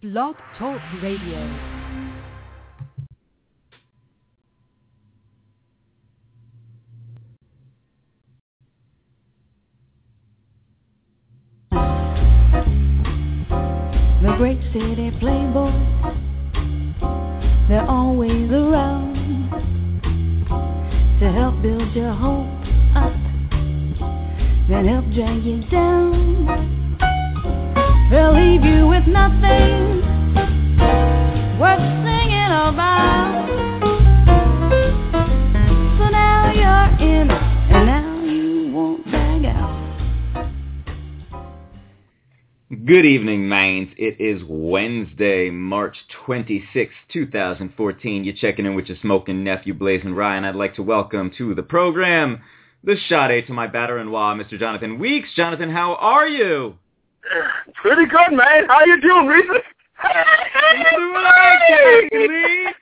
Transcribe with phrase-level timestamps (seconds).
[0.00, 1.42] Blog Talk Radio.
[14.22, 15.74] The great city playboys,
[17.68, 19.50] they're always around
[21.18, 22.46] to help build your hope
[22.94, 23.12] up,
[24.68, 26.77] then help drag you down.
[28.10, 30.00] They'll leave you with nothing
[31.60, 33.46] worth singing about.
[35.98, 39.06] So now you're in, and now you won't
[39.44, 40.50] out.
[42.86, 43.92] Good evening, Maines.
[43.98, 48.24] It is Wednesday, March 26, 2014.
[48.24, 50.46] You're checking in with your smoking nephew, Blazing Ryan.
[50.46, 52.40] I'd like to welcome to the program
[52.82, 54.58] the Sade to my batter-in-law, Mr.
[54.58, 55.28] Jonathan Weeks.
[55.36, 56.78] Jonathan, how are you?
[57.82, 58.66] Pretty good, man.
[58.68, 59.62] How you doing, Reese?
[60.00, 62.74] I'm doing all right, Lee.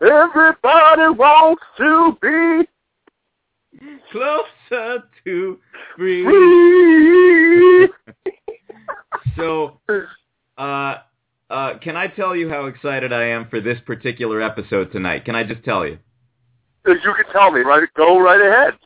[0.00, 2.66] Everybody wants to be
[4.72, 5.58] Closer to
[5.96, 6.24] free.
[6.24, 7.88] free.
[9.36, 9.78] So,
[10.58, 10.94] uh,
[11.50, 15.26] uh, can I tell you how excited I am for this particular episode tonight?
[15.26, 15.98] Can I just tell you?
[16.86, 17.86] You can tell me, right?
[17.96, 18.78] Go right ahead.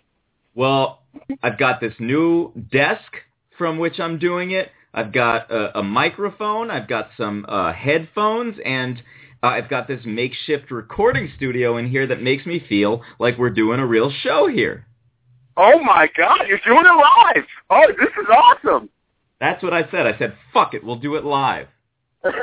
[0.57, 1.03] Well,
[1.43, 3.13] I've got this new desk
[3.57, 4.71] from which I'm doing it.
[4.93, 6.69] I've got a, a microphone.
[6.69, 9.01] I've got some uh, headphones, and
[9.41, 13.51] uh, I've got this makeshift recording studio in here that makes me feel like we're
[13.51, 14.85] doing a real show here.
[15.57, 17.45] Oh my God, you're doing it live.
[17.71, 18.89] Oh, this is awesome.
[19.41, 20.07] That's what I said.
[20.07, 21.69] I said, fuck it, we'll do it live.
[22.25, 22.35] That's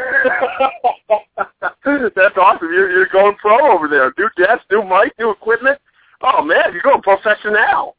[2.38, 2.72] awesome.
[2.72, 4.14] You're, you're going pro over there.
[4.18, 5.80] New desk, new mic, new equipment.
[6.22, 7.98] Oh man, you're going professional.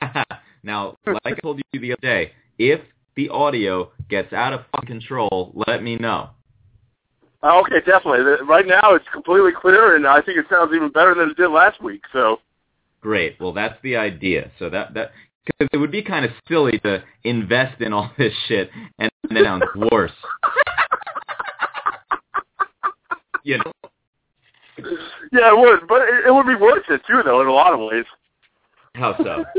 [0.62, 2.80] now, like I told you the other day, if
[3.16, 6.30] the audio gets out of fucking control, let me know.
[7.44, 8.20] Okay, definitely.
[8.46, 11.48] Right now, it's completely clear, and I think it sounds even better than it did
[11.48, 12.02] last week.
[12.12, 12.38] So,
[13.02, 13.36] Great.
[13.40, 14.50] Well, that's the idea.
[14.58, 15.10] So that that
[15.44, 19.44] because it would be kind of silly to invest in all this shit and then
[19.44, 20.12] sounds worse.
[23.44, 23.72] You know.
[25.32, 27.74] yeah, it would, but it, it would be worth it too, though, in a lot
[27.74, 28.04] of ways.
[28.94, 29.44] How so?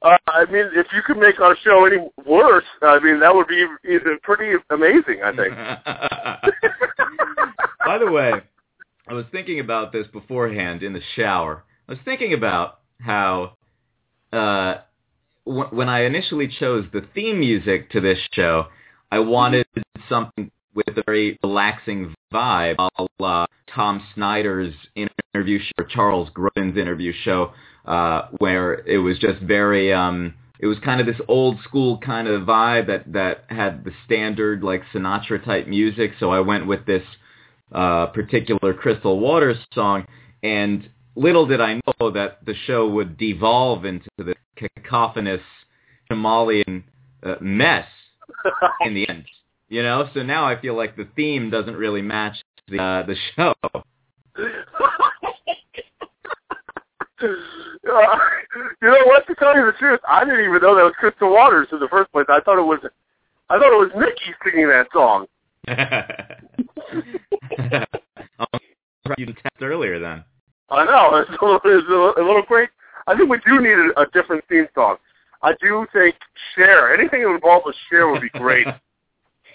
[0.00, 3.48] Uh, I mean, if you could make our show any worse, I mean, that would
[3.48, 5.24] be e- pretty amazing.
[5.24, 5.52] I think.
[7.84, 8.34] By the way,
[9.08, 11.64] I was thinking about this beforehand in the shower.
[11.88, 13.54] I was thinking about how
[14.30, 14.74] uh,
[15.46, 18.66] w- when I initially chose the theme music to this show,
[19.10, 19.66] I wanted
[20.06, 26.76] something with a very relaxing vibe, a la Tom Snyder's interview show, or Charles Grodin's
[26.76, 27.52] interview show,
[27.86, 32.28] uh, where it was just very, um, it was kind of this old school kind
[32.28, 36.12] of vibe that, that had the standard like Sinatra type music.
[36.20, 37.02] So I went with this
[37.72, 40.04] uh, particular Crystal Waters song,
[40.42, 45.42] and little did I know that the show would devolve into the cacophonous
[46.08, 46.84] Himalayan
[47.22, 47.86] uh, mess
[48.80, 49.26] in the end.
[49.68, 52.36] You know, so now I feel like the theme doesn't really match
[52.68, 53.54] the uh, the show.
[53.64, 53.80] Uh,
[57.20, 57.36] you
[58.82, 59.26] know what?
[59.26, 61.88] To tell you the truth, I didn't even know that was Crystal Waters in the
[61.88, 62.24] first place.
[62.30, 62.78] I thought it was,
[63.50, 65.26] I thought it was Mickey singing that song.
[68.38, 68.58] oh,
[69.18, 70.24] you test earlier then.
[70.70, 72.70] I know it's a little, it's a little, a little great.
[73.06, 74.96] I think we do need a, a different theme song.
[75.42, 76.16] I do think
[76.54, 78.66] Cher anything involved with Cher would be great.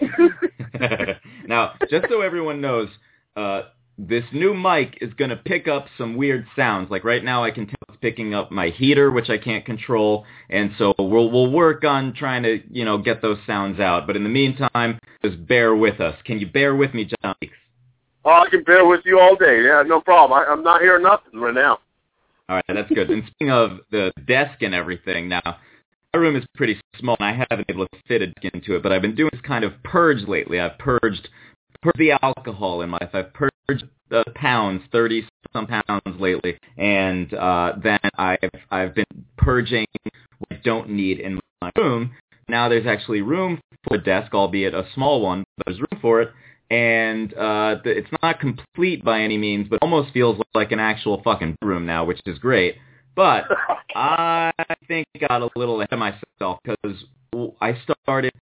[1.47, 2.89] now, just so everyone knows,
[3.35, 3.63] uh,
[3.97, 6.89] this new mic is going to pick up some weird sounds.
[6.89, 10.25] Like right now, I can tell it's picking up my heater, which I can't control,
[10.49, 14.07] and so we'll we'll work on trying to you know get those sounds out.
[14.07, 16.15] But in the meantime, just bear with us.
[16.25, 17.35] Can you bear with me, John?
[18.25, 19.63] Oh, I can bear with you all day.
[19.63, 20.39] Yeah, no problem.
[20.39, 21.79] I, I'm not hearing nothing right now.
[22.49, 23.09] All right, that's good.
[23.09, 25.57] And speaking of the desk and everything, now
[26.13, 28.75] my room is pretty small, and I haven't been able to fit a desk into
[28.75, 28.83] it.
[28.83, 30.59] But I've been doing this kind of purge lately.
[30.59, 31.29] I've purged,
[31.81, 33.11] purged the alcohol in my life.
[33.13, 38.39] I've purged the pounds, thirty some pounds lately, and uh, then I've
[38.71, 39.05] I've been
[39.37, 42.11] purging what I don't need in my room.
[42.49, 46.21] Now there's actually room for a desk, albeit a small one, but there's room for
[46.21, 46.31] it.
[46.73, 51.21] And uh, th- it's not complete by any means, but almost feels like an actual
[51.21, 52.77] fucking room now, which is great.
[53.15, 53.43] But
[53.95, 54.51] I
[54.87, 57.03] think I got a little ahead of myself because
[57.61, 58.33] I started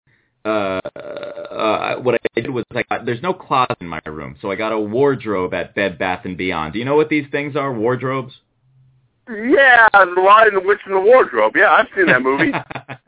[0.45, 4.53] uh, uh, what I did was I got, there's no closet in my room, so
[4.53, 6.75] I got a wardrobe at Bed Bath and Beyond.
[6.75, 7.73] Do you know what these things are?
[7.73, 8.35] Wardrobes?
[9.29, 11.55] Yeah, The Lion, the Witch, and the Wardrobe.
[11.57, 12.53] Yeah, I've seen that movie.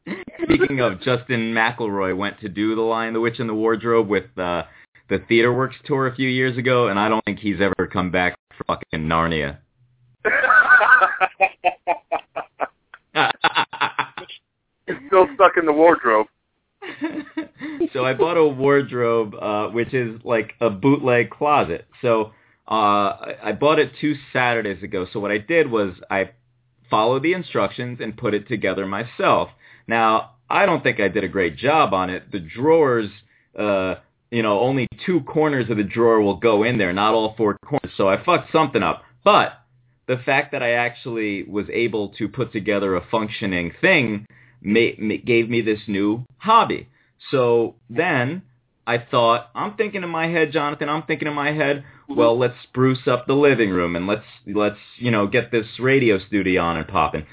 [0.42, 4.26] Speaking of, Justin McElroy went to do The Lion, the Witch, and the Wardrobe with
[4.36, 4.64] uh,
[5.12, 8.11] the Theater Works tour a few years ago, and I don't think he's ever come
[8.11, 9.59] back for fucking Narnia.
[14.87, 16.26] It's still stuck in the wardrobe.
[17.93, 21.87] so I bought a wardrobe, uh, which is like a bootleg closet.
[22.00, 22.32] So
[22.69, 25.06] uh, I I bought it two Saturdays ago.
[25.12, 26.31] So what I did was I
[26.91, 29.50] followed the instructions and put it together myself.
[29.87, 32.32] Now I don't think I did a great job on it.
[32.32, 33.11] The drawers,
[33.56, 33.97] uh,
[34.32, 37.58] you know, only two corners of the drawer will go in there, not all four
[37.64, 37.93] corners.
[37.96, 39.02] So I fucked something up.
[39.23, 39.52] But
[40.08, 44.26] the fact that I actually was able to put together a functioning thing
[44.64, 46.88] gave me this new hobby.
[47.31, 48.43] So then
[48.87, 52.56] I thought, I'm thinking in my head, Jonathan, I'm thinking in my head, well, let's
[52.62, 56.76] spruce up the living room and let's let's you know get this radio studio on
[56.78, 57.26] and popping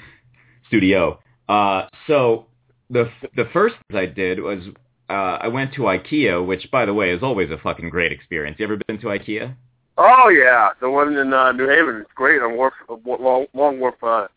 [0.67, 1.19] studio.
[1.47, 2.45] Uh, so
[2.89, 4.59] the the first thing I did was
[5.09, 8.57] uh, I went to IKEA, which by the way is always a fucking great experience.
[8.59, 9.55] You ever been to IKEA?
[9.97, 13.79] Oh yeah, the one in uh, New Haven is great on Wharf, uh, Long, Long
[13.79, 14.27] Wharf uh,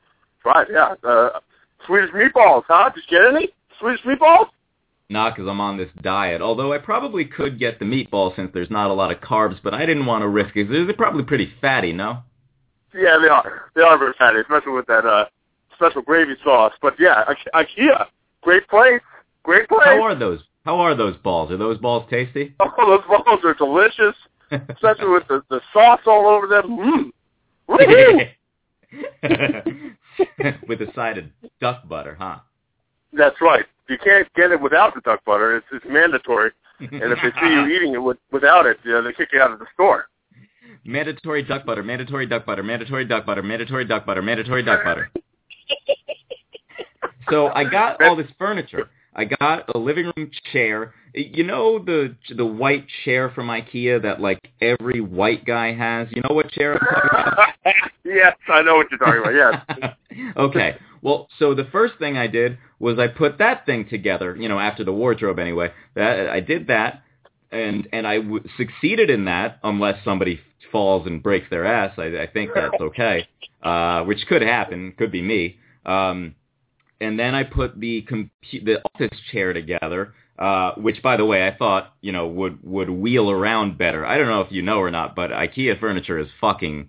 [0.42, 0.66] Drive.
[0.72, 1.40] Yeah, uh,
[1.86, 2.90] Swedish meatballs, huh?
[2.94, 4.46] Did you get any Swedish meatballs?
[5.08, 6.40] Not because I'm on this diet.
[6.40, 9.74] Although I probably could get the meatball since there's not a lot of carbs, but
[9.74, 10.69] I didn't want to risk it.
[10.69, 12.22] They're probably pretty fatty, no?
[12.94, 13.70] Yeah, they are.
[13.74, 15.26] They are very fatty, especially with that uh,
[15.74, 16.72] special gravy sauce.
[16.80, 18.06] But yeah, I- IKEA,
[18.42, 19.00] great place,
[19.42, 19.82] great place.
[19.84, 20.40] How are those?
[20.64, 21.50] How are those balls?
[21.50, 22.55] Are those balls tasty?
[22.61, 24.14] Oh, those balls are delicious,
[24.50, 27.12] especially with the, the sauce all over them.
[27.69, 28.35] Mmm.
[30.69, 31.25] With a side of
[31.61, 32.38] duck butter, huh?
[33.12, 33.64] That's right.
[33.88, 35.56] You can't get it without the duck butter.
[35.56, 36.50] It's, it's mandatory.
[36.81, 39.41] And if they see you eating it with, without it, you know, they kick you
[39.41, 40.06] out of the store.
[40.85, 45.11] mandatory duck butter, mandatory duck butter, mandatory duck butter, mandatory duck butter, mandatory duck butter.
[47.31, 48.91] So I got all this furniture.
[49.14, 50.94] I got a living room chair.
[51.14, 56.09] You know the the white chair from IKEA that like every white guy has.
[56.11, 57.49] You know what chair I'm talking about?
[58.05, 59.35] yes, I know what you're talking about.
[59.35, 60.25] Yes.
[60.37, 60.76] okay.
[61.03, 64.35] Well, so the first thing I did was I put that thing together.
[64.38, 65.73] You know, after the wardrobe anyway.
[65.94, 67.03] That I did that,
[67.50, 71.93] and and I w- succeeded in that, unless somebody falls and breaks their ass.
[71.99, 73.29] I, I think that's okay,
[73.62, 74.94] uh, which could happen.
[74.97, 75.58] Could be me.
[75.85, 76.35] Um,
[77.02, 81.46] and then I put the compu- the office chair together, uh, which, by the way,
[81.46, 84.06] I thought you know would would wheel around better.
[84.06, 86.88] I don't know if you know or not, but IKEA furniture is fucking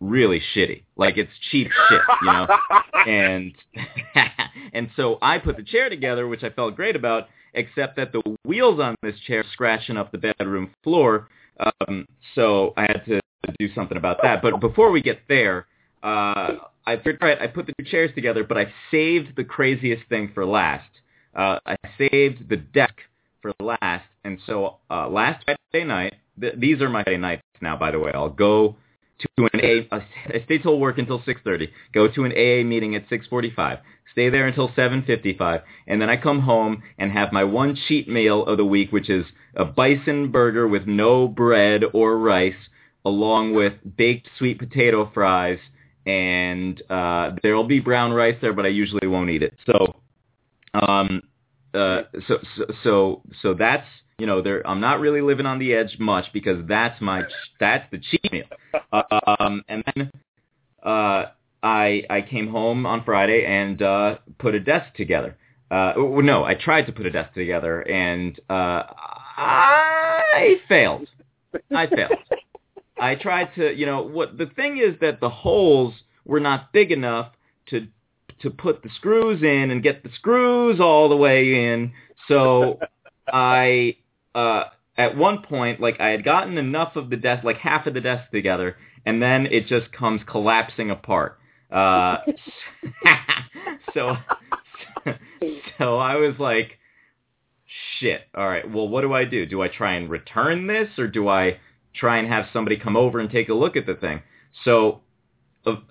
[0.00, 0.82] really shitty.
[0.96, 2.46] Like it's cheap shit, you know.
[3.06, 3.54] and
[4.72, 8.22] and so I put the chair together, which I felt great about, except that the
[8.44, 11.28] wheels on this chair are scratching up the bedroom floor.
[11.60, 13.20] Um, so I had to
[13.58, 14.42] do something about that.
[14.42, 15.66] But before we get there,
[16.04, 16.56] uh,
[16.86, 20.06] I figured, all right, I put the two chairs together, but I saved the craziest
[20.08, 20.88] thing for last.
[21.34, 22.94] Uh, I saved the desk
[23.40, 27.76] for last, and so uh, last Friday night, th- these are my Friday nights now,
[27.76, 28.12] by the way.
[28.14, 28.76] I'll go
[29.36, 29.60] to an
[29.90, 29.96] AA,
[30.28, 33.80] I stay till work until 6.30, go to an AA meeting at 6.45,
[34.12, 38.44] stay there until 7.55, and then I come home and have my one cheat meal
[38.44, 39.24] of the week, which is
[39.56, 42.54] a bison burger with no bread or rice,
[43.06, 45.58] along with baked sweet potato fries,
[46.06, 49.54] and uh, there will be brown rice there, but I usually won't eat it.
[49.66, 49.94] So,
[50.74, 51.22] um,
[51.72, 53.86] uh, so, so, so, so that's
[54.18, 57.22] you know, there I'm not really living on the edge much because that's my
[57.58, 58.44] that's the cheat meal.
[58.92, 60.10] Um, and then
[60.82, 61.26] uh,
[61.62, 65.36] I I came home on Friday and uh, put a desk together.
[65.70, 68.82] Uh, well, no, I tried to put a desk together and uh,
[69.36, 71.08] I failed.
[71.74, 72.12] I failed.
[72.98, 76.92] I tried to, you know, what the thing is that the holes were not big
[76.92, 77.32] enough
[77.70, 77.88] to
[78.40, 81.92] to put the screws in and get the screws all the way in.
[82.28, 82.78] So
[83.32, 83.96] I
[84.34, 84.64] uh
[84.96, 88.00] at one point like I had gotten enough of the desk like half of the
[88.00, 91.38] desk together and then it just comes collapsing apart.
[91.70, 92.18] Uh
[93.94, 94.16] so
[95.78, 96.78] so I was like
[97.98, 98.22] shit.
[98.34, 98.70] All right.
[98.70, 99.46] Well, what do I do?
[99.46, 101.58] Do I try and return this or do I
[101.94, 104.22] try and have somebody come over and take a look at the thing?
[104.64, 105.00] So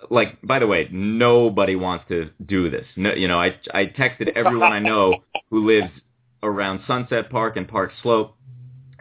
[0.10, 2.86] like by the way, nobody wants to do this.
[2.96, 5.92] No, you know, I I texted everyone I know who lives
[6.42, 8.36] around Sunset Park and Park Slope,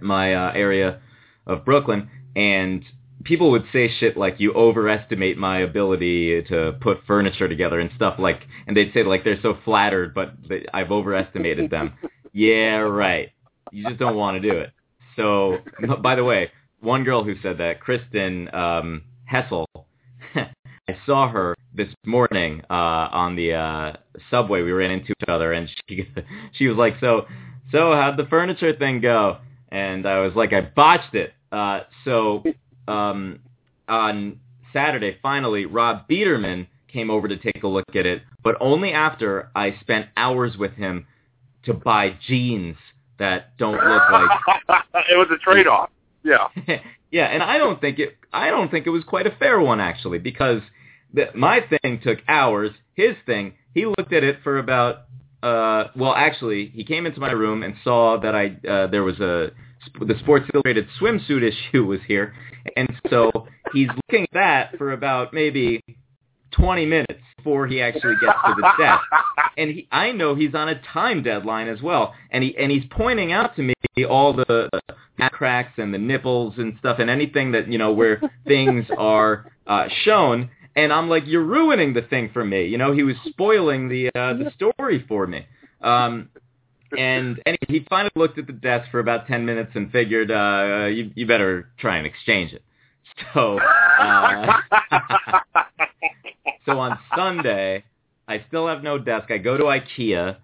[0.00, 1.00] my uh, area
[1.46, 2.84] of Brooklyn, and
[3.24, 8.18] people would say shit like you overestimate my ability to put furniture together and stuff
[8.18, 11.94] like and they'd say like they're so flattered but they, I've overestimated them
[12.32, 13.30] Yeah, right.
[13.70, 14.72] You just don't want to do it.
[15.16, 15.58] So,
[16.02, 16.50] by the way,
[16.82, 19.66] one girl who said that, Kristen um, Hessel,
[20.34, 23.92] I saw her this morning uh, on the uh,
[24.30, 24.62] subway.
[24.62, 26.08] We ran into each other, and she
[26.54, 27.26] she was like, "So,
[27.70, 29.38] so how'd the furniture thing go?"
[29.70, 32.42] And I was like, "I botched it." Uh, so
[32.88, 33.40] um,
[33.88, 34.40] on
[34.72, 39.50] Saturday, finally, Rob Biederman came over to take a look at it, but only after
[39.54, 41.06] I spent hours with him
[41.64, 42.76] to buy jeans
[43.18, 44.30] that don't look like.
[45.10, 45.90] it was a trade-off.
[46.24, 46.48] Yeah.
[47.10, 48.16] yeah, and I don't think it.
[48.32, 50.62] I don't think it was quite a fair one actually, because
[51.12, 52.70] the, my thing took hours.
[52.94, 55.04] His thing, he looked at it for about.
[55.42, 59.18] Uh, well, actually, he came into my room and saw that I uh, there was
[59.18, 59.50] a
[60.00, 62.34] the Sports Illustrated swimsuit issue was here,
[62.76, 63.30] and so
[63.72, 65.82] he's looking at that for about maybe
[66.52, 69.02] 20 minutes before he actually gets to the desk.
[69.58, 72.84] And he, I know he's on a time deadline as well, and he and he's
[72.88, 73.74] pointing out to me
[74.08, 74.70] all the
[75.18, 79.52] the cracks and the nipples and stuff, and anything that you know where things are
[79.66, 80.48] uh, shown.
[80.74, 82.64] And I'm like, you're ruining the thing for me.
[82.64, 85.44] You know, he was spoiling the uh, the story for me.
[85.82, 86.30] Um,
[86.96, 90.86] and anyway, he finally looked at the desk for about 10 minutes and figured, uh,
[90.86, 92.62] you, you better try and exchange it.
[93.34, 94.60] So, uh,
[96.66, 97.84] so on Sunday,
[98.28, 99.30] I still have no desk.
[99.30, 100.36] I go to IKEA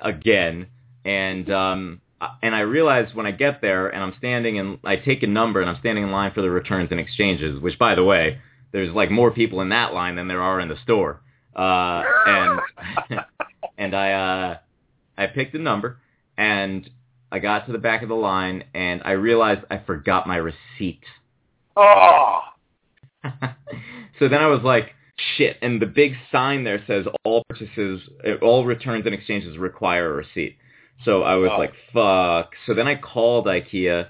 [0.00, 0.66] again,
[1.04, 2.00] and um,
[2.42, 5.60] and I realize when I get there and I'm standing and I take a number
[5.60, 8.40] and I'm standing in line for the returns and exchanges, which by the way,
[8.72, 11.20] there's like more people in that line than there are in the store.
[11.54, 12.60] Uh, and
[13.78, 14.58] and I uh,
[15.18, 15.98] I picked a number
[16.36, 16.88] and
[17.30, 21.02] I got to the back of the line and I realized I forgot my receipt.
[21.76, 22.40] Oh.
[23.24, 24.94] so then I was like,
[25.36, 25.56] shit.
[25.62, 28.02] And the big sign there says all purchases,
[28.40, 30.56] all returns and exchanges require a receipt.
[31.04, 31.58] So I was oh.
[31.58, 32.52] like, fuck.
[32.66, 34.08] So then I called IKEA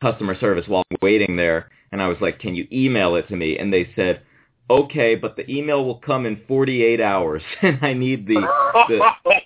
[0.00, 3.36] customer service while I'm waiting there, and I was like, can you email it to
[3.36, 3.58] me?
[3.58, 4.22] And they said,
[4.70, 8.40] okay, but the email will come in 48 hours, and I need the,
[8.88, 9.00] the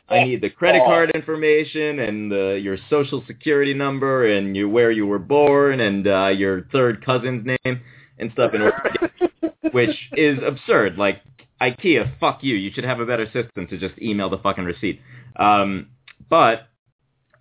[0.09, 4.93] I need the credit card information and the, your social security number and you where
[4.93, 7.81] you were born and uh, your third cousin's name
[8.19, 9.31] and stuff in order to get,
[9.73, 10.97] which is absurd.
[10.99, 11.23] Like
[11.61, 12.55] IKEA, fuck you.
[12.55, 15.01] You should have a better system to just email the fucking receipt.
[15.37, 15.89] Um,
[16.29, 16.69] but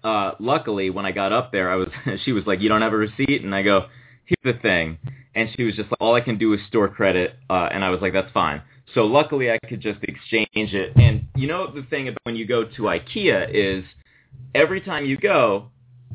[0.03, 1.89] uh, luckily, when I got up there, I was
[2.25, 3.87] she was like, "You don't have a receipt," and I go,
[4.25, 4.99] "Here's the thing,"
[5.33, 7.89] and she was just like, "All I can do is store credit," uh, and I
[7.89, 8.61] was like, "That's fine."
[8.93, 10.95] So luckily, I could just exchange it.
[10.95, 13.83] And you know the thing about when you go to IKEA is
[14.53, 15.71] every time you go,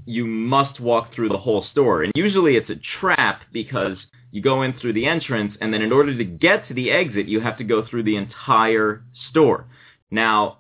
[0.07, 3.99] you must walk through the whole store, and usually it's a trap because
[4.31, 7.29] you go in through the entrance, and then in order to get to the exit,
[7.29, 9.67] you have to go through the entire store.
[10.11, 10.59] Now,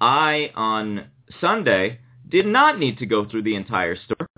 [0.00, 1.06] I on
[1.40, 4.28] Sunday did not need to go through the entire store.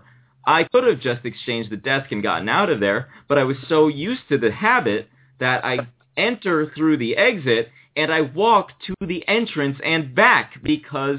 [0.47, 3.57] I could have just exchanged the desk and gotten out of there, but I was
[3.69, 5.09] so used to the habit
[5.39, 5.79] that I
[6.17, 11.19] enter through the exit and I walk to the entrance and back because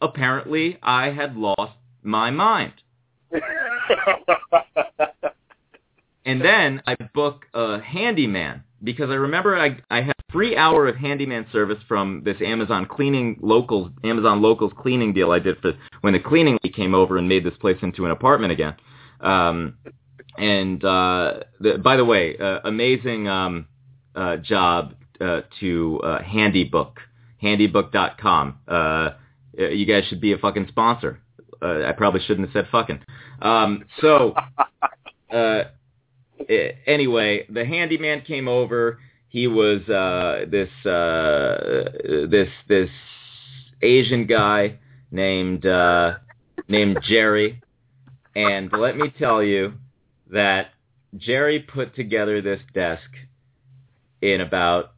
[0.00, 2.72] apparently I had lost my mind.
[6.28, 10.86] and then I book a handyman because I remember I I had a free hour
[10.86, 15.72] of handyman service from this Amazon cleaning locals Amazon locals cleaning deal I did for
[16.02, 18.76] when the cleaning came over and made this place into an apartment again.
[19.20, 19.78] Um,
[20.36, 23.66] and uh, the, by the way, uh, amazing um,
[24.14, 26.92] uh, job uh, to uh, HandyBook,
[27.42, 28.58] handybook.com.
[28.68, 29.10] Uh,
[29.56, 31.20] you guys should be a fucking sponsor.
[31.60, 33.00] Uh, I probably shouldn't have said fucking.
[33.40, 34.34] Um, so.
[36.48, 36.54] Uh,
[36.86, 38.98] anyway, the handyman came over.
[39.28, 41.90] He was uh, this uh,
[42.28, 42.90] this this
[43.82, 44.78] Asian guy
[45.10, 46.14] named uh,
[46.68, 47.60] named Jerry,
[48.34, 49.74] and let me tell you
[50.30, 50.70] that
[51.16, 53.08] Jerry put together this desk
[54.22, 54.92] in about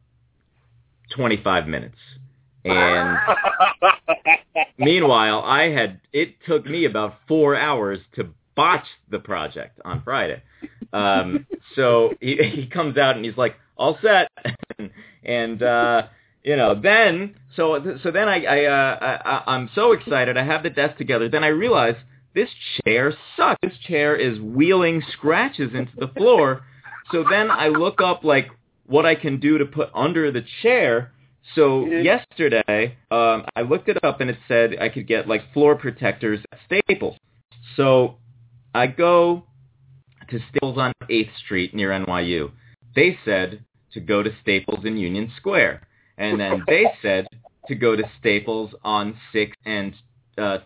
[1.15, 1.97] 25 minutes.
[2.63, 3.17] And
[4.77, 10.41] meanwhile, I had it took me about 4 hours to botch the project on Friday.
[10.93, 14.29] Um, so he, he comes out and he's like, all set.
[15.23, 16.03] and, uh,
[16.43, 20.37] you know, then, so, so then I, I, uh, I, I'm so excited.
[20.37, 21.29] I have the desk together.
[21.29, 21.95] Then I realize
[22.33, 22.49] this
[22.83, 23.59] chair sucks.
[23.61, 26.63] This chair is wheeling scratches into the floor.
[27.11, 28.49] So then I look up like
[28.85, 31.11] what I can do to put under the chair.
[31.55, 35.75] So yesterday, um, I looked it up and it said I could get like floor
[35.75, 37.17] protectors at Staples.
[37.75, 38.17] So
[38.73, 39.43] I go
[40.31, 42.51] to Staples on 8th Street near NYU.
[42.95, 45.87] They said to go to Staples in Union Square.
[46.17, 47.27] And then they said
[47.67, 49.93] to go to Staples on 6th and
[50.37, 50.59] uh,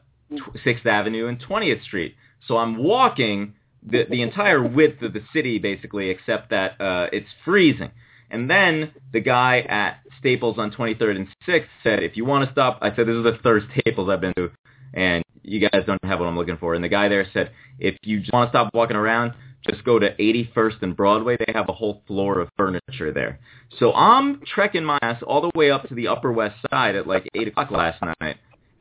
[0.63, 2.15] Sixth Avenue and 20th Street.
[2.47, 3.53] So I'm walking
[3.87, 7.91] the the entire width of the city basically, except that uh, it's freezing.
[8.31, 12.51] And then the guy at Staples on 23rd and 6th said, if you want to
[12.51, 14.49] stop, I said, this is the third Staples I've been to,
[14.93, 16.73] and you guys don't have what I'm looking for.
[16.73, 19.33] And the guy there said, if you just want to stop walking around,
[19.69, 21.37] just go to 81st and Broadway.
[21.37, 23.39] They have a whole floor of furniture there.
[23.79, 27.07] So I'm trekking my ass all the way up to the Upper West Side at
[27.07, 28.37] like 8 o'clock last night.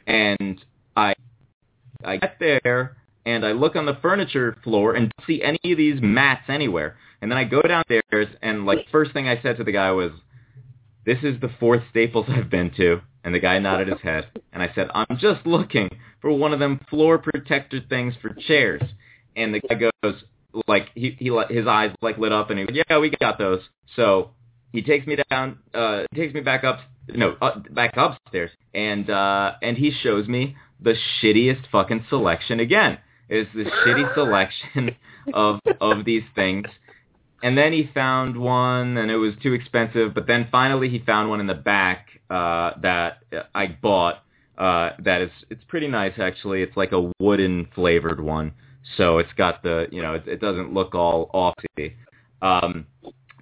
[0.07, 0.63] And
[0.97, 1.15] I,
[2.05, 5.79] I get there, and I look on the furniture floor and don't see any of
[5.79, 6.97] these mats anywhere.
[7.23, 10.13] And then I go downstairs, and like first thing I said to the guy was,
[11.07, 14.63] "This is the fourth Staples I've been to." And the guy nodded his head, and
[14.63, 15.89] I said, "I'm just looking
[16.21, 18.83] for one of them floor protector things for chairs."
[19.37, 20.25] And the guy goes,
[20.67, 23.63] like he he his eyes like lit up, and he "Yeah, we got those."
[23.97, 24.31] So
[24.73, 29.53] he takes me down, uh, takes me back up, no, uh, back upstairs, and uh,
[29.63, 32.99] and he shows me the shittiest fucking selection again.
[33.29, 34.97] It's the shitty selection
[35.33, 36.67] of of these things
[37.45, 41.29] and then he found one and it was too expensive but then finally he found
[41.29, 43.19] one in the back uh that
[43.55, 44.25] i bought
[44.59, 48.53] uh that is it's pretty nice actually it's like a wooden flavored one
[48.97, 51.95] so it's got the you know it, it doesn't look all offy
[52.43, 52.87] um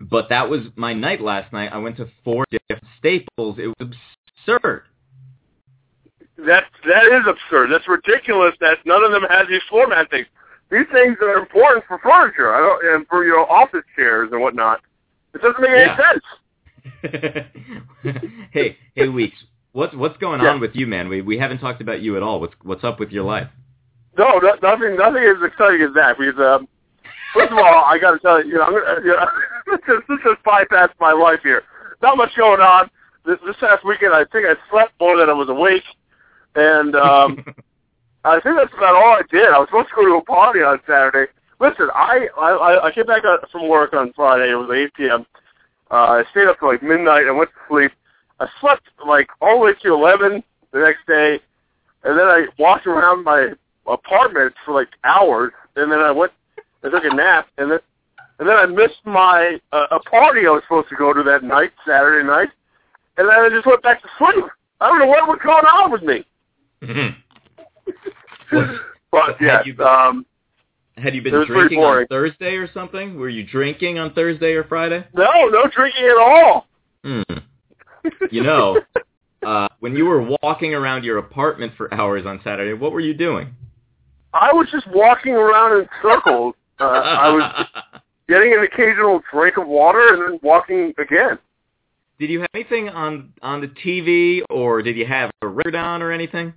[0.01, 3.95] but that was my night last night i went to four different staples it was
[4.47, 4.85] absurd
[6.39, 7.71] That that is absurd.
[7.71, 8.55] That's ridiculous.
[8.61, 10.27] That none of them has these floor mat things.
[10.71, 12.53] These things are important for furniture.
[12.55, 14.81] I don't, and for your office chairs and whatnot.
[15.35, 15.97] It doesn't make Yeah.
[15.99, 17.47] any sense.
[18.53, 19.37] hey hey weeks
[19.73, 20.51] what's what's going Yeah.
[20.51, 22.99] on with you man we we haven't talked about you at all what's what's up
[22.99, 23.49] with your life
[24.17, 24.97] No, no nothing.
[24.97, 26.17] Nothing as exciting as that.
[26.19, 26.69] Because um,
[27.35, 29.27] first of all, I got to tell you, you know, I'm gonna, you know
[29.71, 31.63] let's just let's just bypass my life here.
[32.03, 32.91] Not much going on.
[33.25, 35.85] This this past weekend, I think I slept more than I was awake,
[36.55, 37.45] and um,
[38.25, 39.49] I think that's about all I did.
[39.49, 41.31] I was supposed to go to a party on Saturday.
[41.61, 44.51] Listen, I I, I came back from work on Friday.
[44.51, 45.27] It was 8 p.m.
[45.91, 47.27] Uh, I stayed up till like midnight.
[47.29, 47.93] I went to sleep.
[48.41, 51.39] I slept like all the way to 11 the next day,
[52.03, 53.53] and then I walked around my
[53.87, 56.33] apartment for like hours, and then I went
[56.83, 57.79] and took a nap, and then
[58.39, 61.43] and then I missed my uh, a party I was supposed to go to that
[61.45, 62.49] night, Saturday night,
[63.17, 64.45] and then I just went back to sleep.
[64.81, 66.25] I don't know what was going on with me.
[68.53, 68.79] Was-
[69.11, 70.27] but yeah, had you been- um,
[70.97, 72.07] Had you been drinking on.
[72.09, 73.19] Thursday or something?
[73.19, 75.07] Were you drinking on Thursday or Friday?
[75.15, 76.67] no, no drinking at all.
[77.05, 77.23] Hmm.
[78.31, 78.81] You know,
[79.47, 83.15] uh, when you were walking around your apartment for hours on Saturday, what were you
[83.15, 83.55] doing?
[84.35, 86.55] I was just walking around in circles.
[86.81, 87.67] Uh, I was
[88.29, 91.39] getting an occasional drink of water and then walking again.
[92.19, 96.03] did you have anything on on the TV, or did you have a record on
[96.03, 96.55] or anything?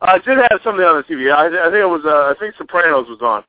[0.00, 1.32] I did have something on the TV.
[1.32, 2.02] I, I think it was.
[2.04, 3.44] Uh, I think Sopranos was on.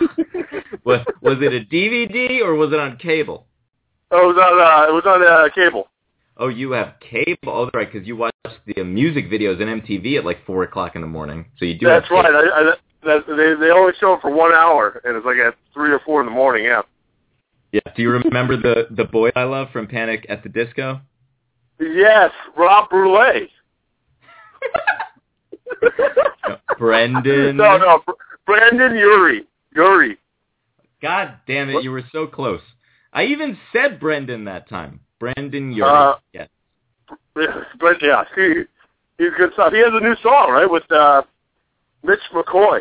[0.84, 3.46] was was it a DVD or was it on cable?
[4.10, 4.58] Oh, it was on.
[4.58, 5.88] Uh, it was on uh, cable.
[6.38, 7.36] Oh, you have cable.
[7.46, 8.34] Oh, that's right, because you watch
[8.66, 11.46] the uh, music videos on MTV at like four o'clock in the morning.
[11.58, 11.86] So you do.
[11.86, 12.26] That's right.
[12.26, 12.74] I, I,
[13.04, 16.00] that, they they only show it for one hour, and it's like at three or
[16.04, 16.64] four in the morning.
[16.64, 16.82] Yeah.
[17.72, 17.80] Yeah.
[17.96, 21.00] Do you remember the the boy I love from Panic at the Disco?
[21.80, 23.46] Yes, Rob Brule.
[26.78, 27.56] Brendon.
[27.56, 28.12] no, no, Br-
[28.46, 29.46] Brandon Urie.
[29.74, 30.18] Urie.
[31.00, 32.60] God damn it, you were so close.
[33.12, 35.00] I even said Brendon that time.
[35.18, 35.88] Brendon Urie.
[35.88, 36.48] Uh, yes.
[37.80, 38.64] But yeah, he
[39.16, 39.72] he's good stuff.
[39.72, 41.22] He has a new song, right, with uh,
[42.02, 42.80] Mitch McCoy.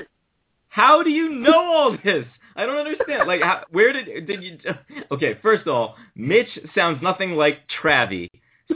[0.70, 2.26] How do you know all this?
[2.56, 3.28] I don't understand.
[3.28, 4.58] Like, how, where did did you?
[5.12, 8.30] Okay, first of all, Mitch sounds nothing like Travie.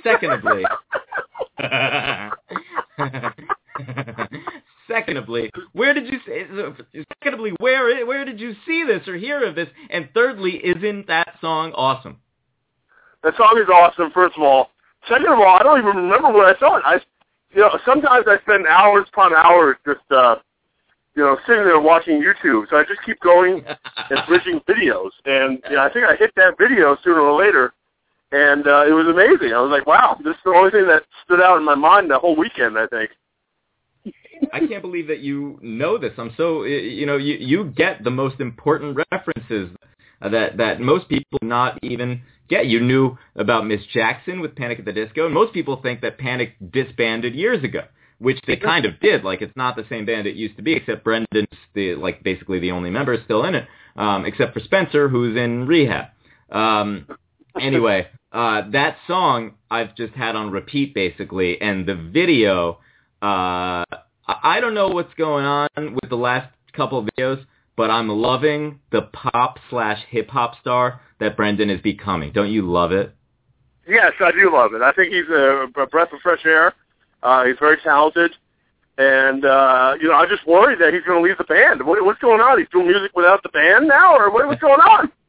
[0.04, 0.64] Secondly,
[4.88, 6.20] secondly, where did you?
[7.24, 9.68] Secondly, where where did you see this or hear of this?
[9.90, 12.18] And thirdly, isn't that song awesome?
[13.24, 14.12] That song is awesome.
[14.12, 14.72] First of all,
[15.08, 16.84] second of all, I don't even remember when I saw it.
[16.86, 17.00] I,
[17.54, 20.36] you know, sometimes I spend hours upon hours just, uh,
[21.16, 22.70] you know, sitting there watching YouTube.
[22.70, 23.64] So I just keep going
[24.10, 27.74] and bridging videos, and you know, I think I hit that video sooner or later,
[28.32, 29.54] and uh, it was amazing.
[29.54, 32.10] I was like, wow, this is the only thing that stood out in my mind
[32.10, 32.78] the whole weekend.
[32.78, 33.12] I think.
[34.54, 36.14] I can't believe that you know this.
[36.18, 39.70] I'm so you know you you get the most important references
[40.30, 42.68] that that most people not even get.
[42.68, 46.18] You knew about Miss Jackson with Panic at the Disco, and most people think that
[46.18, 47.84] Panic disbanded years ago,
[48.20, 49.24] which they kind of did.
[49.24, 52.60] Like it's not the same band it used to be, except Brendon's the like basically
[52.60, 56.06] the only member still in it, um, except for Spencer who's in rehab.
[56.52, 57.08] Um,
[57.60, 62.80] anyway, uh, that song I've just had on repeat basically, and the video
[63.22, 63.86] uh,
[64.28, 68.10] I I don't know what's going on with the last couple of videos, but I'm
[68.10, 72.32] loving the pop slash hip hop star that Brendon is becoming.
[72.32, 73.16] Don't you love it?
[73.88, 74.82] Yes, I do love it.
[74.82, 76.74] I think he's a, a breath of fresh air.
[77.24, 78.32] Uh, he's very talented,
[78.98, 81.86] and uh, you know, I'm just worry that he's going to leave the band.
[81.86, 82.60] What, what's going on?
[82.60, 85.12] He's doing music without the band now, or what, what's going on?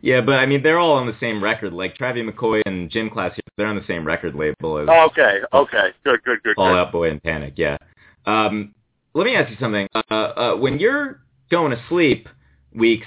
[0.00, 1.74] Yeah, but I mean, they're all on the same record.
[1.74, 5.40] Like Travie McCoy and Gym Class, they're on the same record label as oh, Okay,
[5.52, 6.56] okay, good, good, good.
[6.56, 6.78] Fall good.
[6.78, 7.52] Out Boy and Panic.
[7.58, 7.76] Yeah.
[8.24, 8.74] Um,
[9.12, 9.86] let me ask you something.
[9.94, 12.28] Uh, uh, when you're going to sleep,
[12.74, 13.06] weeks,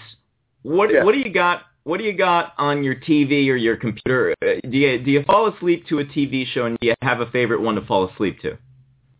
[0.63, 1.03] what Yeah.
[1.03, 1.63] what do you got?
[1.83, 4.35] What do you got on your TV or your computer?
[4.43, 7.21] Uh, Do you do you fall asleep to a TV show, and do you have
[7.21, 8.57] a favorite one to fall asleep to?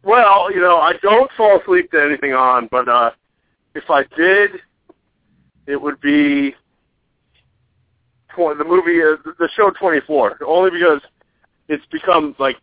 [0.03, 3.12] Well, you know, I don't fall asleep to anything on, but uh,
[3.75, 4.51] if I did,
[5.67, 6.55] it would be
[8.36, 10.39] the movie, uh, the show 24.
[10.45, 11.01] Only because
[11.67, 12.57] it's become like,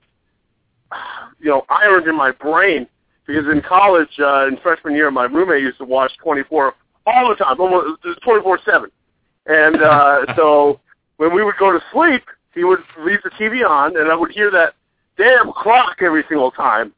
[1.40, 2.86] you know, ironed in my brain.
[3.28, 6.74] Because in college, uh, in freshman year, my roommate used to watch 24
[7.06, 8.86] all the time, almost 24/7.
[9.46, 10.80] And uh, so
[11.18, 14.32] when we would go to sleep, he would leave the TV on, and I would
[14.32, 14.74] hear that
[15.16, 16.92] damn clock every single time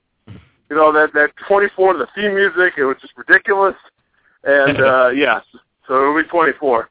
[0.69, 3.75] you know that that 24 the theme music it was just ridiculous
[4.45, 5.43] and uh yes
[5.89, 6.91] so it'll be 24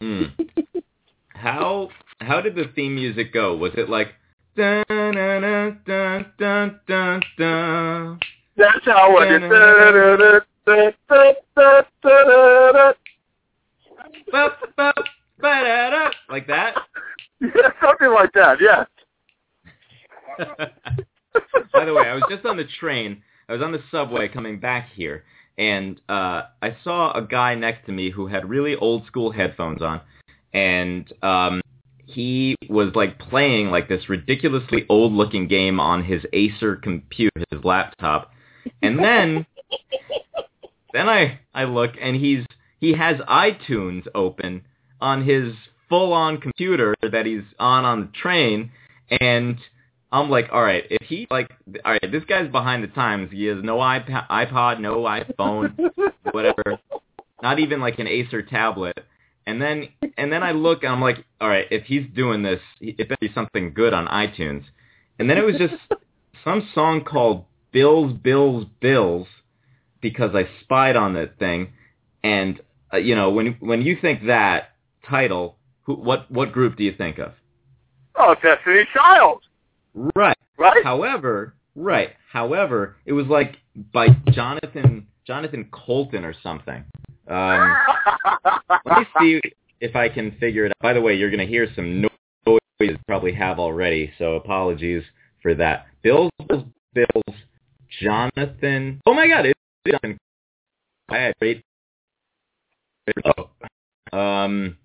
[0.00, 0.24] Hmm.
[1.34, 3.56] how how did the theme music go?
[3.56, 4.08] Was it like
[4.56, 8.20] dun dun dun dun dun dun?
[8.56, 9.50] That's how it is
[14.30, 14.92] Ba, ba,
[16.30, 16.74] like that?
[17.40, 18.84] yeah something like that yeah
[21.72, 23.22] By the way, I was just on the train.
[23.48, 25.24] I was on the subway coming back here,
[25.58, 29.82] and uh, I saw a guy next to me who had really old school headphones
[29.82, 30.00] on,
[30.52, 31.60] and um,
[32.06, 37.64] he was like playing like this ridiculously old looking game on his Acer computer, his
[37.64, 38.32] laptop,
[38.82, 39.46] and then
[40.92, 42.44] then I I look and he's
[42.80, 44.62] he has iTunes open
[45.00, 45.54] on his
[45.88, 48.70] full on computer that he's on on the train,
[49.20, 49.58] and
[50.12, 51.50] I'm like, all right, if he like,
[51.84, 53.30] all right, this guy's behind the times.
[53.32, 55.76] He has no iPad, iPod, no iPhone,
[56.30, 56.78] whatever,
[57.42, 58.98] not even like an Acer tablet.
[59.46, 62.60] And then and then I look and I'm like, all right, if he's doing this,
[62.80, 64.64] it better be something good on iTunes.
[65.18, 65.74] And then it was just
[66.44, 67.44] some song called
[67.74, 69.26] Bills, Bills, Bills,
[70.00, 71.74] because I spied on that thing.
[72.22, 72.60] And
[72.92, 74.70] uh, you know, when when you think that
[75.06, 77.32] title, who, what what group do you think of?
[78.16, 79.42] oh destiny child
[80.14, 80.36] Right.
[80.56, 82.10] right However, right.
[82.32, 83.56] However, it was like
[83.92, 86.84] by Jonathan Jonathan Coulton or something.
[87.28, 87.76] Um,
[88.86, 89.40] let me see
[89.80, 90.82] if I can figure it out.
[90.82, 92.10] By the way, you're going to hear some noise
[92.80, 95.02] you probably have already, so apologies
[95.42, 95.86] for that.
[96.02, 97.36] Bills, Bills, Bills,
[98.00, 99.00] Jonathan.
[99.06, 100.18] Oh my God, it's Jonathan.
[101.08, 101.62] I had.
[103.24, 104.16] Oh.
[104.16, 104.78] Um.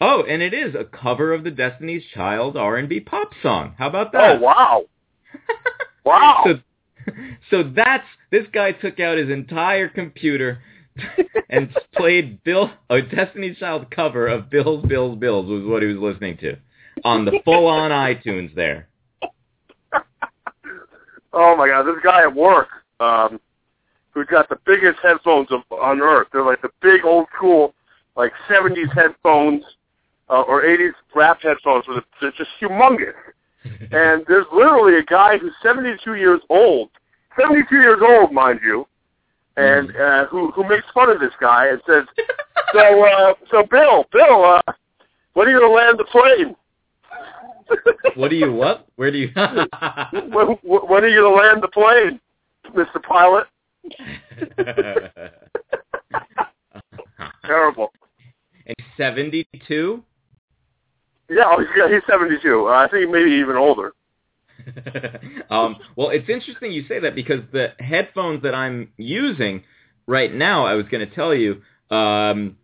[0.00, 3.74] Oh, and it is a cover of the Destiny's Child R&B pop song.
[3.78, 4.36] How about that?
[4.36, 4.84] oh wow
[6.04, 7.12] wow So,
[7.50, 10.58] so that's this guy took out his entire computer
[11.48, 15.96] and played Bill a Destiny's Child cover of Bills Bills Bills was what he was
[15.96, 16.56] listening to
[17.04, 18.88] on the full on iTunes there.
[21.34, 22.68] Oh my god this guy at work
[23.00, 23.38] um
[24.14, 26.28] who's got the biggest headphones of, on earth.
[26.32, 27.74] They're like the big old school
[28.16, 29.64] like 70s headphones
[30.30, 33.12] uh, or 80s rap headphones with they're just humongous.
[33.92, 36.90] And there's literally a guy who's 72 years old,
[37.40, 38.86] 72 years old, mind you,
[39.56, 42.04] and uh, who who makes fun of this guy and says,
[42.74, 44.72] "So, uh, so Bill, Bill, uh,
[45.32, 46.54] when are you gonna land the plane?
[48.14, 48.86] What do you what?
[48.96, 52.20] Where do you when, when are you gonna land the plane,
[52.74, 53.46] Mister Pilot?"
[57.44, 57.92] Terrible.
[58.66, 60.02] and 72?
[61.28, 62.66] Yeah, he's, he's 72.
[62.66, 63.92] Uh, I think maybe even older.
[65.50, 69.62] um, well, it's interesting you say that because the headphones that I'm using
[70.06, 72.56] right now, I was going to tell you, um,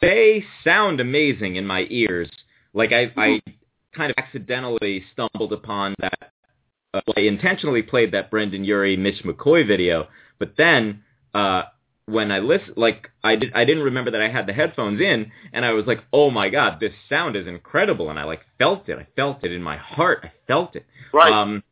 [0.00, 2.30] they sound amazing in my ears.
[2.74, 3.40] Like I, I
[3.94, 6.32] kind of accidentally stumbled upon that.
[6.92, 10.08] Uh, I intentionally played that Brendon Urie Mitch McCoy video,
[10.38, 11.62] but then uh,
[12.06, 15.32] when I listen, like I did, I didn't remember that I had the headphones in,
[15.52, 18.88] and I was like, "Oh my god, this sound is incredible!" And I like felt
[18.88, 18.98] it.
[18.98, 20.20] I felt it in my heart.
[20.24, 20.84] I felt it.
[21.12, 21.32] Right.
[21.32, 21.62] Um,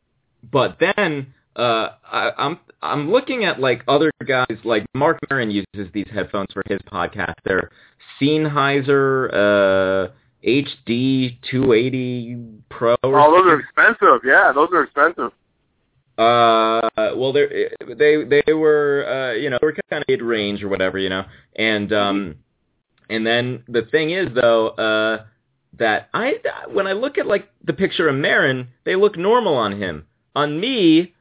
[0.51, 5.91] but then uh, I, I'm I'm looking at like other guys, like Marc Maron uses
[5.93, 7.35] these headphones for his podcast.
[7.45, 7.69] They're
[8.19, 10.11] Sennheiser uh,
[10.45, 12.37] HD 280
[12.69, 12.95] Pro.
[13.03, 14.21] oh, those are expensive.
[14.25, 15.31] Yeah, those are expensive.
[16.17, 20.63] Uh, well, they they they were uh, you know they were kind of mid range
[20.63, 21.23] or whatever, you know,
[21.55, 22.35] and um,
[23.09, 25.25] and then the thing is though, uh,
[25.79, 26.33] that I
[26.71, 30.05] when I look at like the picture of Maron, they look normal on him.
[30.35, 31.13] On me,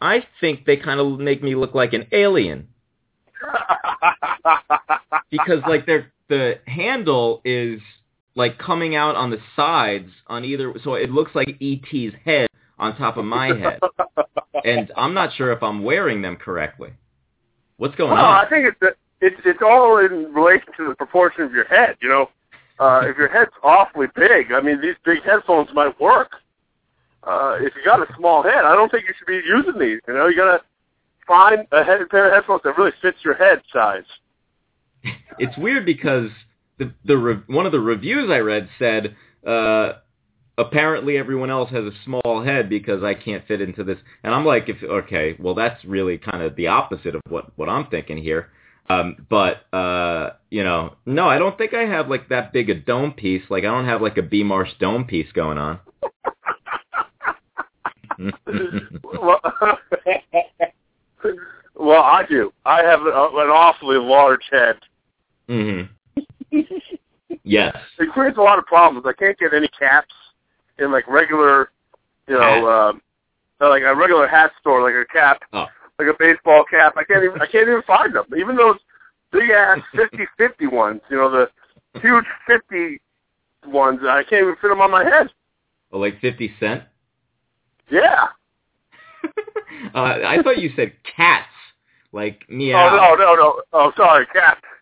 [0.00, 2.68] I think they kind of make me look like an alien
[5.30, 7.80] because like their the handle is
[8.34, 12.96] like coming out on the sides on either, so it looks like ET's head on
[12.96, 13.80] top of my head,
[14.64, 16.90] and I'm not sure if I'm wearing them correctly.
[17.76, 18.44] What's going well, on?
[18.44, 21.96] I think it's it's it's all in relation to the proportion of your head.
[22.02, 22.30] You know,
[22.78, 26.32] uh, if your head's awfully big, I mean, these big headphones might work.
[27.22, 30.00] Uh, if you got a small head, I don't think you should be using these.
[30.06, 30.60] You know, you gotta
[31.26, 34.04] find a head, pair of headphones that really fits your head size.
[35.38, 36.30] it's weird because
[36.78, 39.94] the the re- one of the reviews I read said uh,
[40.58, 44.44] apparently everyone else has a small head because I can't fit into this, and I'm
[44.44, 48.18] like, if okay, well that's really kind of the opposite of what what I'm thinking
[48.18, 48.50] here.
[48.88, 52.74] Um, but uh, you know, no, I don't think I have like that big a
[52.74, 53.42] dome piece.
[53.48, 55.80] Like I don't have like a B Marsh dome piece going on.
[58.18, 59.40] well,
[61.74, 62.52] well, I do.
[62.64, 64.76] I have an awfully large head.
[65.48, 65.82] hmm
[67.42, 67.76] Yes.
[67.98, 69.06] It creates a lot of problems.
[69.06, 70.14] I can't get any caps
[70.78, 71.70] in like regular,
[72.28, 73.02] you know, um,
[73.60, 75.66] like a regular hat store, like a cap, Oh.
[75.98, 76.94] like a baseball cap.
[76.96, 78.26] I can't even I can't even find them.
[78.36, 78.76] Even those
[79.32, 81.50] big ass fifty fifty ones, you know, the
[82.00, 83.00] huge fifty
[83.66, 84.00] ones.
[84.02, 85.28] I can't even fit them on my head.
[85.92, 86.82] Oh, like fifty cent.
[87.90, 88.26] Yeah.
[89.94, 91.48] uh, I thought you said cats,
[92.12, 92.88] like meow.
[92.90, 93.62] Oh no no no.
[93.72, 94.26] Oh sorry,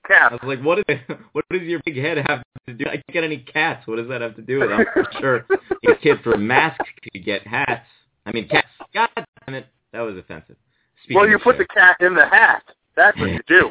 [0.06, 0.98] cap I was like, what is
[1.32, 2.84] what does your big head have to do?
[2.86, 3.86] I can't get any cats.
[3.86, 4.86] What does that have to do with it?
[4.96, 5.46] I'm sure
[5.88, 7.86] a kid for masks could get hats.
[8.26, 8.66] I mean, cats.
[8.94, 10.56] God damn it, that was offensive.
[11.04, 12.62] Speaking Well, you put the cat in the hat.
[12.94, 13.70] That's what you do.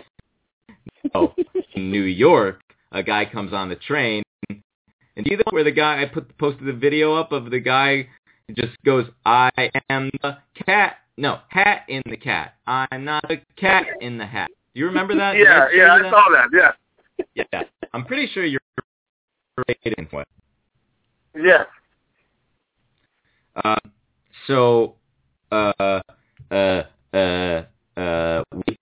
[1.15, 1.34] oh,
[1.76, 4.62] in New York, a guy comes on the train, and
[5.26, 8.08] that where the guy I put posted the video up of the guy
[8.56, 9.52] just goes, "I
[9.89, 12.56] am the cat." No, hat in the cat.
[12.65, 14.50] I'm not a cat in the hat.
[14.74, 15.36] Do you remember that?
[15.36, 16.12] Yeah show yeah, I that?
[16.12, 16.50] saw that.
[16.54, 16.72] Yeah.
[17.36, 18.60] Yeah, I'm pretty sure you're
[19.68, 20.28] rating it.
[21.36, 21.64] Yeah.
[23.64, 23.92] Um,
[24.48, 24.96] so,
[25.52, 26.02] uh,
[26.50, 27.64] uh, uh,
[27.98, 28.78] uh, we,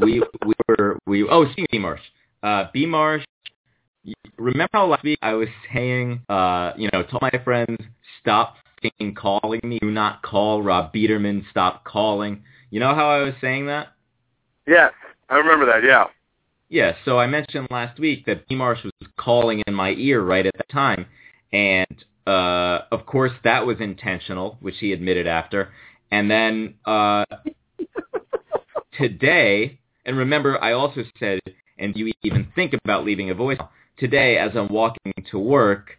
[0.00, 2.00] we, we were, we, oh, speaking of B Marsh,
[2.42, 3.24] uh, B Marsh,
[4.38, 7.78] remember how last week I was saying, uh, you know, told my friends,
[8.20, 8.56] stop
[9.16, 12.42] calling me, do not call Rob Biederman, stop calling.
[12.70, 13.88] You know how I was saying that?
[14.66, 14.92] Yes,
[15.32, 15.82] I remember that.
[15.82, 16.08] Yeah.
[16.68, 18.54] Yeah, so I mentioned last week that B.
[18.54, 21.06] Marsh was calling in my ear right at that time,
[21.52, 25.70] and uh, of course that was intentional, which he admitted after.
[26.10, 27.24] And then uh,
[28.98, 31.40] today, and remember, I also said,
[31.78, 33.58] and you even think about leaving a voice.
[33.98, 35.92] Today, as I'm walking to work,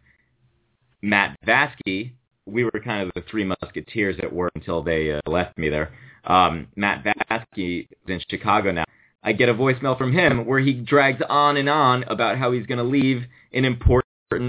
[1.02, 2.14] Matt Vasky,
[2.46, 5.92] we were kind of the three musketeers at work until they uh, left me there.
[6.24, 8.86] Um, Matt Vasky is in Chicago now.
[9.24, 12.66] I get a voicemail from him where he drags on and on about how he's
[12.66, 14.06] going to leave an important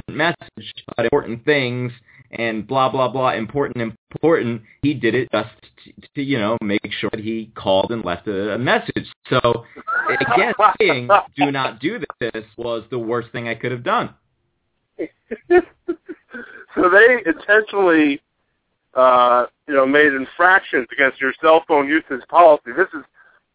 [0.09, 1.93] message about important things
[2.31, 4.63] and blah blah blah important important.
[4.83, 5.51] He did it just
[5.85, 9.07] to, to you know make sure that he called and left a, a message.
[9.29, 9.65] So
[10.09, 14.15] again saying do not do this was the worst thing i could have done.
[16.75, 18.21] So they intentionally,
[18.95, 22.73] uh, you know, made infractions against your cell phone usage policy.
[22.77, 23.05] This is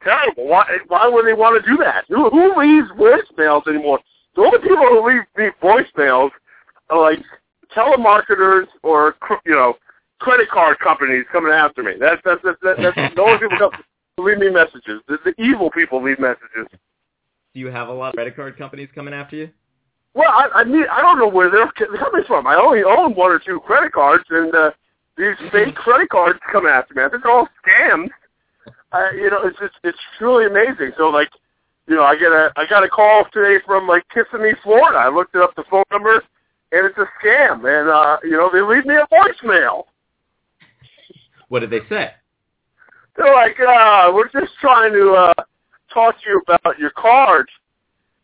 [0.03, 0.47] terrible.
[0.47, 0.65] Why?
[0.87, 2.05] Why would they want to do that?
[2.09, 3.99] Who, who leaves voicemails anymore?
[4.35, 6.31] The only people who leave me voicemails
[6.89, 7.19] are like
[7.75, 9.75] telemarketers or cr- you know
[10.19, 11.93] credit card companies coming after me.
[11.99, 13.71] That's that's that's, that's, that's the only people
[14.17, 15.01] who leave me messages.
[15.07, 16.67] The, the evil people leave messages.
[17.53, 19.49] do you have a lot of credit card companies coming after you
[20.13, 22.47] Well, I I mean I don't know where they're coming from.
[22.47, 24.71] I only own one or two credit cards, and uh,
[25.17, 27.03] these fake credit cards come after me.
[27.03, 28.09] I think they're all scams.
[28.91, 30.91] I, you know, it's just it's truly amazing.
[30.97, 31.29] So like,
[31.87, 34.97] you know, I get a I got a call today from like Kissimmee, Florida.
[34.97, 36.15] I looked up the phone number,
[36.71, 37.65] and it's a scam.
[37.65, 39.85] And uh, you know, they leave me a voicemail.
[41.49, 42.11] what did they say
[43.15, 45.43] They're like, uh, we're just trying to uh,
[45.93, 47.49] talk to you about your card.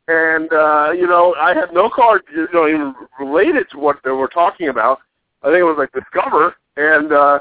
[0.08, 4.12] And, uh, you know, I have no card, you know, even related to what they
[4.12, 5.00] were talking about.
[5.42, 6.56] I think it was like Discover.
[6.78, 7.40] And, uh,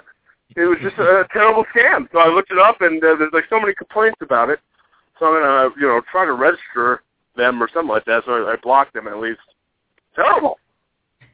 [0.57, 2.09] it was just a terrible scam.
[2.13, 4.61] So I looked it up and uh, there's like so many complaints about it.
[5.19, 7.03] So I'm going to, you know, try to register
[7.37, 8.23] them or something like that.
[8.27, 9.41] So I, I blocked them at least.
[10.15, 10.59] Terrible.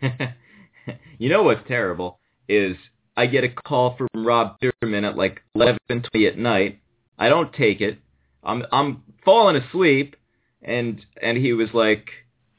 [1.18, 2.18] you know what's terrible
[2.48, 2.76] is
[3.16, 6.80] I get a call from Rob Biederman at like 11:20 at night.
[7.18, 7.98] I don't take it.
[8.42, 10.16] I'm I'm falling asleep,
[10.62, 12.08] and and he was like,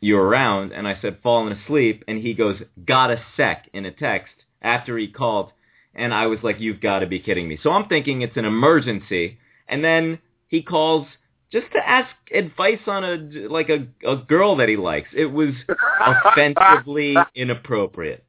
[0.02, 3.92] "You're around?" And I said, "Falling asleep." And he goes, "Got a sec" in a
[3.92, 5.52] text after he called,
[5.96, 8.46] and I was like, "You've got to be kidding me." So I'm thinking it's an
[8.46, 11.08] emergency, and then he calls
[11.52, 15.10] just to ask advice on a like a a girl that he likes.
[15.16, 15.54] It was
[16.00, 18.24] offensively inappropriate.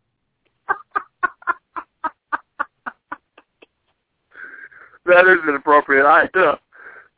[5.06, 6.06] that is inappropriate.
[6.06, 6.56] I uh,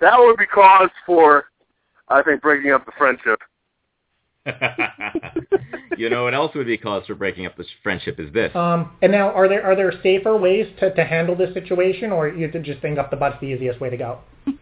[0.00, 1.46] that would be cause for,
[2.09, 3.40] I think, breaking up the friendship.
[5.96, 8.54] you know what else would be cause for breaking up this friendship is this.
[8.54, 12.28] Um, and now, are there are there safer ways to, to handle this situation, or
[12.28, 14.18] you could just think up the butt's the easiest way to go?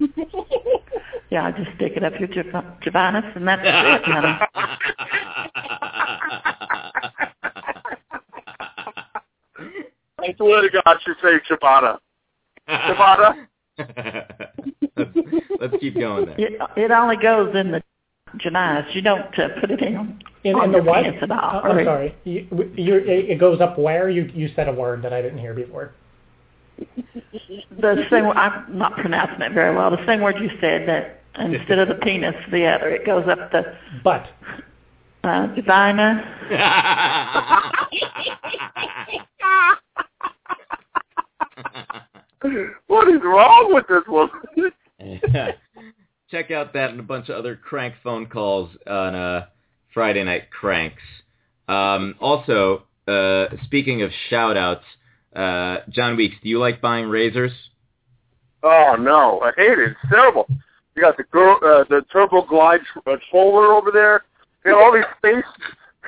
[1.31, 4.38] yeah, just stick it up your Javanus, and that's it, honey.
[10.21, 11.99] I swear to God, she say Shabana.
[12.68, 13.47] Shabana.
[14.97, 15.11] let's,
[15.61, 16.37] let's keep going there.
[16.38, 17.83] It, it only goes in the
[18.38, 18.95] Janais.
[18.95, 21.05] You don't uh, put it in, in, on in the your what?
[21.05, 21.61] pants at all.
[21.64, 22.14] Uh, I'm sorry.
[22.25, 24.11] You, you, it goes up where?
[24.11, 25.95] You you said a word that I didn't hear before.
[26.79, 28.27] The same.
[28.27, 29.90] I'm not pronouncing it very well.
[29.90, 32.88] The same word you said that instead of the penis, the other.
[32.88, 34.29] It goes up the butt.
[35.25, 36.21] Uh, Divina.
[42.88, 44.33] what is wrong with this woman?
[46.33, 49.47] Check out that and a bunch of other crank phone calls on uh,
[49.92, 51.03] Friday Night Cranks.
[51.68, 54.85] Um, also, uh, speaking of shout-outs,
[55.37, 57.53] uh, John Weeks, do you like buying razors?
[58.62, 59.90] Oh no, I hate it.
[59.90, 60.47] It's terrible.
[60.97, 64.25] You got the girl, uh, the Turbo Glide uh, over there.
[64.64, 65.45] You all these space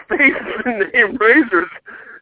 [0.07, 0.33] space
[0.67, 1.69] name razors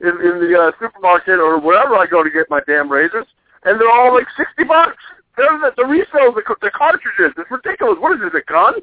[0.00, 3.26] in, in the uh, supermarket or wherever I go to get my damn razors,
[3.64, 4.96] and they're all like sixty bucks.
[5.36, 7.32] The, the resale, the, the cartridges.
[7.36, 7.96] It's ridiculous.
[7.98, 8.74] What is this, a gun?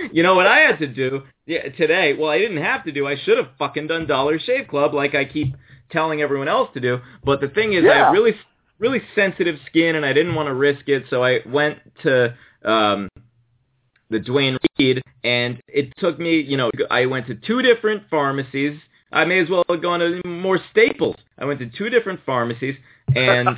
[0.12, 2.14] you know what I had to do yeah, today?
[2.18, 3.06] Well, I didn't have to do.
[3.06, 5.54] I should have fucking done Dollar Shave Club like I keep
[5.90, 7.00] telling everyone else to do.
[7.24, 8.34] But the thing is, I have really,
[8.78, 13.08] really sensitive skin, and I didn't want to risk it, so I went to um,
[14.10, 18.78] the Duane Reade, and it took me, you know, I went to two different pharmacies.
[19.16, 21.16] I may as well have gone to more Staples.
[21.38, 22.76] I went to two different pharmacies,
[23.14, 23.48] and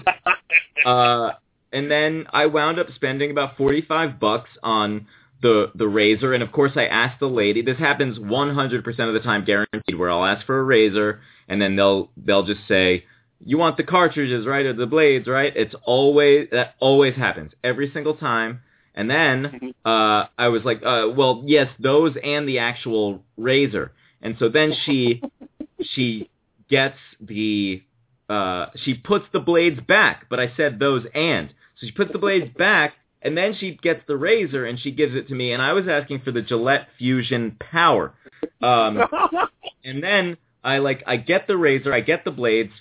[0.86, 1.32] uh,
[1.72, 5.08] and then I wound up spending about forty-five bucks on
[5.42, 6.32] the the razor.
[6.32, 7.62] And of course, I asked the lady.
[7.62, 9.98] This happens one hundred percent of the time, guaranteed.
[9.98, 13.04] Where I'll ask for a razor, and then they'll they'll just say,
[13.44, 17.90] "You want the cartridges, right, or the blades, right?" It's always that always happens every
[17.92, 18.60] single time.
[18.94, 23.90] And then uh, I was like, uh, "Well, yes, those and the actual razor."
[24.22, 25.22] And so then she
[25.94, 26.30] she
[26.68, 27.82] gets the
[28.28, 31.50] uh, she puts the blades back, but I said those and.
[31.80, 35.14] So she puts the blades back, and then she gets the razor and she gives
[35.14, 38.14] it to me, and I was asking for the Gillette Fusion Power.
[38.60, 39.00] Um,
[39.84, 42.72] and then I like I get the razor, I get the blades,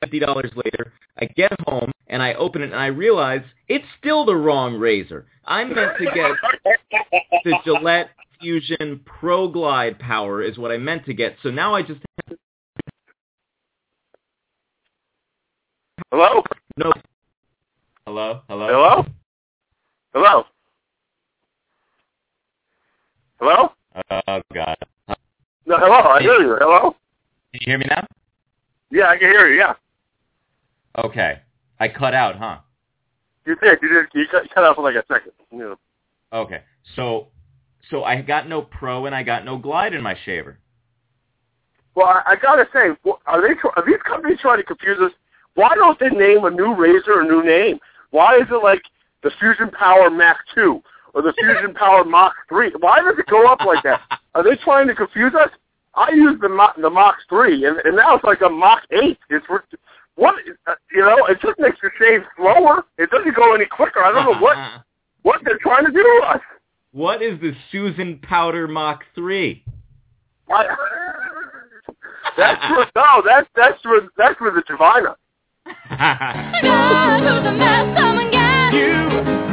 [0.00, 4.24] fifty dollars later, I get home and I open it and I realize it's still
[4.24, 5.26] the wrong razor.
[5.44, 6.32] I meant to get
[7.44, 11.36] the Gillette Fusion Pro Glide Power is what I meant to get.
[11.42, 12.38] So now I just have
[16.10, 16.42] Hello?
[16.76, 16.92] no.
[18.06, 18.66] Hello, hello.
[18.68, 19.06] Hello?
[20.14, 20.44] Hello?
[23.40, 23.72] Hello?
[24.10, 24.76] Oh God.
[25.66, 25.94] No, hello.
[25.94, 26.56] I hear you.
[26.60, 26.94] Hello?
[27.52, 28.06] Can you hear me now?
[28.90, 29.58] Yeah, I can hear you.
[29.58, 29.74] Yeah.
[31.04, 31.40] Okay.
[31.80, 32.58] I cut out, huh?
[33.46, 33.78] You did.
[33.82, 34.06] You did.
[34.14, 35.32] You cut, you cut out for like a second.
[35.52, 35.74] Yeah.
[36.32, 36.62] Okay.
[36.94, 37.28] So,
[37.90, 40.58] so I got no Pro and I got no Glide in my shaver.
[41.94, 42.90] Well, I, I gotta say,
[43.26, 45.12] are they are these companies trying to confuse us?
[45.54, 47.78] Why don't they name a new razor a new name?
[48.10, 48.82] Why is it like
[49.22, 50.82] the Fusion Power Mach Two
[51.14, 52.72] or the Fusion Power Mach Three?
[52.80, 54.00] Why does it go up like that?
[54.34, 55.50] Are they trying to confuse us?
[55.94, 59.18] I use the Mach, the Mach Three, and, and now it's like a Mach Eight.
[59.30, 59.46] It's
[60.16, 60.34] what
[60.66, 61.24] uh, you know.
[61.26, 62.84] It just makes your shave slower.
[62.98, 64.04] It doesn't go any quicker.
[64.04, 64.56] I don't know what
[65.22, 66.40] what they're trying to do to us.
[66.96, 69.62] What is the Susan Powder Mach 3?
[70.48, 70.64] I,
[72.38, 75.14] that's for, no, that's that's for that's for the Divina.
[75.90, 78.72] God, who's a mess, come and get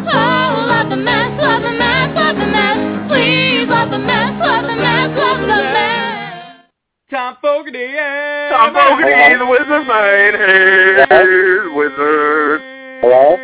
[0.07, 3.11] Oh, love the mess, love the mess, love the mess.
[3.11, 6.63] Please love the mess, love the mess, love the mess.
[7.11, 8.51] Thom Fogarty, yeah.
[8.51, 11.07] Thom Fogarty, the wizard man.
[11.09, 12.61] Hey, wizard.
[13.01, 13.35] Hello?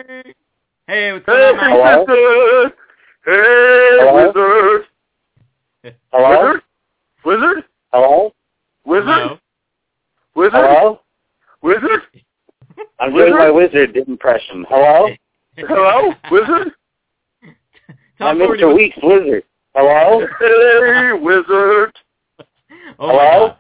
[0.88, 2.72] Hey, what's Hey, going on, Hello?
[3.26, 3.34] Wizard.
[3.34, 4.26] Hey, Hello?
[4.26, 4.86] wizard.
[6.12, 6.54] Hello?
[6.54, 6.64] Wizard?
[7.26, 7.64] Wizard?
[7.92, 8.34] Hello?
[8.86, 9.06] Wizard?
[9.06, 9.40] Hello?
[10.36, 10.54] Wizard?
[10.54, 11.00] Hello?
[11.62, 12.02] wizard
[13.00, 13.30] I'm wizard?
[13.30, 14.66] doing my wizard impression.
[14.70, 15.10] Hello?
[15.58, 16.72] Hello, wizard?
[18.22, 18.76] I'm Tom Ford, Mr.
[18.76, 19.44] Weeks Wizard.
[19.76, 20.26] Hello?
[20.40, 21.94] Hey, wizard.
[23.00, 23.56] Oh Hello?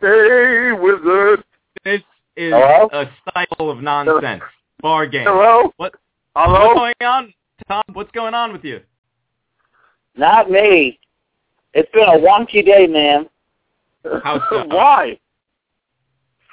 [0.00, 1.44] Hey, wizard.
[1.84, 2.00] This
[2.36, 2.88] is Hello?
[2.92, 4.42] a cycle of nonsense.
[4.80, 5.24] Bar game.
[5.26, 5.72] Hello?
[5.76, 5.94] What?
[6.36, 6.68] Hello?
[6.74, 7.34] What's going on,
[7.66, 7.82] Thom?
[7.92, 8.80] What's going on with you?
[10.16, 10.98] Not me.
[11.74, 13.28] It's been a wonky day, man.
[14.22, 14.66] How so?
[14.68, 15.18] Why?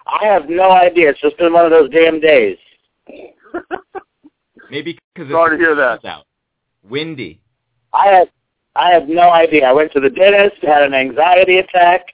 [0.07, 1.09] I have no idea.
[1.09, 2.57] It's just been one of those damn days.
[4.69, 6.05] Maybe because Sorry to hear that.
[6.05, 6.25] out.
[6.83, 7.41] Windy.
[7.93, 8.27] I have
[8.75, 9.65] I have no idea.
[9.65, 12.13] I went to the dentist, had an anxiety attack,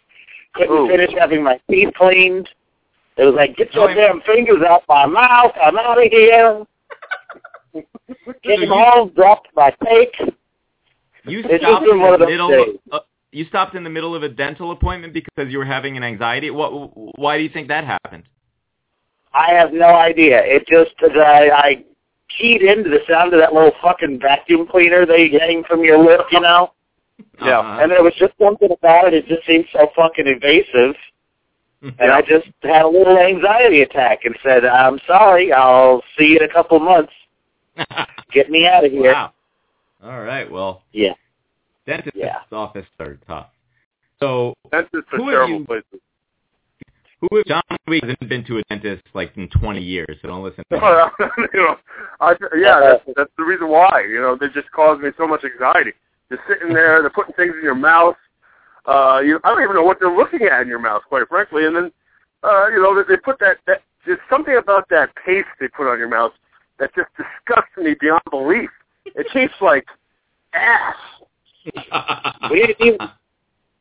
[0.53, 0.87] couldn't Ooh.
[0.87, 2.47] finish having my teeth cleaned.
[3.17, 5.51] It was like, get your damn fingers out my mouth.
[5.61, 6.65] I'm out of here.
[8.43, 10.15] You- home, dropped my cake.
[11.25, 12.65] You stopped in the middle.
[12.91, 12.99] uh,
[13.31, 16.49] you stopped in the middle of a dental appointment because you were having an anxiety.
[16.49, 16.71] What?
[17.17, 18.23] Why do you think that happened?
[19.33, 20.41] I have no idea.
[20.43, 21.85] It just I, I
[22.37, 26.21] keyed into the sound of that little fucking vacuum cleaner they hang from your lip,
[26.31, 26.71] you know.
[26.73, 26.77] Yeah.
[27.59, 27.79] Uh-huh.
[27.83, 29.13] And there was just something about it.
[29.13, 30.95] It just seemed so fucking invasive.
[31.99, 36.37] And I just had a little anxiety attack and said, I'm sorry, I'll see you
[36.37, 37.13] in a couple months.
[38.33, 39.11] Get me out of here.
[39.13, 39.33] wow.
[40.03, 40.49] All right.
[40.49, 41.13] Well, Yeah.
[41.85, 42.39] dentist's Yeah.
[42.51, 43.47] office are tough.
[44.19, 45.83] So, That's just a Who are terrible you- place.
[47.29, 50.63] who John Weeks hasn't been to a dentist like in 20 years, so don't listen
[50.71, 50.81] to him.
[50.81, 51.11] Well,
[51.53, 51.75] you know,
[52.19, 54.03] I, yeah, that's, that's the reason why.
[54.09, 55.91] You know, they just cause me so much anxiety.
[56.29, 58.15] You're sitting there, they're putting things in your mouth.
[58.87, 61.65] Uh, you, I don't even know what they're looking at in your mouth, quite frankly.
[61.65, 61.91] And then,
[62.43, 63.81] uh, you know, they, they put that, that.
[64.05, 66.31] There's something about that paste they put on your mouth
[66.81, 68.69] that just disgusts me beyond belief.
[69.05, 69.85] It tastes like
[70.53, 70.95] ass.
[72.49, 72.97] We didn't even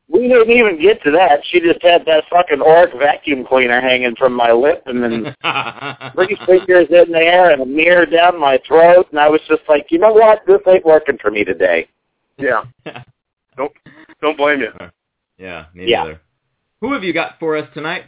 [0.09, 1.40] we didn't even get to that.
[1.51, 5.34] She just had that fucking orc vacuum cleaner hanging from my lip and then
[6.14, 9.86] three fingers in there and a mirror down my throat and I was just like,
[9.90, 10.40] you know what?
[10.46, 11.88] This ain't working for me today.
[12.38, 12.64] Yeah,
[13.57, 13.72] don't
[14.20, 14.72] don't blame you.
[15.38, 16.03] yeah, me Yeah.
[16.05, 16.20] neither.
[16.82, 18.05] Who have you got for us tonight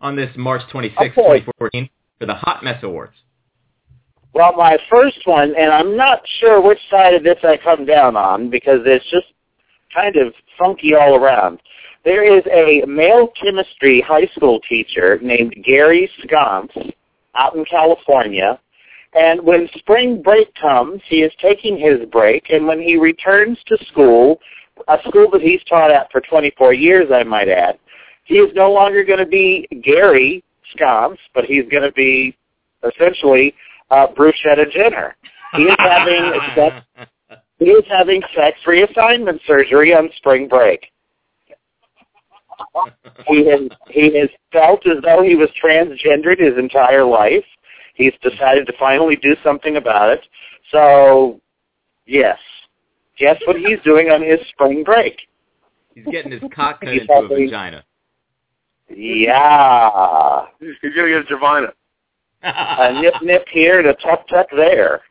[0.00, 3.14] on this March 26, 2014 for the Hot Mess Awards?
[4.34, 8.16] Well, my first one, and I'm not sure which side of this I come down
[8.16, 9.28] on because it's just
[9.94, 11.60] kind of funky all around.
[12.04, 16.72] There is a male chemistry high school teacher named Gary Sconce
[17.36, 18.58] out in California.
[19.14, 23.78] And when spring break comes, he is taking his break, and when he returns to
[23.86, 24.40] school,
[24.88, 27.78] a school that he's taught at for 24 years, I might add,
[28.24, 30.42] he is no longer going to be Gary
[30.74, 32.36] Sconce, but he's going to be
[32.82, 33.54] essentially
[33.90, 35.16] uh, Bruschetta Jenner.
[35.54, 36.86] He is having sex,
[37.58, 40.90] he is having sex reassignment surgery on spring break.
[43.26, 43.60] He has
[43.90, 47.44] he has felt as though he was transgendered his entire life.
[47.94, 50.26] He's decided to finally do something about it.
[50.70, 51.40] So,
[52.06, 52.38] yes,
[53.18, 55.16] guess what he's doing on his spring break?
[55.94, 57.84] He's getting his cock cut He's into a vagina.
[58.88, 61.72] Yeah, You're gonna get a Javina.
[62.78, 65.02] a nip nip here and a tuck tuck there.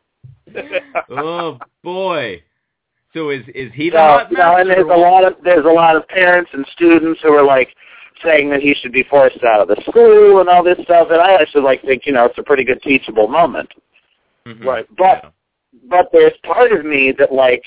[1.10, 2.42] oh boy.
[3.12, 5.68] So is is he the So, you know, and there's a lot of there's a
[5.68, 7.68] lot of parents and students who are like
[8.22, 11.08] saying that he should be forced out of the school and all this stuff.
[11.10, 13.70] And I actually like think you know it's a pretty good teachable moment.
[14.46, 14.64] Mhm.
[14.64, 15.32] Right, but-
[15.88, 17.64] But there's part of me that like,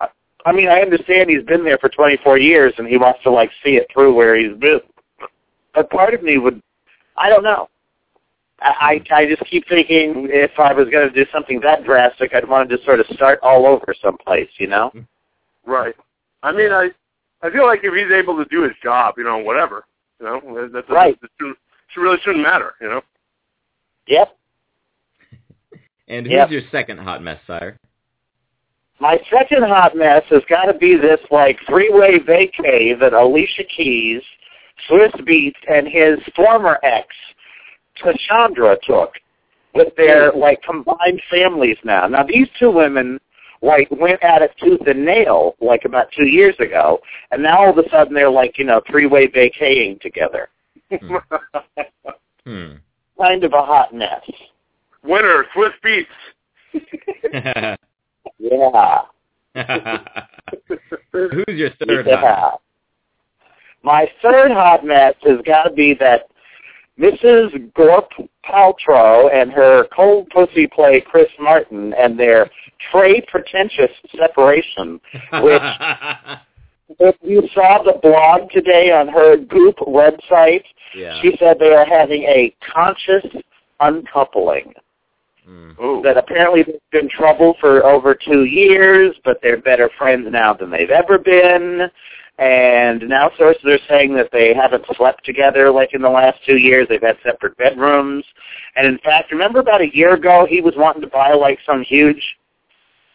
[0.00, 0.08] I-
[0.44, 3.50] I mean, I understand he's been there for 24 years and he wants to like
[3.64, 4.80] see it through where he's been.
[5.74, 6.60] But part of me would,
[7.16, 7.68] I don't know.
[8.60, 9.14] I I hmm.
[9.14, 12.68] I just keep thinking if I was going to do something that drastic, I'd want
[12.68, 14.90] to just sort of start all over someplace, you know?
[14.90, 15.00] Hmm.
[15.70, 15.94] Right.
[16.42, 16.90] I mean, I
[17.42, 19.84] I feel like if he's able to do his job, you know, whatever,
[20.20, 21.20] you know, that, that, Right.
[21.20, 21.54] that should,
[21.88, 23.02] should really shouldn't matter, you know.
[24.06, 24.36] Yep.
[26.08, 26.50] And who's Yep.
[26.50, 27.80] your second hot mess, sire?
[29.00, 34.22] My second hot mess has got to be this like three-way vacay that Alicia Keys,
[34.88, 37.08] Swizz Beatz, and his former ex,
[38.02, 39.14] Tashandra, took
[39.74, 42.06] with their like combined families now.
[42.06, 43.18] Now these two women
[43.62, 47.70] like went at it tooth and nail like about two years ago, and now all
[47.70, 50.48] of a sudden they're like you know three-way vacaying together.
[52.46, 52.74] Hmm.
[53.20, 54.22] Kind of a hot mess.
[55.02, 57.76] Winner, Swizz Beatz.
[58.38, 59.02] Yeah.
[61.12, 62.20] who's your third yeah.
[62.20, 62.60] hot
[63.82, 66.28] My third hot mess has got to be that
[66.96, 67.18] Mess
[67.74, 68.10] Gorp
[68.44, 72.50] Paltrow and her cold pussy play Chris Martin and their
[72.90, 75.00] trade pretentious separation.
[75.42, 75.62] Which,
[76.98, 81.20] if you saw the blog today on her Goop website, yeah.
[81.20, 83.24] she said they are having a conscious
[83.80, 84.72] uncoupling.
[85.48, 85.78] Mm.
[85.80, 86.02] Ooh.
[86.02, 90.70] That apparently they've been trouble for over two years, but they're better friends now than
[90.70, 91.88] they've ever been.
[92.38, 96.58] And now sources are saying that they haven't slept together like in the last two
[96.58, 96.86] years.
[96.88, 98.24] They've had separate bedrooms.
[98.76, 101.82] And in fact, remember about a year ago he was wanting to buy like some
[101.82, 102.22] huge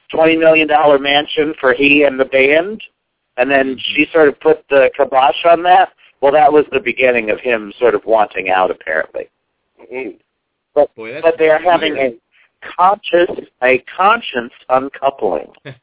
[0.09, 2.81] twenty million dollar mansion for he and the band,
[3.37, 5.89] and then she sort of put the kibosh on that.
[6.21, 9.29] Well, that was the beginning of him sort of wanting out, apparently.
[9.91, 10.17] Mm.
[10.73, 12.13] Boy, But they are having weird.
[12.13, 13.29] a conscious,
[13.63, 15.51] a conscience uncoupling.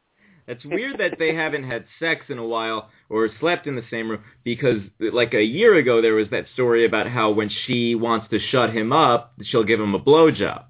[0.49, 4.09] It's weird that they haven't had sex in a while or slept in the same
[4.11, 8.28] room because, like a year ago, there was that story about how when she wants
[8.30, 10.64] to shut him up, she'll give him a blowjob.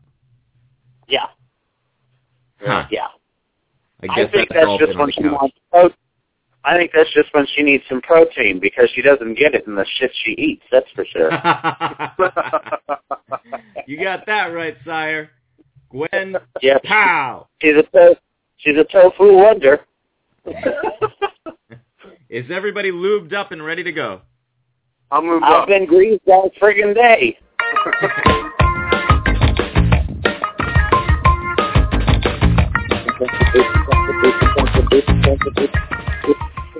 [1.09, 1.27] Yeah,
[2.61, 2.87] Huh.
[2.91, 3.07] yeah.
[4.03, 5.57] I I, guess think that's, that's just when she wants.
[5.71, 5.91] Pro-
[6.65, 9.77] I think that's just when she needs some protein because she doesn't get it in
[9.77, 10.65] the shit she eats.
[10.73, 11.31] That's for sure.
[13.87, 15.31] you got that right, sire.
[15.91, 17.47] Gwen yeah, Pow.
[17.63, 17.85] she's a
[18.59, 19.81] she's a tofu wonder.
[22.29, 24.21] Is everybody lubed up and ready to go?
[25.11, 25.69] I'm moved I've up.
[25.69, 27.39] been greased all friggin' day.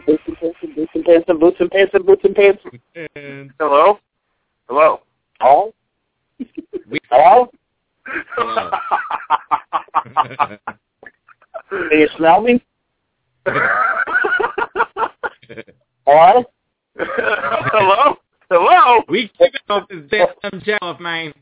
[0.07, 2.63] Boots and pants and boots and pants and boots and pants and boots and pants.
[3.59, 3.99] Hello?
[4.69, 5.01] Hello?
[5.41, 5.73] All?
[6.91, 7.51] we Hello?
[11.71, 11.89] Hello.
[11.89, 12.65] Can you smell me?
[16.07, 16.45] Hello?
[16.97, 18.17] Hello?
[18.51, 19.03] Hello?
[19.09, 21.33] we kick off this damn job off, man.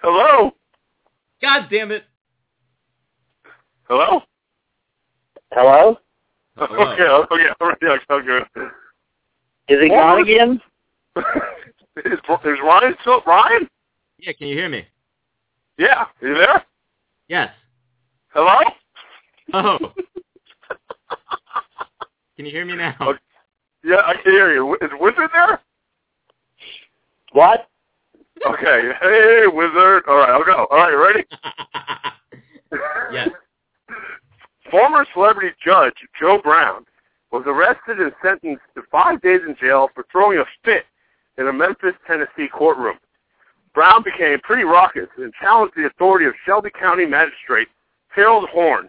[0.00, 0.52] Hello?
[1.42, 2.04] God damn it.
[3.88, 4.22] Hello?
[5.52, 5.98] Hello?
[6.56, 6.92] Hello.
[6.92, 8.44] Okay, okay, already, okay.
[9.68, 10.60] Is he gone again?
[11.16, 11.24] is,
[12.04, 13.68] is Ryan still Ryan?
[14.18, 14.86] Yeah, can you hear me?
[15.78, 16.64] Yeah, are you there?
[17.28, 17.50] Yes.
[18.28, 18.58] Hello?
[19.52, 19.78] Oh.
[22.36, 22.94] Can you hear me now?
[23.00, 23.18] Okay.
[23.84, 24.74] Yeah, I can hear you.
[24.74, 25.60] Is Wizard there?
[27.32, 27.68] What?
[28.46, 28.90] Okay.
[29.00, 30.04] Hey, Wizard.
[30.08, 30.66] All right, I'll go.
[30.70, 31.24] All right, you ready?
[33.12, 33.28] yes.
[34.70, 36.84] Former celebrity judge Joe Brown
[37.32, 40.84] was arrested and sentenced to five days in jail for throwing a fit
[41.38, 42.98] in a Memphis, Tennessee courtroom.
[43.74, 47.68] Brown became pretty raucous and challenged the authority of Shelby County Magistrate
[48.08, 48.88] Harold Horn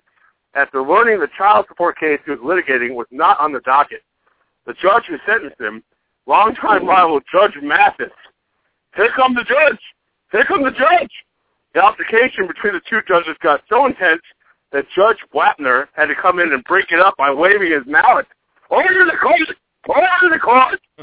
[0.56, 4.02] after learning the child support case he was litigating was not on the docket.
[4.66, 5.84] The judge who sentenced him,
[6.28, 8.12] longtime rival Judge Mathis,
[8.96, 9.80] here come the judge!
[10.32, 11.12] Here come the judge!
[11.74, 14.22] The altercation between the two judges got so intense
[14.72, 18.26] that Judge Wapner had to come in and break it up by waving his mallet.
[18.70, 19.58] Order the court!
[19.88, 20.80] Order the court!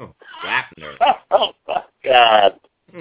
[0.00, 0.14] oh,
[0.44, 0.96] Wapner.
[1.30, 1.52] Oh,
[2.04, 2.60] God.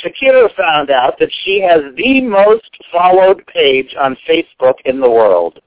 [0.00, 5.60] Shakira found out that she has the most followed page on Facebook in the world.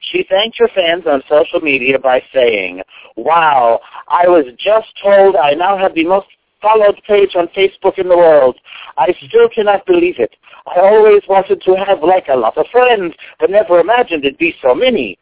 [0.00, 2.82] She thanked her fans on social media by saying,
[3.16, 6.26] Wow, I was just told I now have the most
[6.60, 8.56] followed page on Facebook in the world.
[8.96, 10.34] I still cannot believe it.
[10.66, 14.54] I always wanted to have like a lot of friends, but never imagined it'd be
[14.62, 15.18] so many.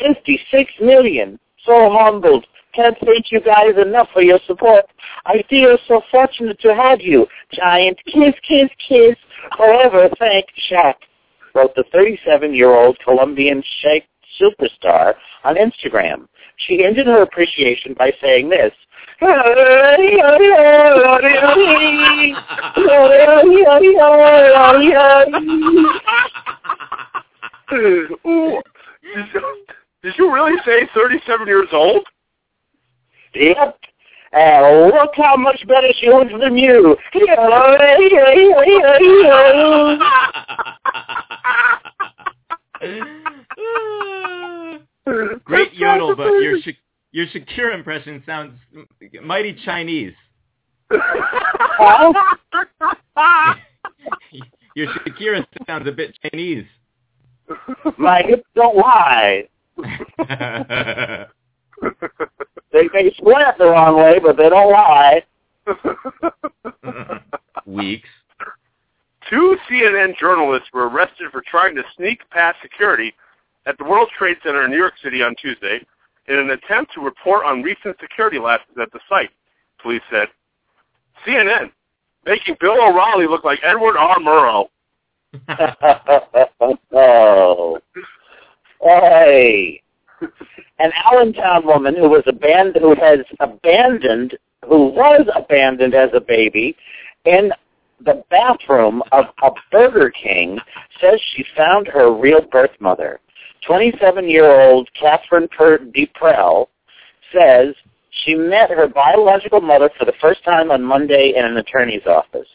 [0.00, 1.38] 56 million.
[1.64, 2.46] So humbled.
[2.80, 4.86] Can't thank you guys enough for your support.
[5.26, 7.26] I feel so fortunate to have you.
[7.52, 9.16] Giant kiss, kiss, kiss.
[9.58, 10.94] Forever thank Shaq,
[11.54, 14.04] wrote the 37-year-old Colombian Sheikh
[14.40, 15.12] superstar
[15.44, 16.26] on Instagram.
[16.56, 18.72] She ended her appreciation by saying this.
[30.02, 32.06] Did you really say 37 years old?
[33.34, 33.78] Yep.
[34.32, 36.96] And look how much better she looks than you.
[45.44, 46.70] Great yodel, but your Sha-
[47.10, 48.56] your Shakira impression sounds
[49.24, 50.14] mighty Chinese.
[54.76, 56.64] Your Shakira sounds a bit Chinese.
[57.98, 59.48] My hips don't lie.
[62.72, 65.24] They may slant the wrong way, but they don't lie.
[67.66, 68.08] Weeks.
[69.28, 73.14] Two CNN journalists were arrested for trying to sneak past security
[73.66, 75.80] at the World Trade Center in New York City on Tuesday
[76.28, 79.30] in an attempt to report on recent security lapses at the site,
[79.82, 80.28] police said.
[81.26, 81.70] CNN,
[82.24, 84.18] making Bill O'Reilly look like Edward R.
[84.18, 84.68] Murrow.
[86.92, 87.78] oh.
[88.80, 89.82] Hey.
[90.78, 96.76] An Allentown woman who was abandoned, who has abandoned, who was abandoned as a baby,
[97.24, 97.52] in
[98.04, 100.58] the bathroom of a Burger King,
[101.00, 103.20] says she found her real birth mother.
[103.68, 105.78] 27-year-old Catherine Per
[107.32, 107.74] says
[108.10, 112.48] she met her biological mother for the first time on Monday in an attorney's office.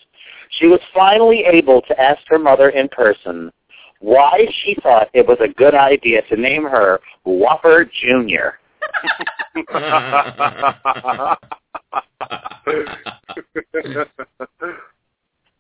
[0.50, 3.52] She was finally able to ask her mother in person
[4.00, 8.58] why she thought it was a good idea to name her Whopper Jr.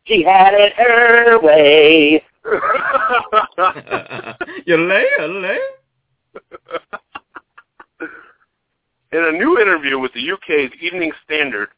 [0.05, 2.23] She had it her way.
[4.65, 5.59] you lay, you lay.
[9.13, 11.69] In a new interview with the UK's Evening Standard,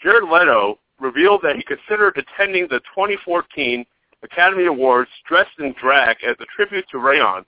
[0.00, 3.84] Jared Leto revealed that he considered attending the 2014
[4.24, 7.44] Academy Awards dressed in drag as a tribute to Rayon,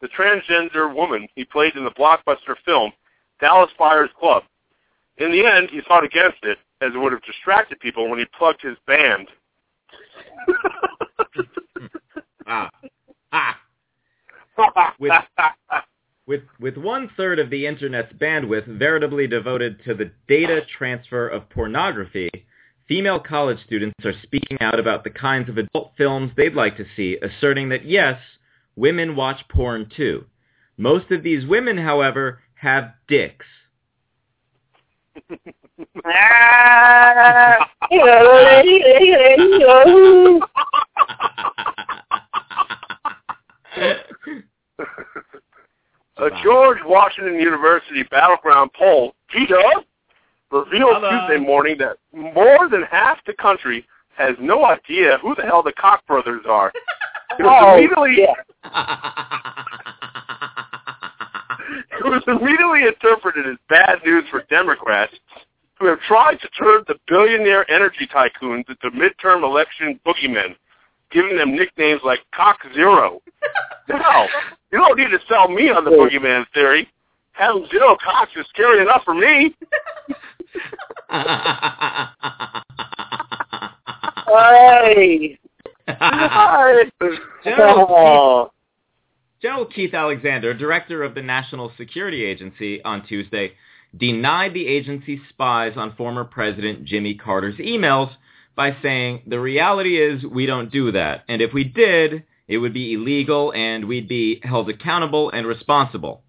[0.00, 2.92] the transgender woman he played in the blockbuster film
[3.40, 4.44] Dallas Buyers Club.
[5.18, 8.24] In the end, he fought against it, as it would have distracted people when he
[8.38, 9.28] plugged his band.
[12.46, 12.70] ah.
[13.32, 13.58] Ah.
[14.98, 15.12] With,
[16.26, 21.48] with, with one third of the internet's bandwidth veritably devoted to the data transfer of
[21.48, 22.30] pornography,
[22.90, 26.84] female college students are speaking out about the kinds of adult films they'd like to
[26.96, 28.18] see, asserting that yes,
[28.74, 30.24] women watch porn too.
[30.76, 33.46] Most of these women, however, have dicks.
[46.16, 49.84] A George Washington University battleground poll, G-Dub,
[50.50, 51.08] revealed Hello.
[51.08, 53.86] Uh, Tuesday morning that more than half the country
[54.16, 56.72] has no idea who the hell the Koch brothers are.
[57.38, 58.34] It was Oh, immediately yeah.
[62.00, 65.14] it was immediately interpreted as bad news for Democrats
[65.78, 70.56] who have tried to turn the billionaire energy tycoons into midterm election boogeymen,
[71.12, 73.22] giving them nicknames like Cock Zero.
[73.88, 74.26] Now,
[74.72, 76.88] you don't need to sell me on the boogeyman theory.
[77.32, 79.54] Having zero cocks is scary enough for me.
[84.92, 85.38] Hey.
[87.44, 88.52] General.
[89.42, 93.52] General Keith Alexander, director of the National Security Agency, on Tuesday
[93.96, 98.10] denied the agency's spies on former President Jimmy Carter's emails
[98.54, 102.74] by saying, the reality is we don't do that, and if we did, it would
[102.74, 106.22] be illegal and we'd be held accountable and responsible.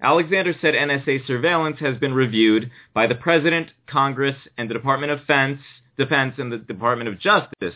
[0.00, 5.20] Alexander said NSA surveillance has been reviewed by the President, Congress, and the Department of
[5.20, 5.60] Defense,
[5.96, 7.74] Defense and the Department of Justice.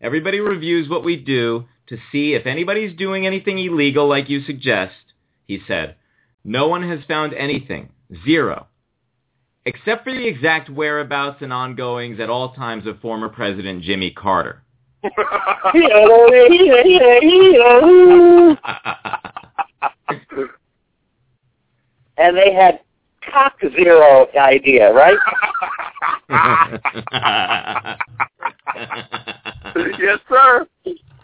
[0.00, 4.94] Everybody reviews what we do to see if anybody's doing anything illegal like you suggest,
[5.46, 5.96] he said.
[6.44, 7.88] No one has found anything.
[8.24, 8.66] Zero.
[9.64, 14.62] Except for the exact whereabouts and ongoings at all times of former President Jimmy Carter.
[22.18, 22.80] and they had
[23.30, 25.18] cock zero idea, right?
[29.98, 30.66] yes, sir.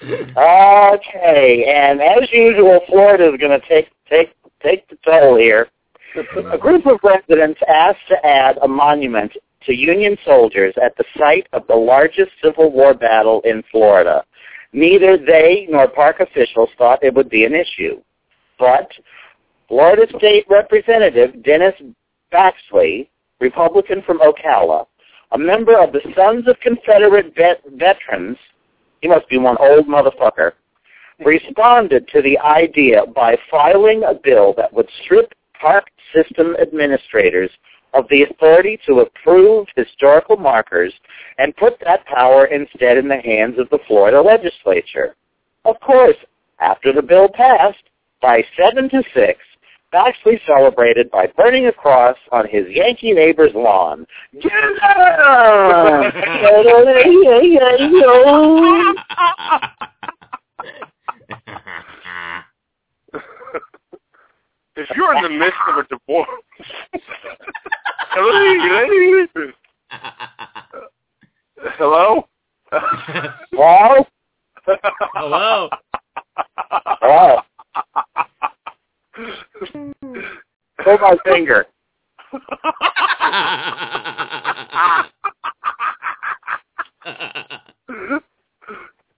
[0.03, 5.69] Okay, and as usual, Florida is going to take take take the toll here.
[6.53, 9.33] A group of residents asked to add a monument
[9.65, 14.25] to Union soldiers at the site of the largest Civil War battle in Florida.
[14.73, 18.01] Neither they nor park officials thought it would be an issue.
[18.59, 18.91] But
[19.73, 21.73] Florida State Representative Dennis
[22.31, 23.09] Baxley,
[23.41, 24.85] Republican from Ocala,
[25.31, 28.37] a member of the Sons of Confederate vet- Veterans,
[29.01, 30.53] he must be one old motherfucker,
[31.25, 37.51] responded to the idea by filing a bill that would strip park system administrators
[37.95, 40.93] of the authority to approve historical markers
[41.39, 45.17] and put that power instead in the hands of the Florida legislature.
[45.65, 46.19] Of course,
[46.61, 47.85] after the bill passed,
[48.21, 49.39] by 7 to 6,
[49.93, 54.07] Baxley celebrated by burning a cross on his Yankee neighbor's lawn.
[54.35, 54.45] if
[64.97, 66.29] you're in the midst of a divorce,
[68.11, 68.55] hello,
[71.77, 72.27] Hello?
[75.15, 75.69] Hello.
[77.03, 77.41] Oh,
[79.15, 81.67] pull my finger.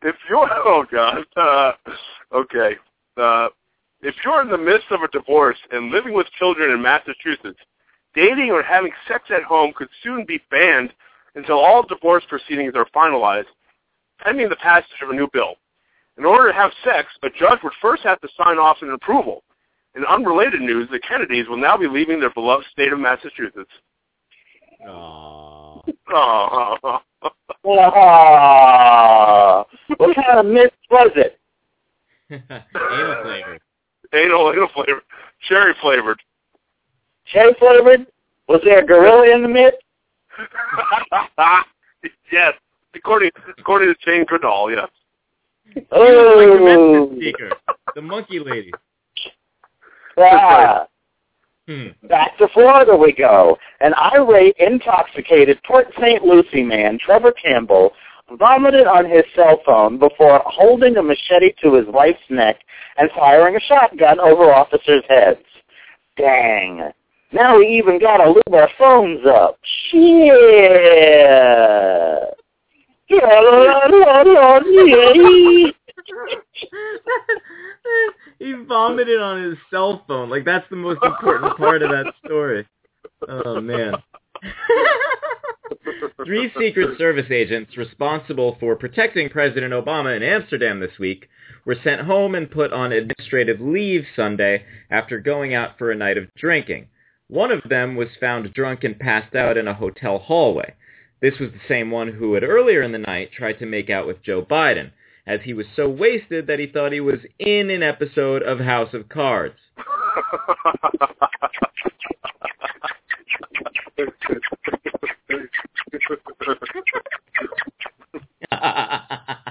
[0.03, 1.73] if you're oh god, uh,
[2.35, 2.77] okay,
[3.17, 3.49] uh,
[4.03, 7.61] if you're in the midst of a divorce and living with children in Massachusetts,
[8.15, 10.93] dating or having sex at home could soon be banned
[11.35, 13.47] until all divorce proceedings are finalized,
[14.21, 15.55] pending the passage of a new bill.
[16.17, 19.43] In order to have sex, a judge would first have to sign off an approval.
[19.97, 23.71] In unrelated news, the Kennedys will now be leaving their beloved state of Massachusetts.
[24.87, 25.83] Aww.
[26.13, 27.01] Oh,
[27.67, 29.65] Ah,
[29.97, 31.39] what kind of myth was it?
[32.31, 33.59] Anal flavor.
[34.13, 35.03] anal, anal flavored,
[35.49, 36.21] cherry flavored.
[37.27, 38.07] Cherry flavored?
[38.49, 39.75] Was there a gorilla in the myth?
[42.33, 42.53] yes,
[42.95, 44.89] according according to Jane Goodall, yes.
[45.91, 47.51] Oh, like the speaker,
[47.95, 48.73] the monkey lady.
[50.19, 50.87] Ah.
[51.67, 51.89] Hmm.
[52.09, 53.57] Back to Florida we go.
[53.81, 56.23] An irate, intoxicated Port St.
[56.23, 57.93] Lucie man, Trevor Campbell,
[58.39, 62.57] vomited on his cell phone before holding a machete to his wife's neck
[62.99, 65.41] and firing a shotgun over officers' heads.
[66.17, 66.91] Dang.
[67.33, 69.59] Now we even gotta lube our phones up.
[69.91, 70.31] Shit.
[78.39, 80.31] he vomited on his cell phone.
[80.31, 82.67] Like that's the most important part of that story.
[83.29, 83.95] Oh man.
[86.25, 91.29] Three Secret Service agents responsible for protecting President Obama in Amsterdam this week
[91.65, 96.19] were sent home and put on administrative leave Sunday after going out for a night
[96.19, 96.87] of drinking.
[97.29, 100.75] One of them was found drunk and passed out in a hotel hallway.
[101.21, 104.07] This was the same one who had earlier in the night tried to make out
[104.07, 104.91] with Joe Biden,
[105.27, 108.93] as he was so wasted that he thought he was in an episode of House
[108.93, 109.55] of Cards.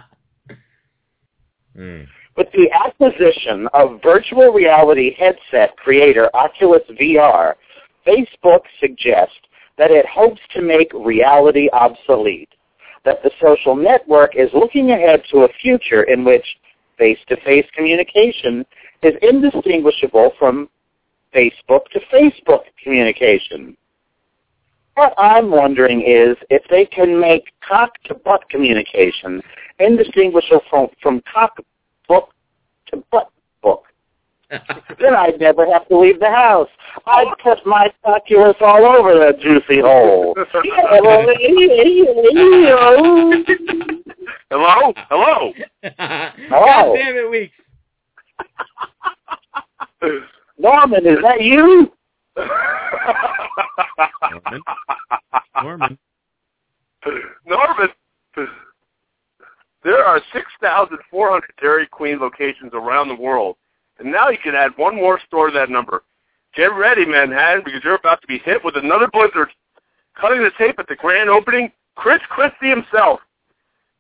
[2.36, 7.54] With the acquisition of virtual reality headset creator Oculus VR,
[8.06, 9.36] Facebook suggests
[9.78, 12.50] that it hopes to make reality obsolete,
[13.06, 16.46] that the social network is looking ahead to a future in which
[16.98, 18.66] face-to-face communication
[19.02, 20.70] is indistinguishable from
[21.36, 23.76] Facebook to Facebook communication.
[24.96, 29.42] What I'm wondering is if they can make cock-to-butt communication
[29.80, 31.58] indistinguishable from, from cock
[32.08, 32.30] book
[32.88, 33.30] to butt.
[34.50, 36.70] Then I'd never have to leave the house.
[37.06, 40.36] I'd put my succulents all over that juicy hole.
[44.52, 45.52] Hello, hello.
[45.98, 47.56] God damn it, Weeks.
[50.60, 51.92] Norman, is that you?
[54.32, 54.62] Norman?
[55.64, 55.98] Norman.
[57.46, 57.90] Norman.
[59.84, 63.58] There are 6,400 Dairy Queen locations around the world,
[64.04, 66.04] and now you can add one more store to that number.
[66.56, 69.50] Get ready, Manhattan, because you're about to be hit with another blizzard.
[70.20, 73.20] Cutting the tape at the grand opening, Chris Christie himself.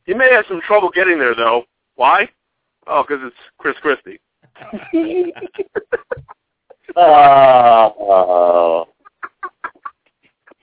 [0.06, 1.64] He may have some trouble getting there, though.
[1.95, 2.30] Why?
[2.86, 4.20] Oh, because it's Chris Christie.
[6.95, 8.88] Uh, oh.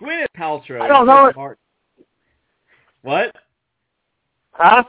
[0.00, 0.80] Gwyneth Paltrow.
[0.80, 1.36] I don't know Chris it.
[1.36, 1.58] Martin-
[3.02, 3.36] What?
[4.52, 4.84] Huh?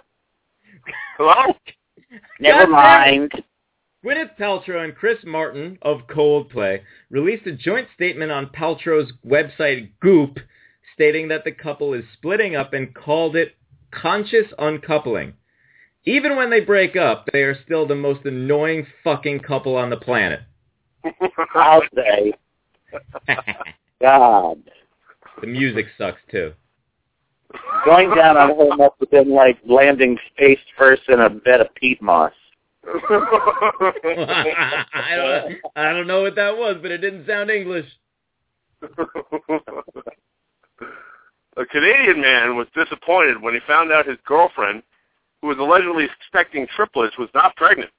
[1.18, 1.56] Hello?
[2.40, 3.32] Never God damn it.
[3.32, 3.44] mind.
[4.04, 6.82] Gwyneth Paltrow and Chris Martin of Coldplay
[7.12, 10.40] released a joint statement on Paltrow's website Goop
[10.96, 13.56] stating that the couple is splitting up and called it
[13.92, 15.34] conscious uncoupling.
[16.06, 19.98] Even when they break up, they are still the most annoying fucking couple on the
[19.98, 20.42] planet.
[21.54, 22.34] I'll say.
[24.02, 24.64] God.
[25.42, 26.54] the music sucks too.
[27.86, 31.74] Going down on her must have been like landing face first in a bed of
[31.76, 32.32] peat moss.
[32.84, 32.98] I
[35.16, 37.86] don't I don't know what that was, but it didn't sound English.
[41.58, 44.82] A Canadian man was disappointed when he found out his girlfriend,
[45.42, 47.92] who was allegedly expecting triplets, was not pregnant.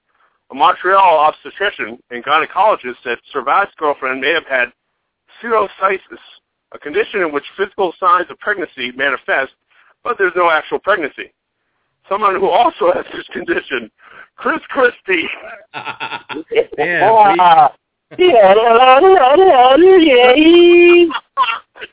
[0.51, 4.73] A Montreal obstetrician and gynecologist said Servat's girlfriend may have had
[5.41, 6.19] pseudocyesis,
[6.73, 9.53] a condition in which physical signs of pregnancy manifest,
[10.03, 11.33] but there's no actual pregnancy.
[12.09, 13.91] Someone who also has this condition,
[14.37, 15.29] Chris Christie.
[16.77, 17.75] Damn, Ah.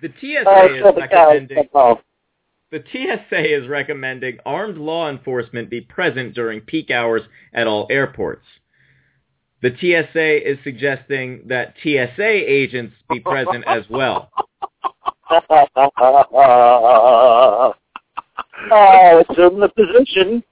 [0.00, 1.68] the TSA is so the cow- recommending
[2.70, 7.22] the TSA is recommending armed law enforcement be present during peak hours
[7.54, 8.44] at all airports.
[9.62, 14.30] The TSA is suggesting that TSA agents be present as well.
[15.30, 15.42] oh,
[18.70, 20.42] it's in the position.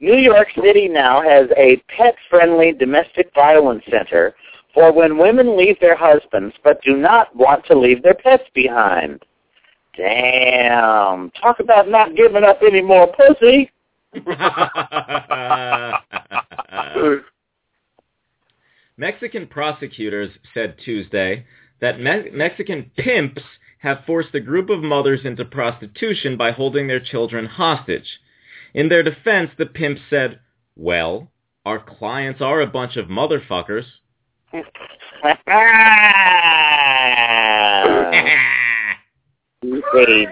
[0.00, 4.34] New York City now has a pet-friendly domestic violence center
[4.74, 9.22] for when women leave their husbands but do not want to leave their pets behind.
[9.96, 11.30] Damn.
[11.32, 13.70] Talk about not giving up any more pussy.
[18.96, 21.46] Mexican prosecutors said Tuesday
[21.82, 23.42] that Me- Mexican pimps
[23.80, 28.20] have forced a group of mothers into prostitution by holding their children hostage.
[28.72, 30.38] In their defense, the pimps said,
[30.76, 31.30] well,
[31.66, 33.84] our clients are a bunch of motherfuckers.
[34.52, 34.64] dice,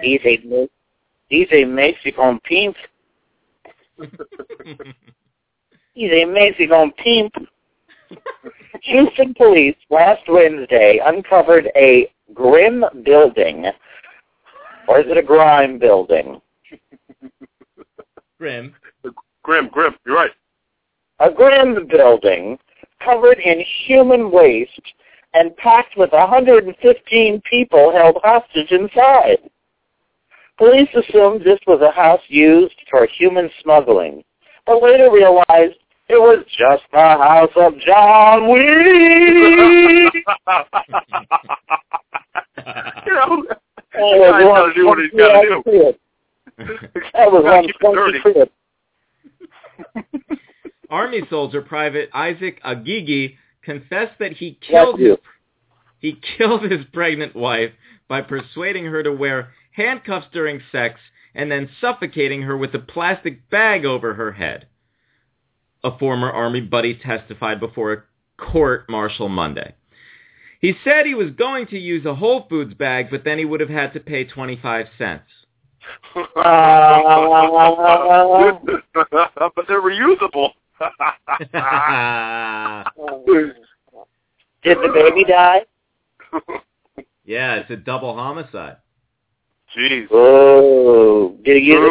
[0.01, 0.69] dice,
[1.29, 2.77] dice Mexican pimp.
[5.93, 7.33] Dice Mexican pimp.
[8.81, 13.65] Houston police last Wednesday uncovered a grim building.
[14.87, 16.41] Or is it a grime building?
[18.39, 18.73] Grim.
[19.43, 19.93] Grim, grim.
[20.03, 20.31] You're right.
[21.19, 22.57] A grim building
[23.05, 24.93] covered in human waste
[25.35, 29.37] and packed with 115 people held hostage inside.
[30.57, 34.23] Police assumed this was a house used for human smuggling,
[34.65, 35.77] but later realized
[36.11, 38.59] it was just the house of John Wee.
[43.05, 43.57] you know, That
[43.93, 45.61] the guy's was got to do what he's got to do.
[45.65, 45.93] do.
[47.13, 48.19] That was one keep it dirty.
[48.19, 48.39] funky
[49.93, 50.21] trip.
[50.89, 55.17] Army soldier Private Isaac Aguigui confessed that he killed Bless his,
[55.99, 57.71] he killed his pregnant wife
[58.07, 60.99] by persuading her to wear handcuffs during sex
[61.33, 64.67] and then suffocating her with a plastic bag over her head.
[65.83, 68.03] A former Army buddy testified before a
[68.37, 69.73] court martial Monday.
[70.59, 73.61] He said he was going to use a Whole Foods bag, but then he would
[73.61, 75.23] have had to pay 25 cents.
[76.13, 76.29] but
[79.67, 80.51] they're reusable.
[84.63, 85.65] Did the baby die?
[87.25, 88.77] yeah, it's a double homicide.
[89.75, 90.05] Jeez.
[90.11, 91.89] Oh, did he use a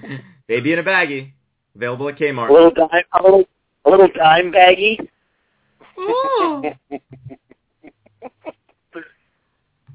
[0.00, 0.22] baggie?
[0.48, 0.54] Ooh.
[0.54, 1.32] Baby in a baggie.
[1.74, 2.48] Available at Kmart.
[2.48, 2.50] A Kmart.
[2.50, 3.44] little dime, a little,
[3.84, 5.08] a little dime baggie?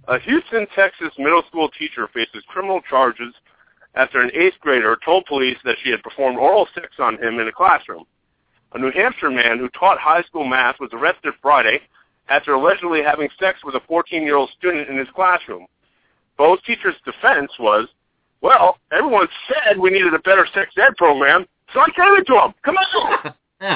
[0.08, 3.34] A Houston, Texas middle school teacher faces criminal charges
[3.96, 7.48] after an eighth grader told police that she had performed oral sex on him in
[7.48, 8.06] a classroom.
[8.74, 11.80] A New Hampshire man who taught high school math was arrested Friday
[12.30, 15.66] after allegedly having sex with a 14-year-old student in his classroom.
[16.38, 17.88] Bo's teacher's defense was,
[18.42, 22.34] well, everyone said we needed a better sex ed program, so I gave it to
[22.34, 22.54] them.
[22.64, 23.34] Come on!
[23.64, 23.68] Oh.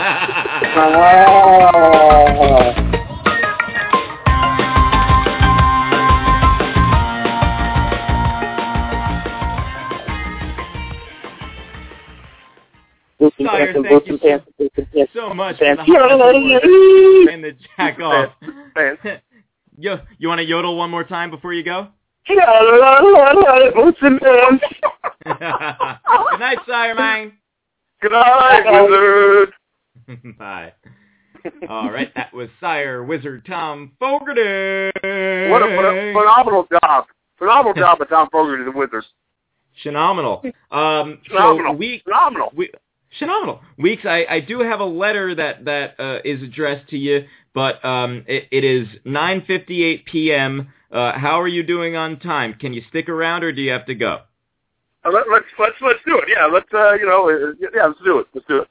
[13.42, 14.42] Sire, thank you so,
[15.14, 15.92] so much for the Fancy.
[17.32, 18.34] and the jack off.
[18.74, 19.00] Fans.
[19.78, 21.88] Yo, you want to yodel one more time before you go?
[25.24, 27.34] Good night, Sire mine.
[28.02, 29.54] Good night, wizard.
[30.38, 30.74] Bye.
[31.70, 34.92] All right, that was Sire Wizard Thom Fogarty.
[35.52, 37.06] What a, what a phenomenal job.
[37.38, 39.08] Phenomenal job by Thom Fogarty and the Wizards.
[39.84, 40.42] Phenomenal.
[40.72, 41.74] Um, Phenomenal.
[41.74, 42.52] So we, Phenomenal.
[42.56, 42.72] we,
[43.20, 43.62] phenomenal.
[43.78, 47.84] Weeks, I, I do have a letter that that uh, is addressed to you, but
[47.86, 50.74] um, it, it is 9:58 p.m.
[50.92, 52.54] Uh, how are you doing on time?
[52.54, 54.22] Can you stick around, or do you have to go?
[55.04, 56.26] Uh, let, let's let's let's do it.
[56.28, 58.28] Yeah, let's uh, you know, uh, yeah, let's do it.
[58.34, 58.68] Let's do it.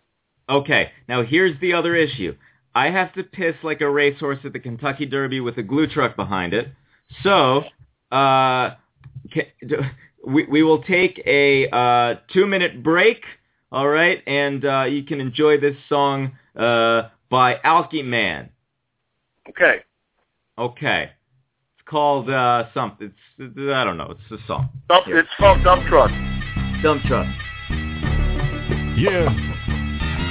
[0.49, 0.91] Okay.
[1.09, 2.35] Now here's the other issue.
[2.75, 6.17] I have to piss like a racehorse at the Kentucky Derby with a glue truck
[6.17, 6.69] behind it.
[7.23, 7.63] So,
[8.11, 8.75] uh,
[9.33, 9.77] ca- d-
[10.27, 13.23] we we will take a uh, two minute break.
[13.71, 18.51] All right, and uh, you can enjoy this song uh, by Alky Man.
[19.49, 19.83] Okay.
[20.57, 21.11] Okay.
[21.85, 23.13] It's called uh, something.
[23.39, 24.15] It's I don't know.
[24.17, 24.71] It's a song.
[24.89, 26.11] Dump, it's called Dump Truck.
[26.83, 27.27] Dump truck.
[28.97, 29.29] Yeah.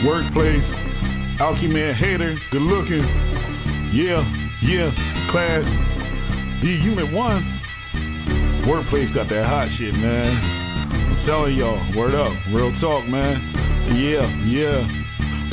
[0.03, 0.63] Workplace.
[1.39, 2.35] Alky man hater.
[2.51, 3.03] Good looking.
[3.93, 4.25] Yeah.
[4.63, 5.29] Yeah.
[5.31, 5.63] Class.
[6.63, 7.45] D unit one.
[8.67, 10.89] Workplace got that hot shit, man.
[10.91, 11.95] I'm telling y'all.
[11.95, 12.33] Word up.
[12.51, 13.93] Real talk, man.
[13.95, 14.25] Yeah.
[14.47, 14.87] Yeah.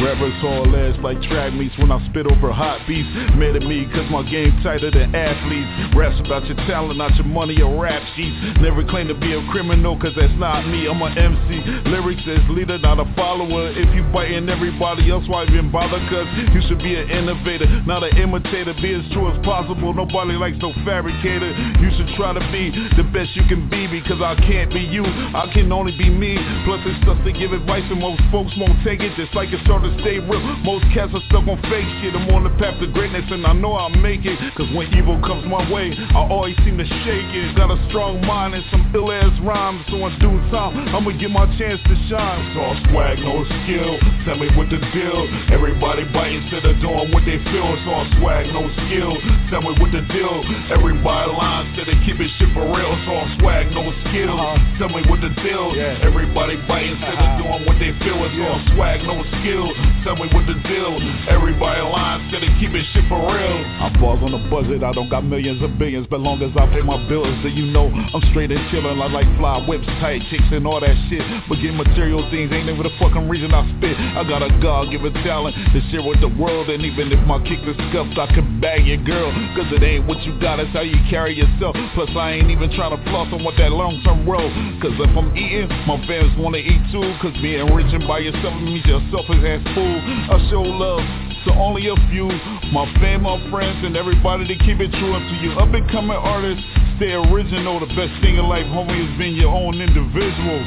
[0.01, 3.09] Rappers all ass like track meets when I spit over hot beats.
[3.37, 5.69] Mad at me cause my game tighter than athletes.
[5.93, 8.33] Raps about your talent, not your money or rap sheets.
[8.65, 10.89] Never claim to be a criminal cause that's not me.
[10.89, 11.93] I'm an MC.
[11.93, 13.77] Lyrics as leader, not a follower.
[13.77, 16.01] If you biting everybody else, why even bother?
[16.09, 18.73] Cause you should be an innovator, not an imitator.
[18.81, 19.93] Be as true as possible.
[19.93, 21.53] Nobody likes no fabricator.
[21.77, 25.05] You should try to be the best you can be because I can't be you.
[25.05, 26.41] I can only be me.
[26.65, 29.13] Plus it's stuff to give advice and most folks won't take it.
[29.21, 30.41] Just like it's hard to stay real.
[30.63, 32.15] Most cats are stuck on fake shit.
[32.15, 34.39] I'm on the path to greatness and I know I'll make it.
[34.55, 37.57] Cause when evil comes my way, I always seem to shake it.
[37.57, 39.83] Got a strong mind and some ill ass rhymes.
[39.91, 42.39] So in due time, I'ma get my chance to shine.
[42.51, 43.99] It's all swag, no skill.
[44.27, 45.21] Tell me what the deal.
[45.51, 47.67] Everybody biting instead of doing what they feel.
[47.75, 49.13] It's all swag, no skill.
[49.51, 50.45] Tell me what the deal.
[50.71, 52.93] Everybody lying instead of keeping shit for real.
[52.95, 54.37] It's all swag, no skill.
[54.37, 54.79] Uh-huh.
[54.79, 55.75] Tell me what the deal.
[56.05, 57.43] Everybody biting instead of uh-huh.
[57.43, 58.19] doing what they feel.
[58.27, 59.67] It's all swag, no skill.
[60.05, 60.97] Tell me what the deal.
[61.29, 63.57] Everybody lying instead keep it shit for real.
[63.81, 64.85] I balls on a budget.
[64.85, 67.73] I don't got millions or billions, but long as I pay my bills, then you
[67.73, 69.01] know I'm straight and chillin'.
[69.01, 71.25] I like fly whips, tight chicks, and all that shit.
[71.49, 73.97] But get material things ain't even the fucking reason I spit.
[73.97, 77.65] I got a God-given talent to share with the world, and even if my kick
[77.65, 79.33] is scuffed, I can bag your girl.
[79.57, 81.77] Cause it ain't what you got, it's how you carry yourself.
[81.97, 84.53] Plus, I ain't even trying to floss on what that long-term road.
[84.85, 87.05] Cause if I'm eating, my fans wanna eat too.
[87.25, 89.97] Cause being rich and by yourself means you're a selfish ass fool.
[90.31, 91.03] I show love
[91.47, 92.29] to only a few.
[92.73, 95.15] My fam, my friends, and everybody to keep it true.
[95.15, 96.65] And to you up and coming artists,
[96.97, 97.81] stay original.
[97.81, 100.61] The best thing in life, homie, is being your own individual.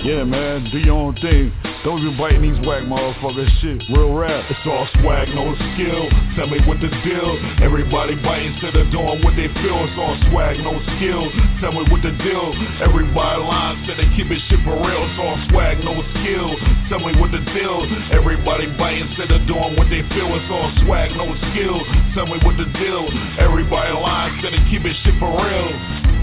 [0.00, 1.52] Yeah, man, do your own thing.
[1.84, 3.84] Don't be biting these whack motherfuckers shit.
[3.92, 4.48] Real rap.
[4.48, 6.08] It's all swag, no skill.
[6.40, 7.36] Tell me what the deal.
[7.60, 9.76] Everybody biting instead of doing what they feel.
[9.84, 11.28] It's all swag, no skill.
[11.60, 12.48] Tell me what the deal.
[12.80, 15.04] Everybody lying instead of keeping shit for real.
[15.04, 16.48] It's all swag, no skill.
[16.88, 17.84] Tell me what the deal.
[18.12, 20.32] Everybody biting instead of doing what they feel.
[20.32, 21.76] It's all swag, no skill.
[22.16, 23.04] Tell me what the deal.
[23.36, 26.19] Everybody lying instead of keeping shit for real.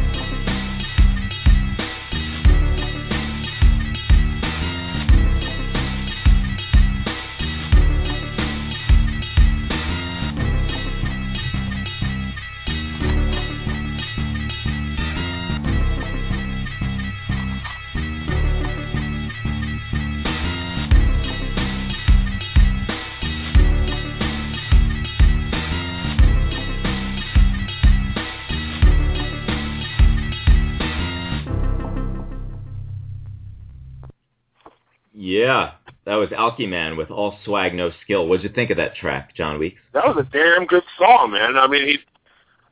[36.30, 38.28] Was Alkey Man with All Swag No Skill.
[38.28, 39.80] What'd you think of that track, John Weeks?
[39.94, 41.56] That was a damn good song, man.
[41.58, 41.98] I mean, he.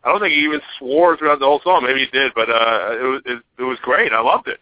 [0.04, 1.84] I don't think he even swore throughout the whole song.
[1.84, 4.12] Maybe he did, but uh, it was it, it was great.
[4.12, 4.60] I loved it.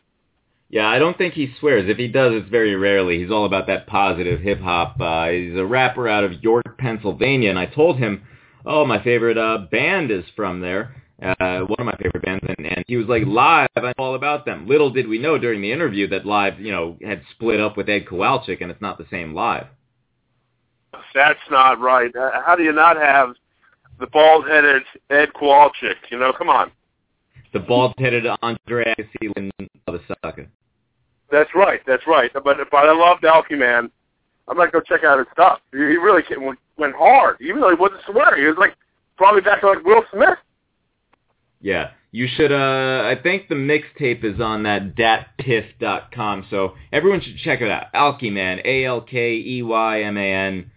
[0.69, 1.89] Yeah, I don't think he swears.
[1.89, 3.19] If he does, it's very rarely.
[3.19, 4.99] He's all about that positive hip hop.
[4.99, 8.23] Uh, he's a rapper out of York, Pennsylvania, and I told him,
[8.65, 12.65] "Oh, my favorite uh, band is from there." Uh, one of my favorite bands, and,
[12.67, 15.61] and he was like, "Live, I know all about them." Little did we know during
[15.61, 18.97] the interview that Live, you know, had split up with Ed Kowalczyk, and it's not
[18.97, 19.67] the same Live.
[21.13, 22.13] That's not right.
[22.15, 23.35] Uh, how do you not have
[23.99, 25.95] the bald-headed Ed Kowalczyk?
[26.11, 26.71] You know, come on.
[27.53, 29.31] The bald-headed Andre Agassi
[29.87, 30.47] the sucker.
[31.31, 31.81] That's right.
[31.87, 32.31] That's right.
[32.33, 33.89] But but I loved Alkey Man.
[34.47, 35.59] I'm gonna go check out his stuff.
[35.71, 36.43] He, he really came,
[36.77, 38.41] went hard, even though he wasn't swearing.
[38.41, 38.75] He was like
[39.17, 40.37] probably back to like Will Smith.
[41.63, 42.51] Yeah, you should.
[42.51, 47.85] Uh, I think the mixtape is on that datpiff.com, so everyone should check it out.
[47.95, 50.71] Alkey Man, A L K E Y M A N.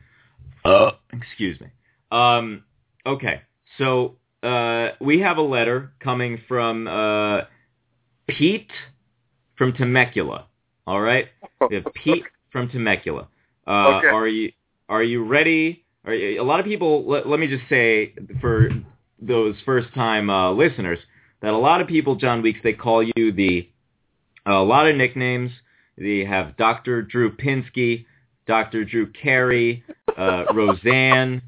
[0.65, 1.67] Uh, excuse me.
[2.13, 2.63] Um,
[3.05, 3.43] okay,
[3.79, 4.15] so
[4.45, 7.43] uh, we have a letter coming from uh,
[8.29, 8.71] Pete
[9.59, 10.47] from Temecula.
[10.87, 11.27] All right,
[11.69, 13.29] we have Pete from Temecula.
[13.67, 14.07] Uh, Okay.
[14.07, 14.53] Are you
[14.89, 15.85] are you ready?
[16.05, 17.05] Are you, a lot of people.
[17.09, 18.69] Let, let me just say for
[19.21, 20.99] those first time uh, listeners
[21.43, 23.69] that a lot of people, John Weeks, they call you the
[24.47, 25.51] a lot of nicknames.
[25.99, 27.03] They have Dr.
[27.03, 28.07] Drew Pinsky,
[28.47, 28.85] Dr.
[28.85, 29.83] Drew Carey,
[30.17, 31.43] uh, Roseanne,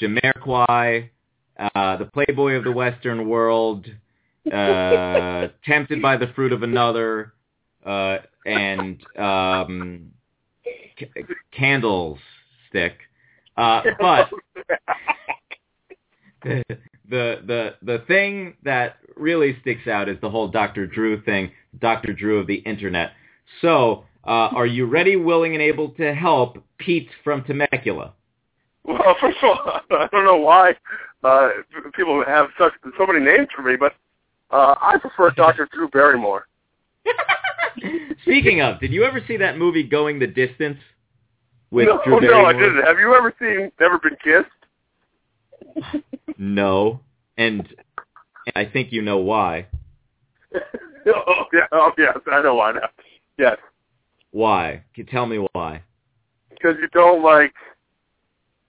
[0.00, 1.10] Jamiroquai,
[1.58, 3.86] uh, the Playboy of the Western World,
[4.46, 7.32] uh, Tempted by the Fruit of Another,
[7.84, 10.10] uh, and um,
[10.98, 11.06] C-
[11.52, 12.98] Candlestick.
[13.56, 14.30] Uh, but
[17.12, 20.86] the the the thing that really sticks out is the whole Dr.
[20.86, 22.14] Drew thing, Dr.
[22.14, 23.12] Drew of the internet.
[23.60, 28.14] So, uh, are you ready, willing, and able to help Pete from Temecula?
[28.84, 30.74] Well, first of all, I don't know why
[31.22, 31.50] uh,
[31.94, 33.92] people have such so many names for me, but
[34.50, 35.68] uh, I prefer Dr.
[35.72, 36.48] Drew Barrymore.
[38.22, 40.78] Speaking of, did you ever see that movie Going the Distance?
[41.70, 42.84] with no, Drew no, I didn't.
[42.84, 44.50] Have you ever seen Never Been Kissed?
[46.38, 47.00] No,
[47.36, 47.66] and
[48.56, 49.66] I think you know why.
[50.54, 52.88] oh yeah, oh yes, I know why now.
[53.38, 53.56] Yes,
[54.30, 54.82] Why?
[54.94, 55.82] Can you tell me why?
[56.62, 57.52] because you don't like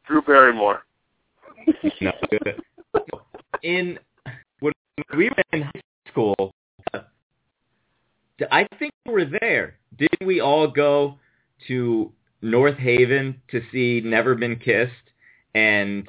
[0.07, 0.83] Drew Barrymore.
[2.01, 2.11] No.
[3.61, 3.97] In
[4.59, 4.73] when
[5.15, 6.53] we were in high school,
[6.93, 6.99] uh,
[8.51, 9.75] I think we were there.
[9.97, 11.19] Didn't we all go
[11.67, 14.91] to North Haven to see Never Been Kissed
[15.55, 16.07] and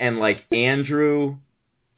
[0.00, 1.36] and like Andrew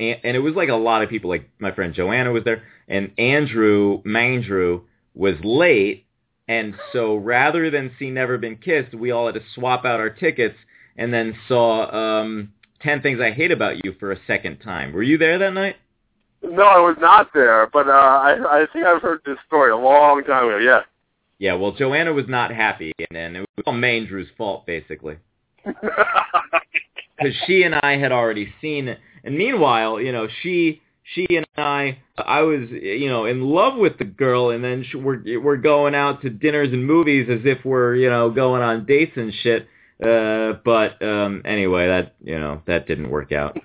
[0.00, 2.62] and, and it was like a lot of people like my friend Joanna was there
[2.88, 4.82] and Andrew Mandrew
[5.14, 6.06] was late
[6.48, 10.10] and so rather than see Never Been Kissed we all had to swap out our
[10.10, 10.56] tickets
[10.96, 14.92] and then saw um 10 Things I Hate About You for a second time.
[14.92, 15.76] Were you there that night?
[16.42, 19.76] No, I was not there, but uh, I I think I've heard this story a
[19.76, 20.58] long time ago.
[20.58, 20.80] Yeah.
[21.38, 25.16] Yeah, well Joanna was not happy and then it was all Mandrew's fault basically.
[27.16, 28.98] because she and I had already seen it.
[29.22, 30.82] And meanwhile, you know, she
[31.14, 34.96] she and I, I was, you know, in love with the girl, and then she,
[34.96, 38.86] we're we're going out to dinners and movies as if we're, you know, going on
[38.86, 39.68] dates and shit.
[40.02, 43.58] Uh, but um, anyway, that you know that didn't work out.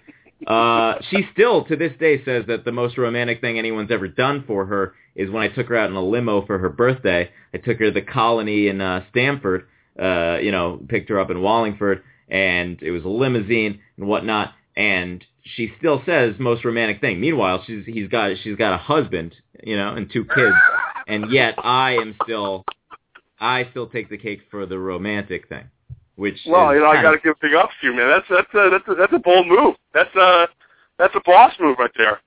[0.45, 4.43] Uh, she still to this day says that the most romantic thing anyone's ever done
[4.47, 7.29] for her is when I took her out in a limo for her birthday.
[7.53, 9.67] I took her to the colony in uh, Stamford.
[9.99, 14.53] Uh, you know, picked her up in Wallingford, and it was a limousine and whatnot.
[14.75, 15.23] And
[15.55, 17.19] she still says most romantic thing.
[17.19, 20.55] Meanwhile, she's he's got she's got a husband, you know, and two kids,
[21.07, 22.65] and yet I am still
[23.39, 25.65] I still take the cake for the romantic thing,
[26.15, 28.09] which Well, you know, I got to give big ups to you, man.
[28.09, 29.75] That's that's a, that's a, that's a bold move.
[29.93, 30.47] That's a
[30.97, 32.19] that's a boss move right there.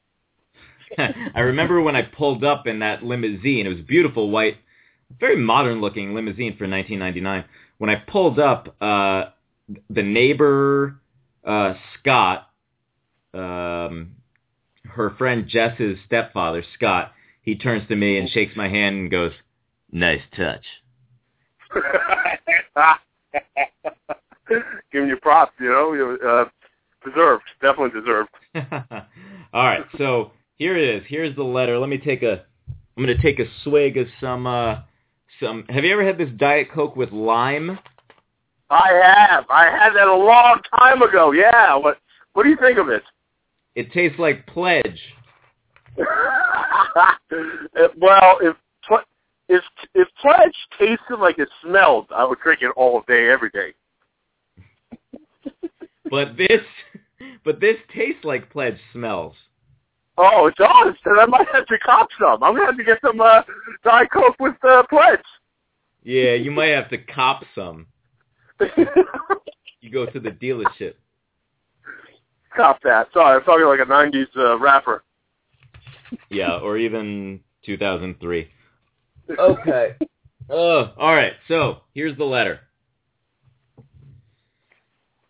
[1.34, 3.66] I remember when I pulled up in that limousine.
[3.66, 4.56] It was a beautiful white,
[5.20, 7.44] very modern looking limousine for 1999.
[7.78, 9.30] When I pulled up, uh,
[9.90, 10.96] the neighbor
[11.44, 12.48] uh, Scott,
[13.34, 14.16] um,
[14.84, 17.12] her friend Jess's stepfather Scott,
[17.42, 19.32] he turns to me and shakes my hand and goes,
[19.90, 20.64] "Nice touch."
[24.92, 26.44] Giving you props, you know, you, uh,
[27.04, 28.28] deserved, definitely deserved.
[29.52, 31.02] All right, so here it is.
[31.08, 31.78] Here's the letter.
[31.78, 32.44] Let me take a.
[32.96, 34.46] I'm gonna take a swig of some.
[34.46, 34.80] uh
[35.40, 35.64] Some.
[35.68, 37.78] Have you ever had this Diet Coke with lime?
[38.72, 41.32] I have, I had that a long time ago.
[41.32, 41.98] Yeah, what
[42.32, 43.02] what do you think of it?
[43.74, 44.98] It tastes like pledge.
[45.96, 46.06] well,
[48.40, 48.56] if
[49.48, 49.62] if
[49.94, 53.74] if pledge tasted like it smelled, I would drink it all day, every day.
[56.10, 56.60] But this,
[57.42, 59.34] but this tastes like pledge smells.
[60.18, 60.94] Oh, it does.
[61.06, 62.42] Then I might have to cop some.
[62.42, 63.40] I'm gonna have to get some uh,
[63.82, 65.24] Diet Coke with uh, pledge.
[66.02, 67.86] Yeah, you might have to cop some.
[69.80, 70.94] You go to the dealership.
[72.56, 73.08] cop that.
[73.12, 75.02] Sorry, I'm talking like a '90s uh, rapper.
[76.30, 78.48] Yeah, or even 2003.
[79.38, 79.96] Okay.
[80.50, 81.32] Oh, all right.
[81.48, 82.60] So here's the letter.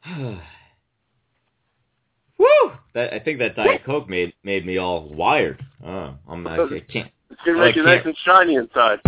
[0.08, 0.38] Woo!
[2.94, 5.64] That I think that Diet Coke made made me all wired.
[5.86, 7.10] Oh, I'm I, I can't.
[7.30, 9.00] It's gonna I make you nice and shiny inside.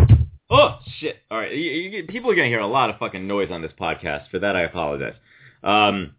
[0.56, 1.16] Oh shit!
[1.32, 3.72] All right, you, you, people are gonna hear a lot of fucking noise on this
[3.72, 4.30] podcast.
[4.30, 5.16] For that, I apologize.
[5.64, 6.14] Um.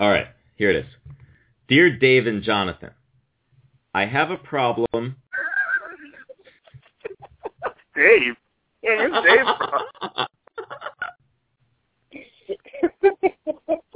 [0.00, 0.26] All right,
[0.56, 0.86] here it is.
[1.68, 2.90] Dear Dave and Jonathan,
[3.94, 5.16] I have a problem.
[7.94, 8.34] Dave.
[8.82, 9.46] Yeah, Dave?
[9.46, 10.26] I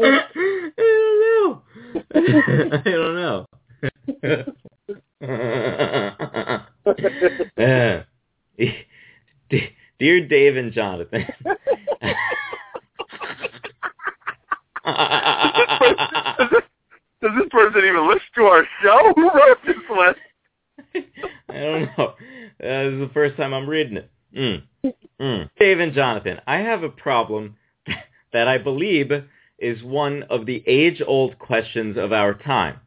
[0.04, 1.62] don't know.
[2.14, 3.16] I don't
[7.60, 8.02] know.
[9.98, 11.26] Dear Dave and Jonathan.
[14.86, 16.62] does, this,
[17.20, 19.12] does this person even listen to our show?
[19.16, 20.18] Who wrote this list?
[21.48, 22.06] I don't know.
[22.08, 22.14] Uh,
[22.58, 24.10] this is the first time I'm reading it.
[24.36, 24.62] Mm.
[25.20, 25.50] Mm.
[25.58, 27.56] Dave and Jonathan, I have a problem
[28.32, 29.10] that I believe
[29.58, 32.80] is one of the age-old questions of our time.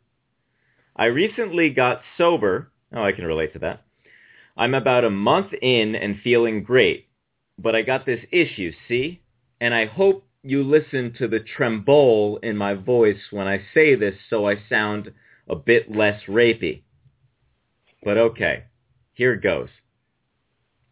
[0.95, 2.71] I recently got sober.
[2.93, 3.83] Oh, I can relate to that.
[4.59, 7.07] I'm about a month in and feeling great,
[7.57, 9.21] but I got this issue, see?
[9.61, 14.15] And I hope you listen to the tremble in my voice when I say this
[14.29, 15.13] so I sound
[15.47, 16.81] a bit less rapey.
[18.03, 18.65] But okay,
[19.13, 19.69] here goes.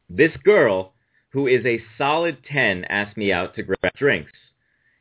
[0.10, 0.94] This girl,
[1.34, 4.31] who is a solid 10, asked me out to grab drinks.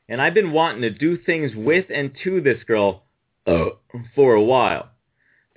[0.08, 3.04] And I've been wanting to do things with and to this girl
[3.46, 3.66] uh,
[4.16, 4.90] for a while.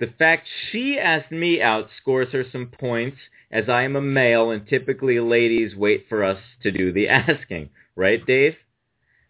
[0.00, 3.18] The fact she asked me out scores her some points,
[3.50, 7.68] as I am a male and typically ladies wait for us to do the asking.
[7.94, 8.56] Right, Dave?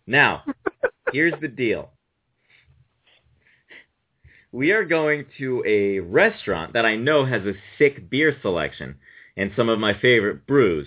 [0.07, 0.45] Now,
[1.13, 1.91] here's the deal.
[4.53, 8.97] We are going to a restaurant that I know has a sick beer selection
[9.37, 10.87] and some of my favorite brews.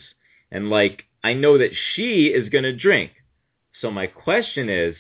[0.50, 3.12] And like, I know that she is going to drink.
[3.82, 4.96] So my question is,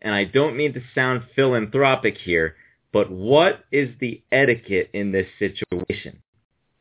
[0.00, 2.54] and I don't mean to sound philanthropic here,
[2.92, 6.22] but what is the etiquette in this situation?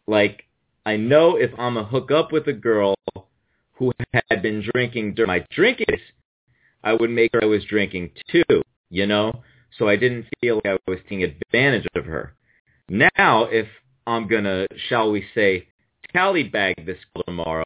[0.07, 0.43] Like,
[0.85, 2.95] I know if I'm a hook up with a girl
[3.73, 5.99] who had been drinking during my drinking
[6.83, 9.43] I would make her I was drinking too, you know?
[9.77, 12.33] So I didn't feel like I was taking advantage of her.
[12.89, 13.67] Now, if
[14.07, 15.67] I'm gonna, shall we say,
[16.11, 17.63] tally bag this girl tomorrow,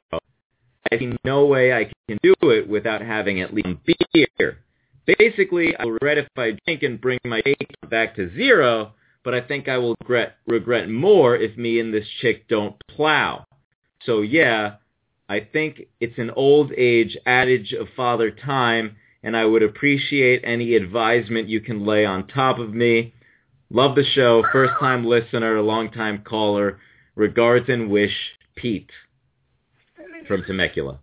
[0.92, 4.60] I see no way I can do it without having at least beer.
[5.06, 8.94] Basically, I will regret if I drink and bring my date back to zero,
[9.24, 13.46] but I think I will regret, regret more if me and this chick don't plow.
[14.06, 14.76] So yeah,
[15.28, 20.76] I think it's an old age adage of father time, and I would appreciate any
[20.76, 23.14] advisement you can lay on top of me.
[23.70, 26.80] Love the show, first time listener, long time caller.
[27.16, 28.16] Regards and wish,
[28.56, 28.90] Pete
[30.28, 31.00] from Temecula.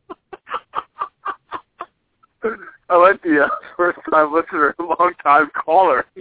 [2.90, 6.04] I like the uh, first time listener, long time caller.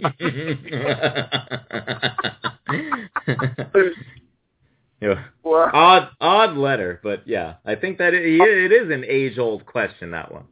[5.00, 5.24] yeah.
[5.42, 10.10] Well, Odd, odd letter, but yeah, I think that it, it is an age-old question.
[10.12, 10.44] That one.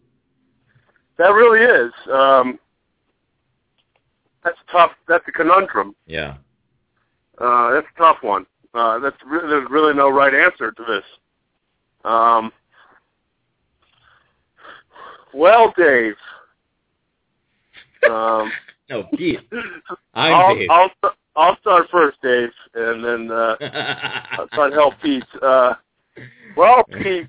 [1.19, 1.93] that really is.
[2.13, 2.59] Um,
[4.43, 4.93] that's tough.
[5.07, 5.95] That's a conundrum.
[6.07, 6.37] Yeah.
[7.39, 8.45] Uh, that's a tough one.
[8.75, 11.05] Uh, that's really, there's really no right answer to this.
[12.05, 12.51] Um,
[15.39, 16.15] well, Dave.
[18.09, 18.51] Um,
[18.91, 19.41] No, Pete.
[20.15, 20.71] I'm I'll, Dave.
[20.71, 20.91] I'll
[21.37, 23.57] I'll start first, Dave, and then uh,
[24.33, 25.25] I'll try to help Pete.
[25.43, 25.75] Uh,
[26.57, 27.29] well, Pete.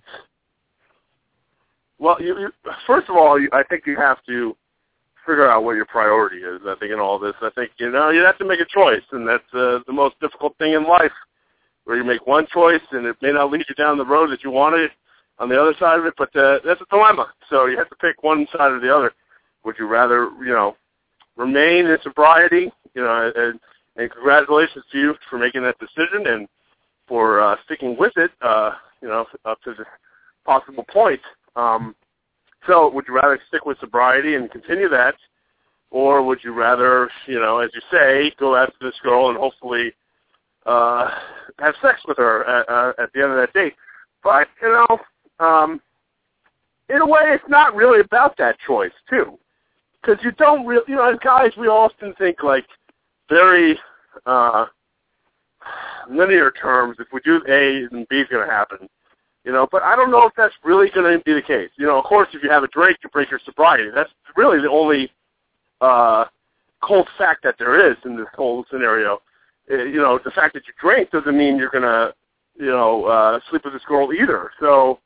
[1.99, 2.49] Well, you, you,
[2.87, 4.55] first of all, you, I think you have to
[5.25, 6.61] figure out what your priority is.
[6.65, 9.03] I think in all this, I think you know you have to make a choice,
[9.11, 11.11] and that's uh, the most difficult thing in life,
[11.83, 14.43] where you make one choice and it may not lead you down the road that
[14.43, 14.91] you wanted
[15.39, 17.31] on the other side of it, but uh, that's a dilemma.
[17.49, 19.13] So you have to pick one side or the other.
[19.63, 20.75] Would you rather, you know,
[21.37, 23.59] remain in sobriety, you know, and,
[23.95, 26.47] and congratulations to you for making that decision and
[27.07, 28.71] for uh, sticking with it, uh,
[29.01, 29.85] you know, up to the
[30.45, 31.21] possible point.
[31.55, 31.95] Um,
[32.67, 35.15] so would you rather stick with sobriety and continue that,
[35.91, 39.93] or would you rather, you know, as you say, go after this girl and hopefully
[40.65, 41.09] uh,
[41.57, 43.73] have sex with her at, uh, at the end of that date?
[44.23, 44.99] But, you know,
[45.39, 45.81] um,
[46.89, 49.37] in a way, it's not really about that choice, too
[50.01, 52.65] because you don't really, you know, as guys, we often think like
[53.29, 53.77] very
[54.25, 54.65] uh,
[56.09, 56.97] linear terms.
[56.99, 58.89] If we do A, then B is going to happen,
[59.43, 59.67] you know.
[59.71, 61.69] But I don't know if that's really going to be the case.
[61.77, 63.89] You know, of course, if you have a drink, you break your sobriety.
[63.93, 65.11] That's really the only
[65.81, 66.25] uh,
[66.81, 69.21] cold fact that there is in this whole scenario.
[69.71, 72.13] Uh, you know, the fact that you drink doesn't mean you're going to,
[72.57, 74.51] you know, uh, sleep with this girl either.
[74.59, 74.99] So,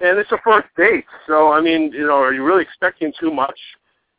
[0.00, 1.06] and it's a first date.
[1.26, 3.58] So, I mean, you know, are you really expecting too much?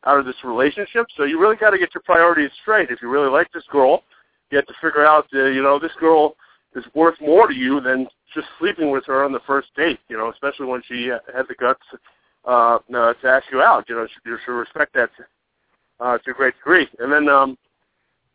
[0.08, 1.08] out of this relationship.
[1.16, 2.90] So you really got to get your priorities straight.
[2.90, 4.04] If you really like this girl,
[4.50, 6.36] you have to figure out, uh, you know, this girl
[6.76, 10.00] is worth more to you than just sleeping with her on the first date.
[10.08, 11.82] You know, especially when she had the guts
[12.46, 13.86] uh, uh, to ask you out.
[13.90, 15.10] You know, you should respect that
[16.00, 16.88] uh, to a great degree.
[17.00, 17.58] And then um,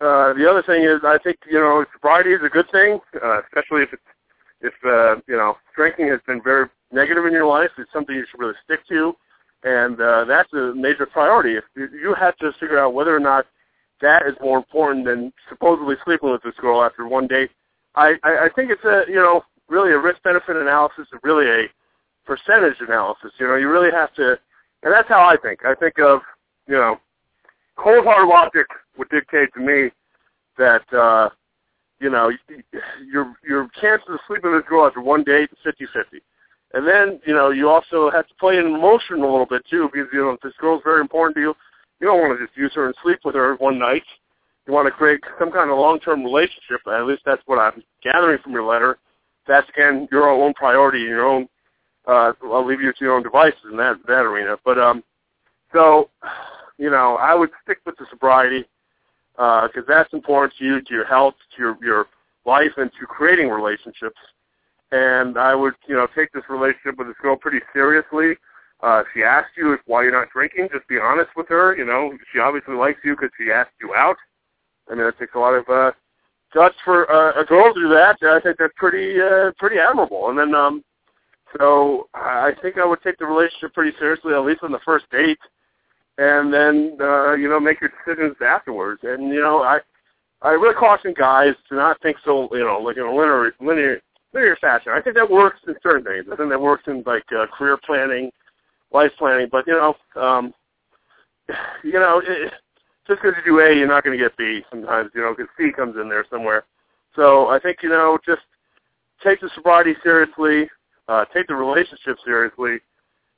[0.01, 3.41] uh, the other thing is, I think you know, sobriety is a good thing, uh,
[3.41, 4.03] especially if it's
[4.61, 7.71] if uh, you know drinking has been very negative in your life.
[7.79, 9.17] It's something you should really stick to
[9.65, 11.57] and uh, that's a major priority.
[11.57, 13.47] If you, have to figure out whether or not
[14.01, 17.51] that is more important than supposedly sleeping with this girl after one date,
[17.95, 21.67] I, I, I think it's a you know really a risk benefit analysis really a
[22.27, 23.33] percentage analysis.
[23.39, 24.39] You know, you really have to,
[24.83, 25.65] and that's how I think.
[25.65, 26.21] I think of
[26.67, 26.99] you know,
[27.77, 28.67] cold hard logic
[28.99, 29.91] would dictate to me
[30.59, 31.29] that uh,
[32.01, 32.33] you know
[33.07, 36.21] your your chances of sleeping with this girl after one date is fifty fifty.
[36.75, 39.91] And then, you know, you also have to play in emotion a little bit too,
[39.93, 41.55] because you know if this girl's very important to you,
[42.01, 44.03] you don't want to just use her and sleep with her one night.
[44.67, 46.81] You want to create some kind of long-term relationship.
[46.87, 48.99] At least that's what I'm gathering from your letter.
[49.47, 51.49] That's again your own priority and your own.
[52.07, 54.57] Uh, I'll leave you to your own devices in that that arena.
[54.65, 55.05] But um,
[55.73, 56.11] so,
[56.79, 58.65] you know, I would stick with the sobriety
[59.37, 62.07] because uh, that's important to you, to your health, to your your
[62.47, 64.19] life, and to creating relationships
[64.93, 68.37] and I would, you know, take this relationship with this girl pretty seriously.
[68.83, 71.77] Uh, if she asked you if why you're not drinking, just be honest with her.
[71.77, 74.17] You know, she obviously likes you because she asked you out.
[74.91, 75.93] I mean, it takes a lot of uh,
[76.53, 80.29] guts for uh, a girl to do that, I think that's pretty uh, pretty admirable.
[80.29, 80.85] And then, um,
[81.59, 85.07] so I think I would take the relationship pretty seriously, at least on the first
[85.11, 85.39] date,
[86.19, 89.01] and then uh, you know make your decisions afterwards.
[89.05, 89.79] And you know, I
[90.43, 94.01] I really caution guys to not think so you know like in a linear linear
[94.33, 94.93] linear fashion.
[94.95, 96.27] I think that works in certain things.
[96.33, 98.31] I think that works in like uh, career planning,
[98.93, 99.49] life planning.
[99.51, 100.55] But you know, um,
[101.85, 102.23] you know.
[102.25, 102.53] It,
[103.07, 105.51] just because you do A, you're not going to get B sometimes, you know, because
[105.59, 106.65] C comes in there somewhere.
[107.17, 108.43] So I think, you know, just
[109.23, 110.71] take the sobriety seriously,
[111.09, 112.79] uh, take the relationship seriously,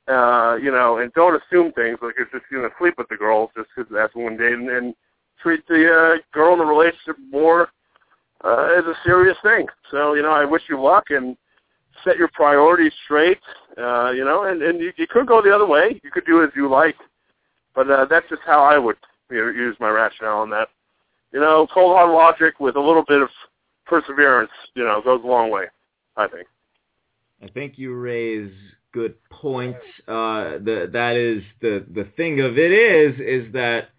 [0.07, 3.17] uh, you know, and don't assume things like you're just going to sleep with the
[3.17, 4.95] girl just because that's one date, and, and
[5.41, 7.69] treat the uh, girl in the relationship more
[8.45, 9.67] uh, as a serious thing.
[9.91, 11.35] So, you know, I wish you luck and
[12.03, 13.39] set your priorities straight,
[13.77, 15.99] uh, you know, and, and you, you could go the other way.
[16.03, 16.95] You could do as you like.
[17.73, 18.97] But uh, that's just how I would
[19.29, 20.69] you know, use my rationale on that.
[21.33, 23.29] You know, cold hard logic with a little bit of
[23.85, 25.65] perseverance, you know, goes a long way.
[26.15, 26.47] I think.
[27.43, 28.53] I think you raise
[28.93, 29.79] good points.
[30.07, 33.89] Uh, the that is the the thing of it is is that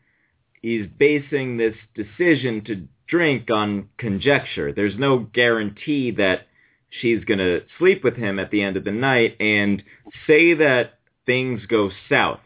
[0.63, 4.73] he's basing this decision to drink on conjecture.
[4.73, 6.47] There's no guarantee that
[6.91, 9.83] she's going to sleep with him at the end of the night and
[10.27, 12.41] say that things go south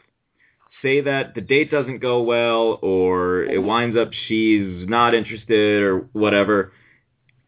[0.83, 5.99] say that the date doesn't go well or it winds up she's not interested or
[6.13, 6.73] whatever,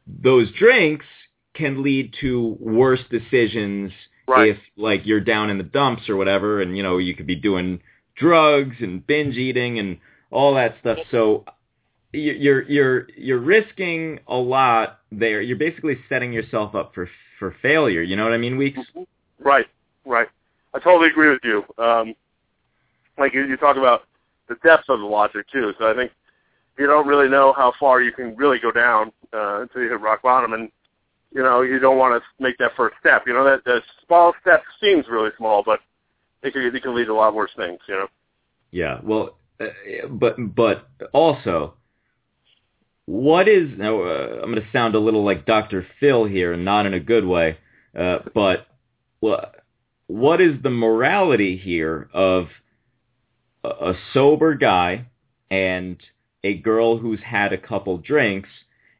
[0.06, 1.06] those drinks
[1.54, 3.92] can lead to worse decisions
[4.26, 4.50] right.
[4.50, 7.36] if like you're down in the dumps or whatever and you know you could be
[7.36, 7.80] doing
[8.16, 9.98] drugs and binge eating and
[10.30, 10.98] all that stuff.
[11.10, 11.44] So
[12.12, 15.40] you're you're you're risking a lot there.
[15.40, 17.08] You're basically setting yourself up for
[17.38, 18.02] for failure.
[18.02, 18.78] You know what I mean, Weeks?
[19.38, 19.66] Right,
[20.04, 20.28] right.
[20.74, 21.64] I totally agree with you.
[21.82, 22.14] Um,
[23.18, 24.02] like you, you talk about
[24.48, 25.72] the depth of the logic too.
[25.78, 26.12] So I think
[26.78, 30.00] you don't really know how far you can really go down uh, until you hit
[30.00, 30.70] rock bottom, and
[31.34, 33.24] you know you don't want to make that first step.
[33.26, 35.80] You know that the small step seems really small, but
[36.42, 37.80] it can it can lead to a lot worse things.
[37.88, 38.06] You know.
[38.70, 39.00] Yeah.
[39.02, 41.74] Well, uh, but but also.
[43.06, 44.02] What is now?
[44.02, 45.86] Uh, I'm going to sound a little like Dr.
[45.98, 47.58] Phil here, and not in a good way.
[47.98, 48.66] Uh, but
[49.20, 49.52] well,
[50.06, 52.48] what is the morality here of
[53.64, 55.06] a sober guy
[55.50, 55.96] and
[56.44, 58.48] a girl who's had a couple drinks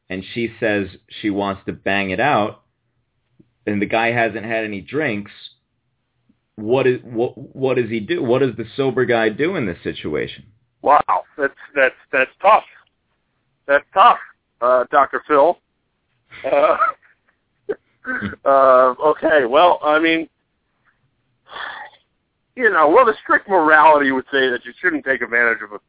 [0.08, 0.88] and she says
[1.20, 2.62] she wants to bang it out
[3.66, 5.32] and the guy hasn't had any drinks
[6.56, 9.78] what is what what does he do what does the sober guy do in this
[9.82, 10.44] situation
[10.82, 11.02] wow
[11.36, 12.64] that's that's that's tough
[13.66, 14.18] that's tough
[14.60, 15.58] uh dr phil
[16.52, 16.76] uh,
[18.44, 20.28] uh okay well i mean
[22.56, 25.80] you know, well, the strict morality would say that you shouldn't take advantage of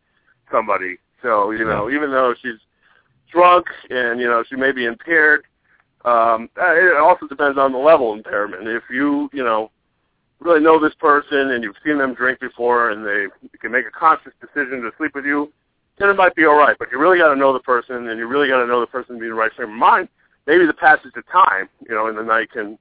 [0.51, 0.97] somebody.
[1.21, 2.59] So, you know, even though she's
[3.31, 5.43] drunk and, you know, she may be impaired,
[6.05, 8.67] um, uh, it also depends on the level of impairment.
[8.67, 9.71] If you, you know,
[10.39, 13.27] really know this person and you've seen them drink before and they
[13.59, 15.51] can make a conscious decision to sleep with you,
[15.97, 16.75] then it might be all right.
[16.77, 18.87] But you really got to know the person and you really got to know the
[18.87, 20.09] person being the right frame of mind.
[20.47, 22.77] Maybe the passage of time, you know, in the night can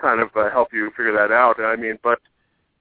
[0.00, 1.60] kind of uh, help you figure that out.
[1.60, 2.18] I mean, but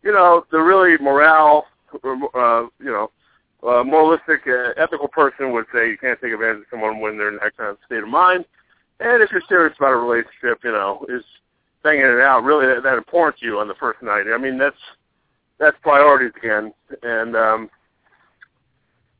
[0.04, 3.12] you know, the really morale, uh, you know,
[3.68, 7.30] uh, moralistic, uh, ethical person would say you can't take advantage of someone when they're
[7.30, 8.46] in that kind of state of mind.
[9.02, 11.24] And if you're serious about a relationship, you know, is
[11.84, 14.26] banging it out really that, that important to you on the first night?
[14.34, 14.78] I mean, that's
[15.60, 16.74] that's priorities again.
[17.04, 17.70] And um,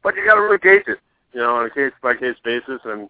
[0.04, 1.00] but you got to really gauge it,
[1.34, 3.10] you know, on a case by case basis, and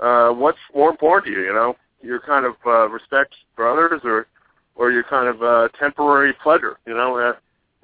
[0.00, 4.00] uh, what's more important to you, you know, your kind of uh, respect for others
[4.04, 4.26] or
[4.74, 6.78] or your kind of uh, temporary pleasure.
[6.86, 7.32] You know, uh,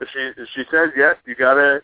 [0.00, 1.82] if she if she says yes, you gotta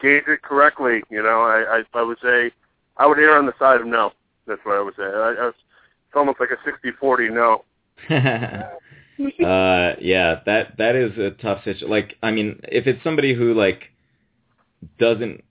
[0.00, 1.02] gauge it correctly.
[1.10, 2.52] You know, I I, I would say
[2.96, 4.12] I would err on the side of no.
[4.46, 5.02] That's what I would say.
[5.02, 7.64] I, I, it's almost like a sixty forty no.
[9.44, 13.52] uh yeah that that is a tough situation like i mean if it's somebody who
[13.52, 13.90] like
[14.98, 15.44] doesn't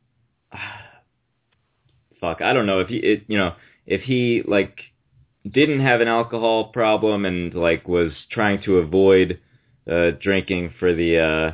[2.20, 3.54] fuck i don't know if he it, you know
[3.86, 4.80] if he like
[5.50, 9.40] didn't have an alcohol problem and like was trying to avoid
[9.90, 11.52] uh, drinking for the uh,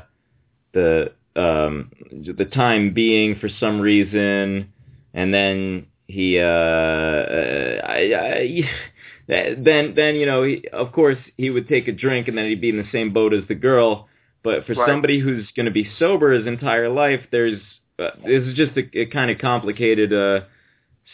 [0.74, 4.72] the um, the time being for some reason,
[5.14, 8.62] and then he uh, uh I, I,
[9.58, 12.62] then then you know he, of course he would take a drink and then he'd
[12.62, 14.08] be in the same boat as the girl.
[14.46, 14.88] But for Right.
[14.88, 17.60] somebody who's going to be sober his entire life, there's
[17.98, 20.42] uh, this is just a, a kind of complicated uh,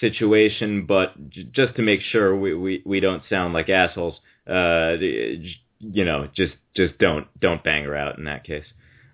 [0.01, 0.85] situation.
[0.85, 6.05] But j- just to make sure we, we, we don't sound like assholes, uh, you
[6.05, 8.65] know, just just don't don't bang her out in that case.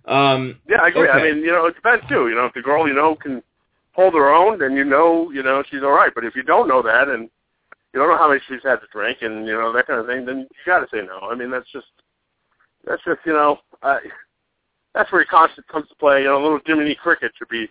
[0.05, 1.09] Um, Yeah, I agree.
[1.09, 2.27] I mean, you know, it depends too.
[2.27, 3.43] You know, if the girl you know can
[3.91, 6.11] hold her own, then you know, you know, she's all right.
[6.15, 7.29] But if you don't know that and
[7.93, 10.07] you don't know how many she's had to drink and you know that kind of
[10.07, 11.29] thing, then you got to say no.
[11.29, 11.85] I mean, that's just
[12.87, 13.97] that's just you know, uh,
[14.93, 16.21] that's where your conscience comes to play.
[16.21, 17.69] You know, little Jiminy Cricket should be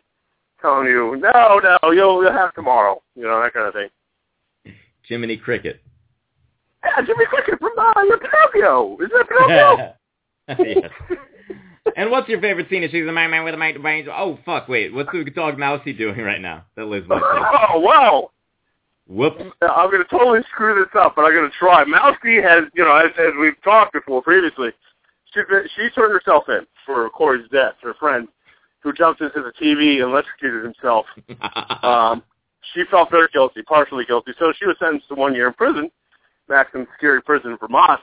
[0.60, 3.02] telling you, no, no, you'll, you'll have tomorrow.
[3.14, 4.74] You know, that kind of thing.
[5.02, 5.80] Jiminy Cricket.
[6.84, 8.96] Yeah, Jimmy Cricket from uh, Pinocchio.
[9.00, 9.94] Is that Pinocchio?
[10.80, 10.90] yes.
[11.96, 12.82] And what's your favorite scene?
[12.82, 14.08] Is she's a man man with a mic brains?
[14.10, 14.68] Oh fuck!
[14.68, 16.64] Wait, what's the dog Mousy doing right now?
[16.76, 17.06] That lives.
[17.08, 17.14] say.
[17.20, 18.30] oh wow.
[19.08, 19.40] Whoops.
[19.62, 21.84] I'm going to totally screw this up, but I'm going to try.
[21.84, 24.70] Mousy has, you know, as, as we've talked before previously,
[25.36, 25.42] she
[25.76, 27.74] she turned herself in for Corey's death.
[27.82, 28.28] Her friend,
[28.80, 31.06] who jumped into the TV and electrocuted himself.
[31.82, 32.22] um,
[32.74, 35.90] she felt very guilty, partially guilty, so she was sentenced to one year in prison,
[36.48, 38.00] maximum security prison in Vermont,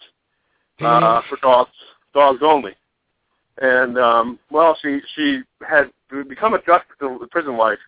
[0.82, 1.72] uh, for dogs,
[2.14, 2.74] dogs only.
[3.62, 5.92] And um, well, she she had
[6.28, 7.80] become adjusted to the prison life,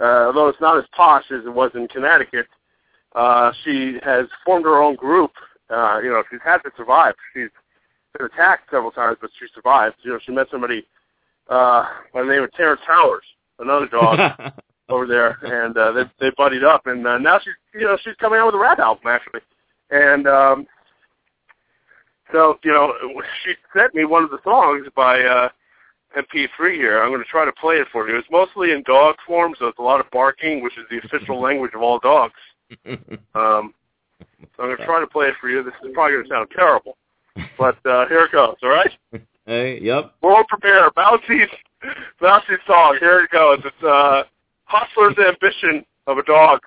[0.00, 2.46] uh, although it's not as posh as it was in Connecticut.
[3.14, 5.30] Uh, she has formed her own group.
[5.70, 7.14] Uh, you know, she's had to survive.
[7.34, 7.50] She's
[8.16, 9.96] been attacked several times, but she survived.
[10.02, 10.86] You know, she met somebody
[11.48, 13.24] uh, by the name of Terrence Towers,
[13.58, 14.18] another dog
[14.88, 18.16] over there, and uh, they they buddied up, and uh, now she's you know she's
[18.16, 19.40] coming out with a rap album actually,
[19.90, 20.66] and um,
[22.32, 22.92] so you know
[23.44, 25.48] she sent me one of the songs by uh,
[26.16, 27.02] MP3 here.
[27.02, 28.16] I'm going to try to play it for you.
[28.16, 31.40] It's mostly in dog form, so it's a lot of barking, which is the official
[31.42, 32.34] language of all dogs.
[33.34, 33.74] Um,
[34.56, 35.62] so I'm going to try to play it for you.
[35.62, 36.96] This is probably going to sound terrible,
[37.58, 38.56] but uh, here it goes.
[38.62, 38.90] All right.
[39.46, 40.12] Hey, yep.
[40.22, 40.92] All prepared.
[40.96, 41.48] Bouncy's,
[42.20, 42.96] Bouncy's song.
[42.98, 43.60] Here it goes.
[43.64, 44.24] It's uh,
[44.64, 46.58] Hustler's Ambition of a Dog.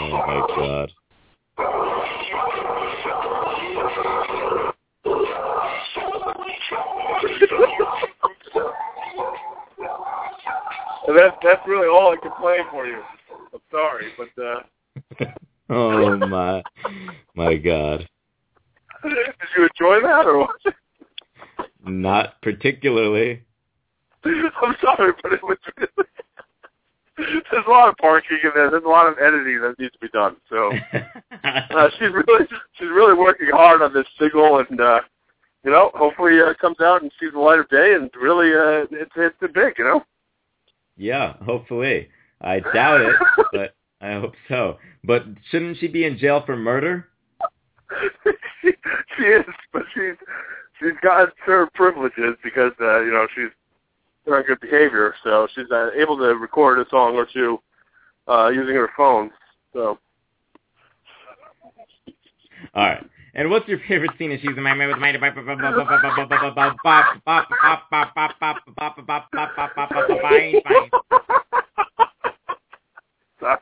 [0.00, 0.92] Oh my god.
[11.08, 13.02] And that's that's really all I can play for you.
[13.52, 14.60] I'm sorry, but uh,
[15.70, 16.62] oh my,
[17.34, 18.08] my god.
[19.02, 19.12] did
[19.56, 20.60] you enjoy that or what?
[21.84, 23.42] Not particularly.
[24.24, 26.08] I'm sorry, but it was really,
[27.16, 28.70] there's a lot of parking in there.
[28.70, 30.36] There's a lot of editing that needs to be done.
[30.48, 30.72] So
[31.44, 35.00] uh, she's really she's really working hard on this single, and uh,
[35.64, 38.86] you know, hopefully uh, comes out and sees the light of day, and really uh,
[38.90, 40.04] it's it's it big, you know.
[40.96, 42.08] Yeah, hopefully.
[42.40, 43.14] I doubt it,
[43.52, 44.78] but I hope so.
[45.04, 47.08] But shouldn't she be in jail for murder?
[48.62, 48.70] she,
[49.16, 50.16] she is, but she's
[50.78, 53.50] she's got certain privileges because uh, you know she's
[54.32, 57.58] on good behavior, so she's uh, able to record a song or two
[58.28, 59.30] uh, using her phone.
[59.72, 59.98] So.
[62.74, 63.06] All right.
[63.38, 65.12] And what's your favorite scene in She's a Man with my
[73.38, 73.58] Sorry.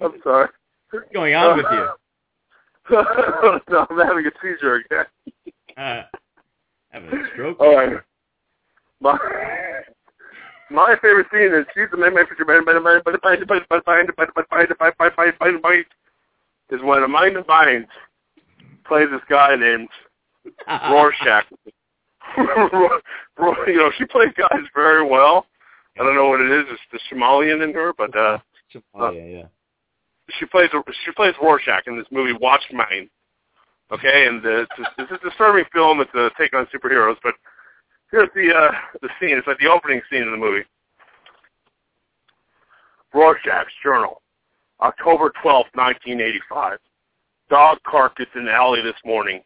[0.00, 0.48] I'm sorry.
[0.92, 1.88] What's going on with you?
[3.70, 5.06] no, I'm having a seizure again.
[5.76, 6.02] Uh,
[6.90, 7.58] having a stroke?
[7.58, 7.98] All right.
[9.00, 9.18] My
[10.70, 12.44] my favorite scene is she's the man picture
[16.70, 17.88] is when a mind of mine and minds
[18.90, 19.88] plays this guy named
[20.90, 21.44] Rorschach.
[22.36, 25.46] you know, she plays guys very well.
[25.98, 26.66] I don't know what it is.
[26.70, 28.38] It's the Somalian in her, but uh,
[28.96, 29.44] oh, yeah, yeah.
[30.38, 30.70] she plays
[31.04, 33.08] she plays Rorschach in this movie Watch Mine.
[33.92, 36.00] Okay, and uh, it's, it's a disturbing film.
[36.00, 37.34] It's a take on superheroes, but
[38.10, 38.72] here's the uh,
[39.02, 39.38] the scene.
[39.38, 40.64] It's like the opening scene of the movie.
[43.14, 44.20] Rorschach's journal,
[44.80, 46.78] October twelfth, 1985.
[47.50, 49.42] Dog carcass in the alley this morning.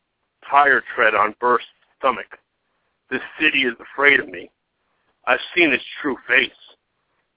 [0.49, 1.65] Tire tread on burst
[1.99, 2.39] stomach.
[3.11, 4.51] This city is afraid of me.
[5.27, 6.51] I've seen its true face.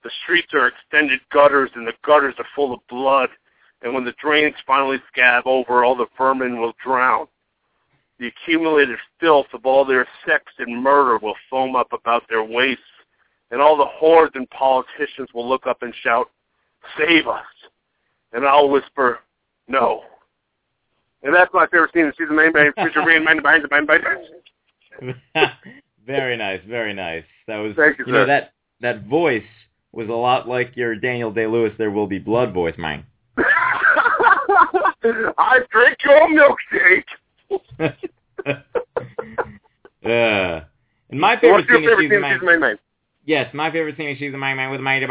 [0.04, 3.30] The streets are extended gutters, and the gutters are full of blood.
[3.82, 7.28] And when the drains finally scab over, all the vermin will drown.
[8.20, 12.84] The accumulated filth of all their sex and murder will foam up about their waists,
[13.52, 16.30] and all the hordes and politicians will look up and shout,
[16.98, 17.46] "Save us!"
[18.34, 19.22] And I'll whisper,
[19.68, 20.04] "No."
[21.24, 22.12] And that's my favorite scene.
[22.18, 25.16] She's the main main feature main main behind the main behind.
[26.06, 27.24] very nice, very nice.
[27.48, 29.44] That was Thank you, you know that that voice
[29.92, 33.06] was a lot like your Daniel Day Lewis There Will Be Blood voice, man.
[35.38, 37.04] I drink your milkshake.
[40.06, 40.62] uh,
[41.10, 42.22] and my favorite What's your scene favorite scene?
[42.32, 42.78] She's the main main.
[43.26, 45.02] Yes, my favorite scene is she's a man man with a man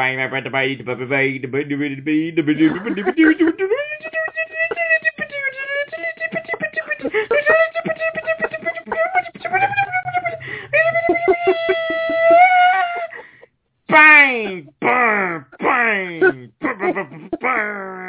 [13.88, 14.68] Bang!
[14.80, 15.44] Bang!
[15.60, 16.52] Bang!
[17.40, 18.06] Bang!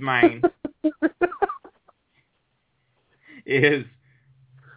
[0.00, 0.42] Mine
[3.46, 3.84] is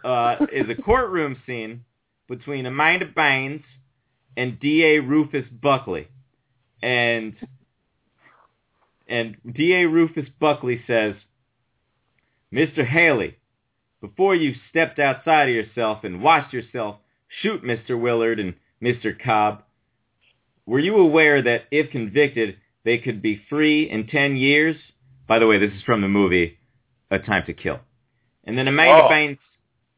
[0.04, 1.84] uh, is a courtroom scene
[2.28, 3.64] between Amanda Bynes
[4.36, 5.00] and D.A.
[5.00, 6.08] Rufus Buckley,
[6.82, 7.34] and
[9.08, 9.86] and D.A.
[9.86, 11.14] Rufus Buckley says,
[12.52, 12.86] "Mr.
[12.86, 13.36] Hailey,
[14.04, 16.96] before you stepped outside of yourself and watched yourself
[17.40, 17.98] shoot Mr.
[17.98, 18.52] Willard and
[18.82, 19.18] Mr.
[19.18, 19.62] Cobb,
[20.66, 24.76] were you aware that if convicted, they could be free in 10 years?
[25.26, 26.58] By the way, this is from the movie
[27.10, 27.80] A Time to Kill.
[28.44, 29.08] And then Amanda Oh.
[29.08, 29.38] Bynes,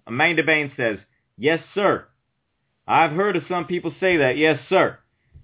[0.07, 0.99] Amanda Bynes says,
[1.37, 2.07] yes, sir.
[2.87, 5.01] I've heard of some people say that, yes, sir.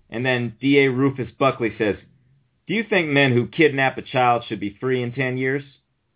[0.09, 0.89] And then D.A.
[0.89, 1.97] Rufus Buckley says,
[2.69, 5.65] do you think men who kidnap a child should be free in 10 years?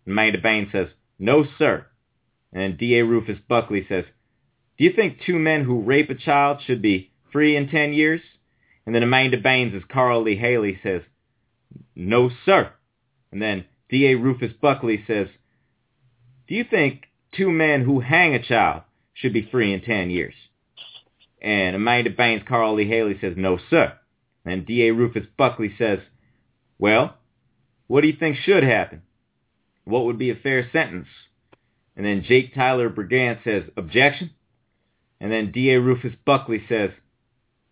[0.05, 0.87] Amanda Bynes says,
[1.19, 1.85] no, sir.
[2.53, 3.03] And D.A.
[3.03, 4.05] Rufus Buckley says,
[4.77, 8.21] do you think two men who rape a child should be free in 10 years?
[8.85, 11.01] And then Amanda Bynes as Carl Lee Hailey says,
[11.95, 12.71] no, sir.
[13.31, 14.15] And then D.A.
[14.15, 15.27] Rufus Buckley says,
[16.47, 17.03] do you think
[17.35, 18.83] two men who hang a child
[19.13, 20.35] should be free in 10 years?
[21.41, 23.93] And Amanda Bynes, Carl Lee Hailey says, no, sir.
[24.45, 24.93] And D.A.
[24.93, 25.99] Rufus Buckley says,
[26.79, 27.17] well,
[27.87, 29.01] what do you think should happen?
[29.83, 31.07] What would be a fair sentence?
[31.97, 34.29] And then Jake Tyler Brigance says, objection.
[35.19, 35.81] And then D.A.
[35.81, 36.91] Rufus Buckley says,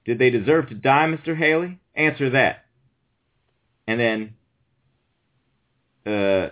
[0.04, 1.38] did they deserve to die, Mr.
[1.38, 1.80] Hailey?
[1.94, 2.66] Answer that.
[3.88, 4.34] And then,
[6.08, 6.50] uh,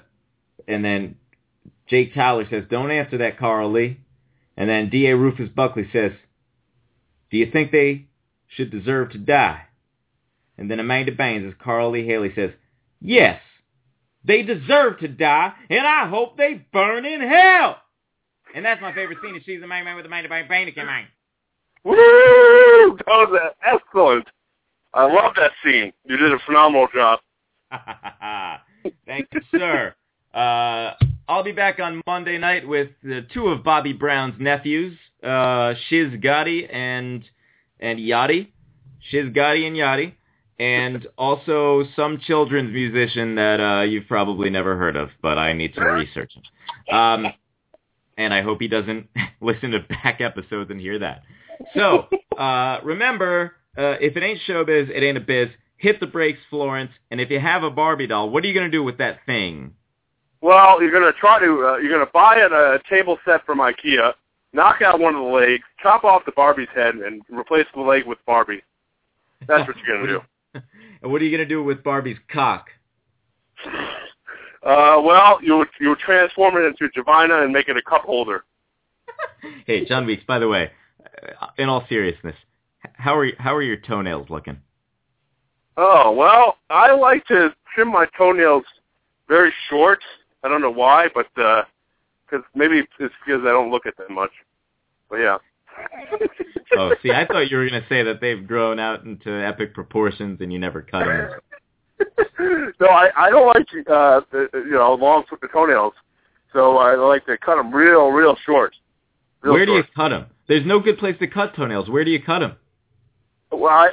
[0.67, 1.15] and then
[1.87, 3.99] Jake Tyler says, don't answer that, Carl Lee.
[4.55, 5.17] And then D.A.
[5.17, 6.11] Rufus Buckley says,
[7.31, 8.05] do you think they
[8.49, 9.63] should deserve to die?
[10.59, 12.51] And then Amanda Bynes, as Carl Lee Hailey says,
[13.01, 13.41] yes,
[14.25, 17.77] they deserve to die, and I hope they burn in hell.
[18.55, 19.35] And that's my favorite scene.
[19.35, 21.05] is She's the main man with the main bang bang man.
[21.83, 21.95] Woo!
[22.97, 24.27] That was excellent.
[24.93, 25.91] I love that scene.
[26.05, 27.19] You did a phenomenal job.
[29.05, 29.95] Thank you, sir.
[30.33, 30.93] Uh,
[31.27, 36.13] I'll be back on Monday night with uh, two of Bobby Brown's nephews, uh, Shiz
[36.13, 37.23] Gotti and
[37.79, 38.49] and Yachty,
[39.09, 40.13] Shiz Gotti and Yachty,
[40.63, 45.73] and also some children's musician that uh, you've probably never heard of, but I need
[45.73, 46.97] to research him.
[46.97, 47.25] Um,
[48.17, 49.09] and I hope he doesn't
[49.41, 51.23] listen to back episodes and hear that.
[51.75, 52.07] So
[52.37, 55.49] uh, remember, uh, if it ain't showbiz, it ain't a biz.
[55.75, 56.91] Hit the brakes, Florence.
[57.11, 59.73] And if you have a Barbie doll, what are you gonna do with that thing?
[60.39, 64.13] Well, you're gonna try to uh, you're gonna buy a, a table set from IKEA,
[64.53, 68.05] knock out one of the legs, chop off the Barbie's head, and replace the leg
[68.05, 68.63] with Barbie.
[69.45, 70.21] That's what you're gonna do.
[71.01, 72.67] And what are you gonna do with Barbie's cock?
[73.65, 78.45] Uh, well, you'll you'll transform it into a vagina and make it a cup holder.
[79.65, 80.23] Hey, John Weeks.
[80.25, 80.71] By the way,
[81.41, 82.35] uh, in all seriousness,
[82.93, 84.57] how are how are your toenails looking?
[85.75, 88.63] Oh well, I like to trim my toenails
[89.27, 89.99] very short.
[90.43, 94.31] I don't know why, but because maybe it's because I don't look at them much.
[95.09, 95.37] But yeah.
[96.77, 100.39] Oh, see, I thought you were gonna say that they've grown out into epic proportions
[100.41, 101.29] and you never cut them.
[102.79, 105.93] no, I I don't like uh the, you know long toenails,
[106.51, 108.75] so I like to cut them real real short.
[109.41, 110.25] Real Where do you cut them?
[110.47, 111.89] There's no good place to cut toenails.
[111.89, 112.55] Where do you cut them?
[113.51, 113.89] Well, I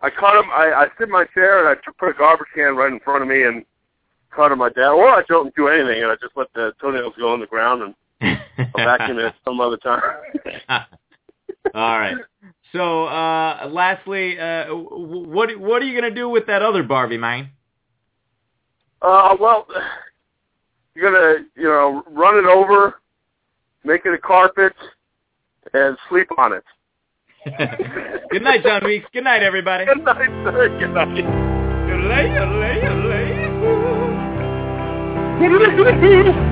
[0.00, 0.50] I cut them.
[0.50, 3.22] I I sit in my chair and I put a garbage can right in front
[3.22, 3.64] of me and
[4.34, 4.88] cut them like that.
[4.88, 7.82] Or I don't do anything and I just let the toenails go on the ground
[7.82, 10.02] and I'll vacuum it some other time.
[11.74, 12.16] All right.
[12.72, 17.50] So, uh, lastly, uh, what what are you gonna do with that other Barbie, man?
[19.00, 19.66] Uh, well,
[20.94, 23.00] you're gonna, you know, run it over,
[23.84, 24.74] make it a carpet,
[25.72, 26.64] and sleep on it.
[28.30, 29.06] Good night, John Weeks.
[29.12, 29.86] Good night, everybody.
[29.86, 30.68] Good night, sir.
[30.78, 31.08] Good night.
[31.88, 33.28] Yodelay.
[35.40, 36.44] I miss a starry night.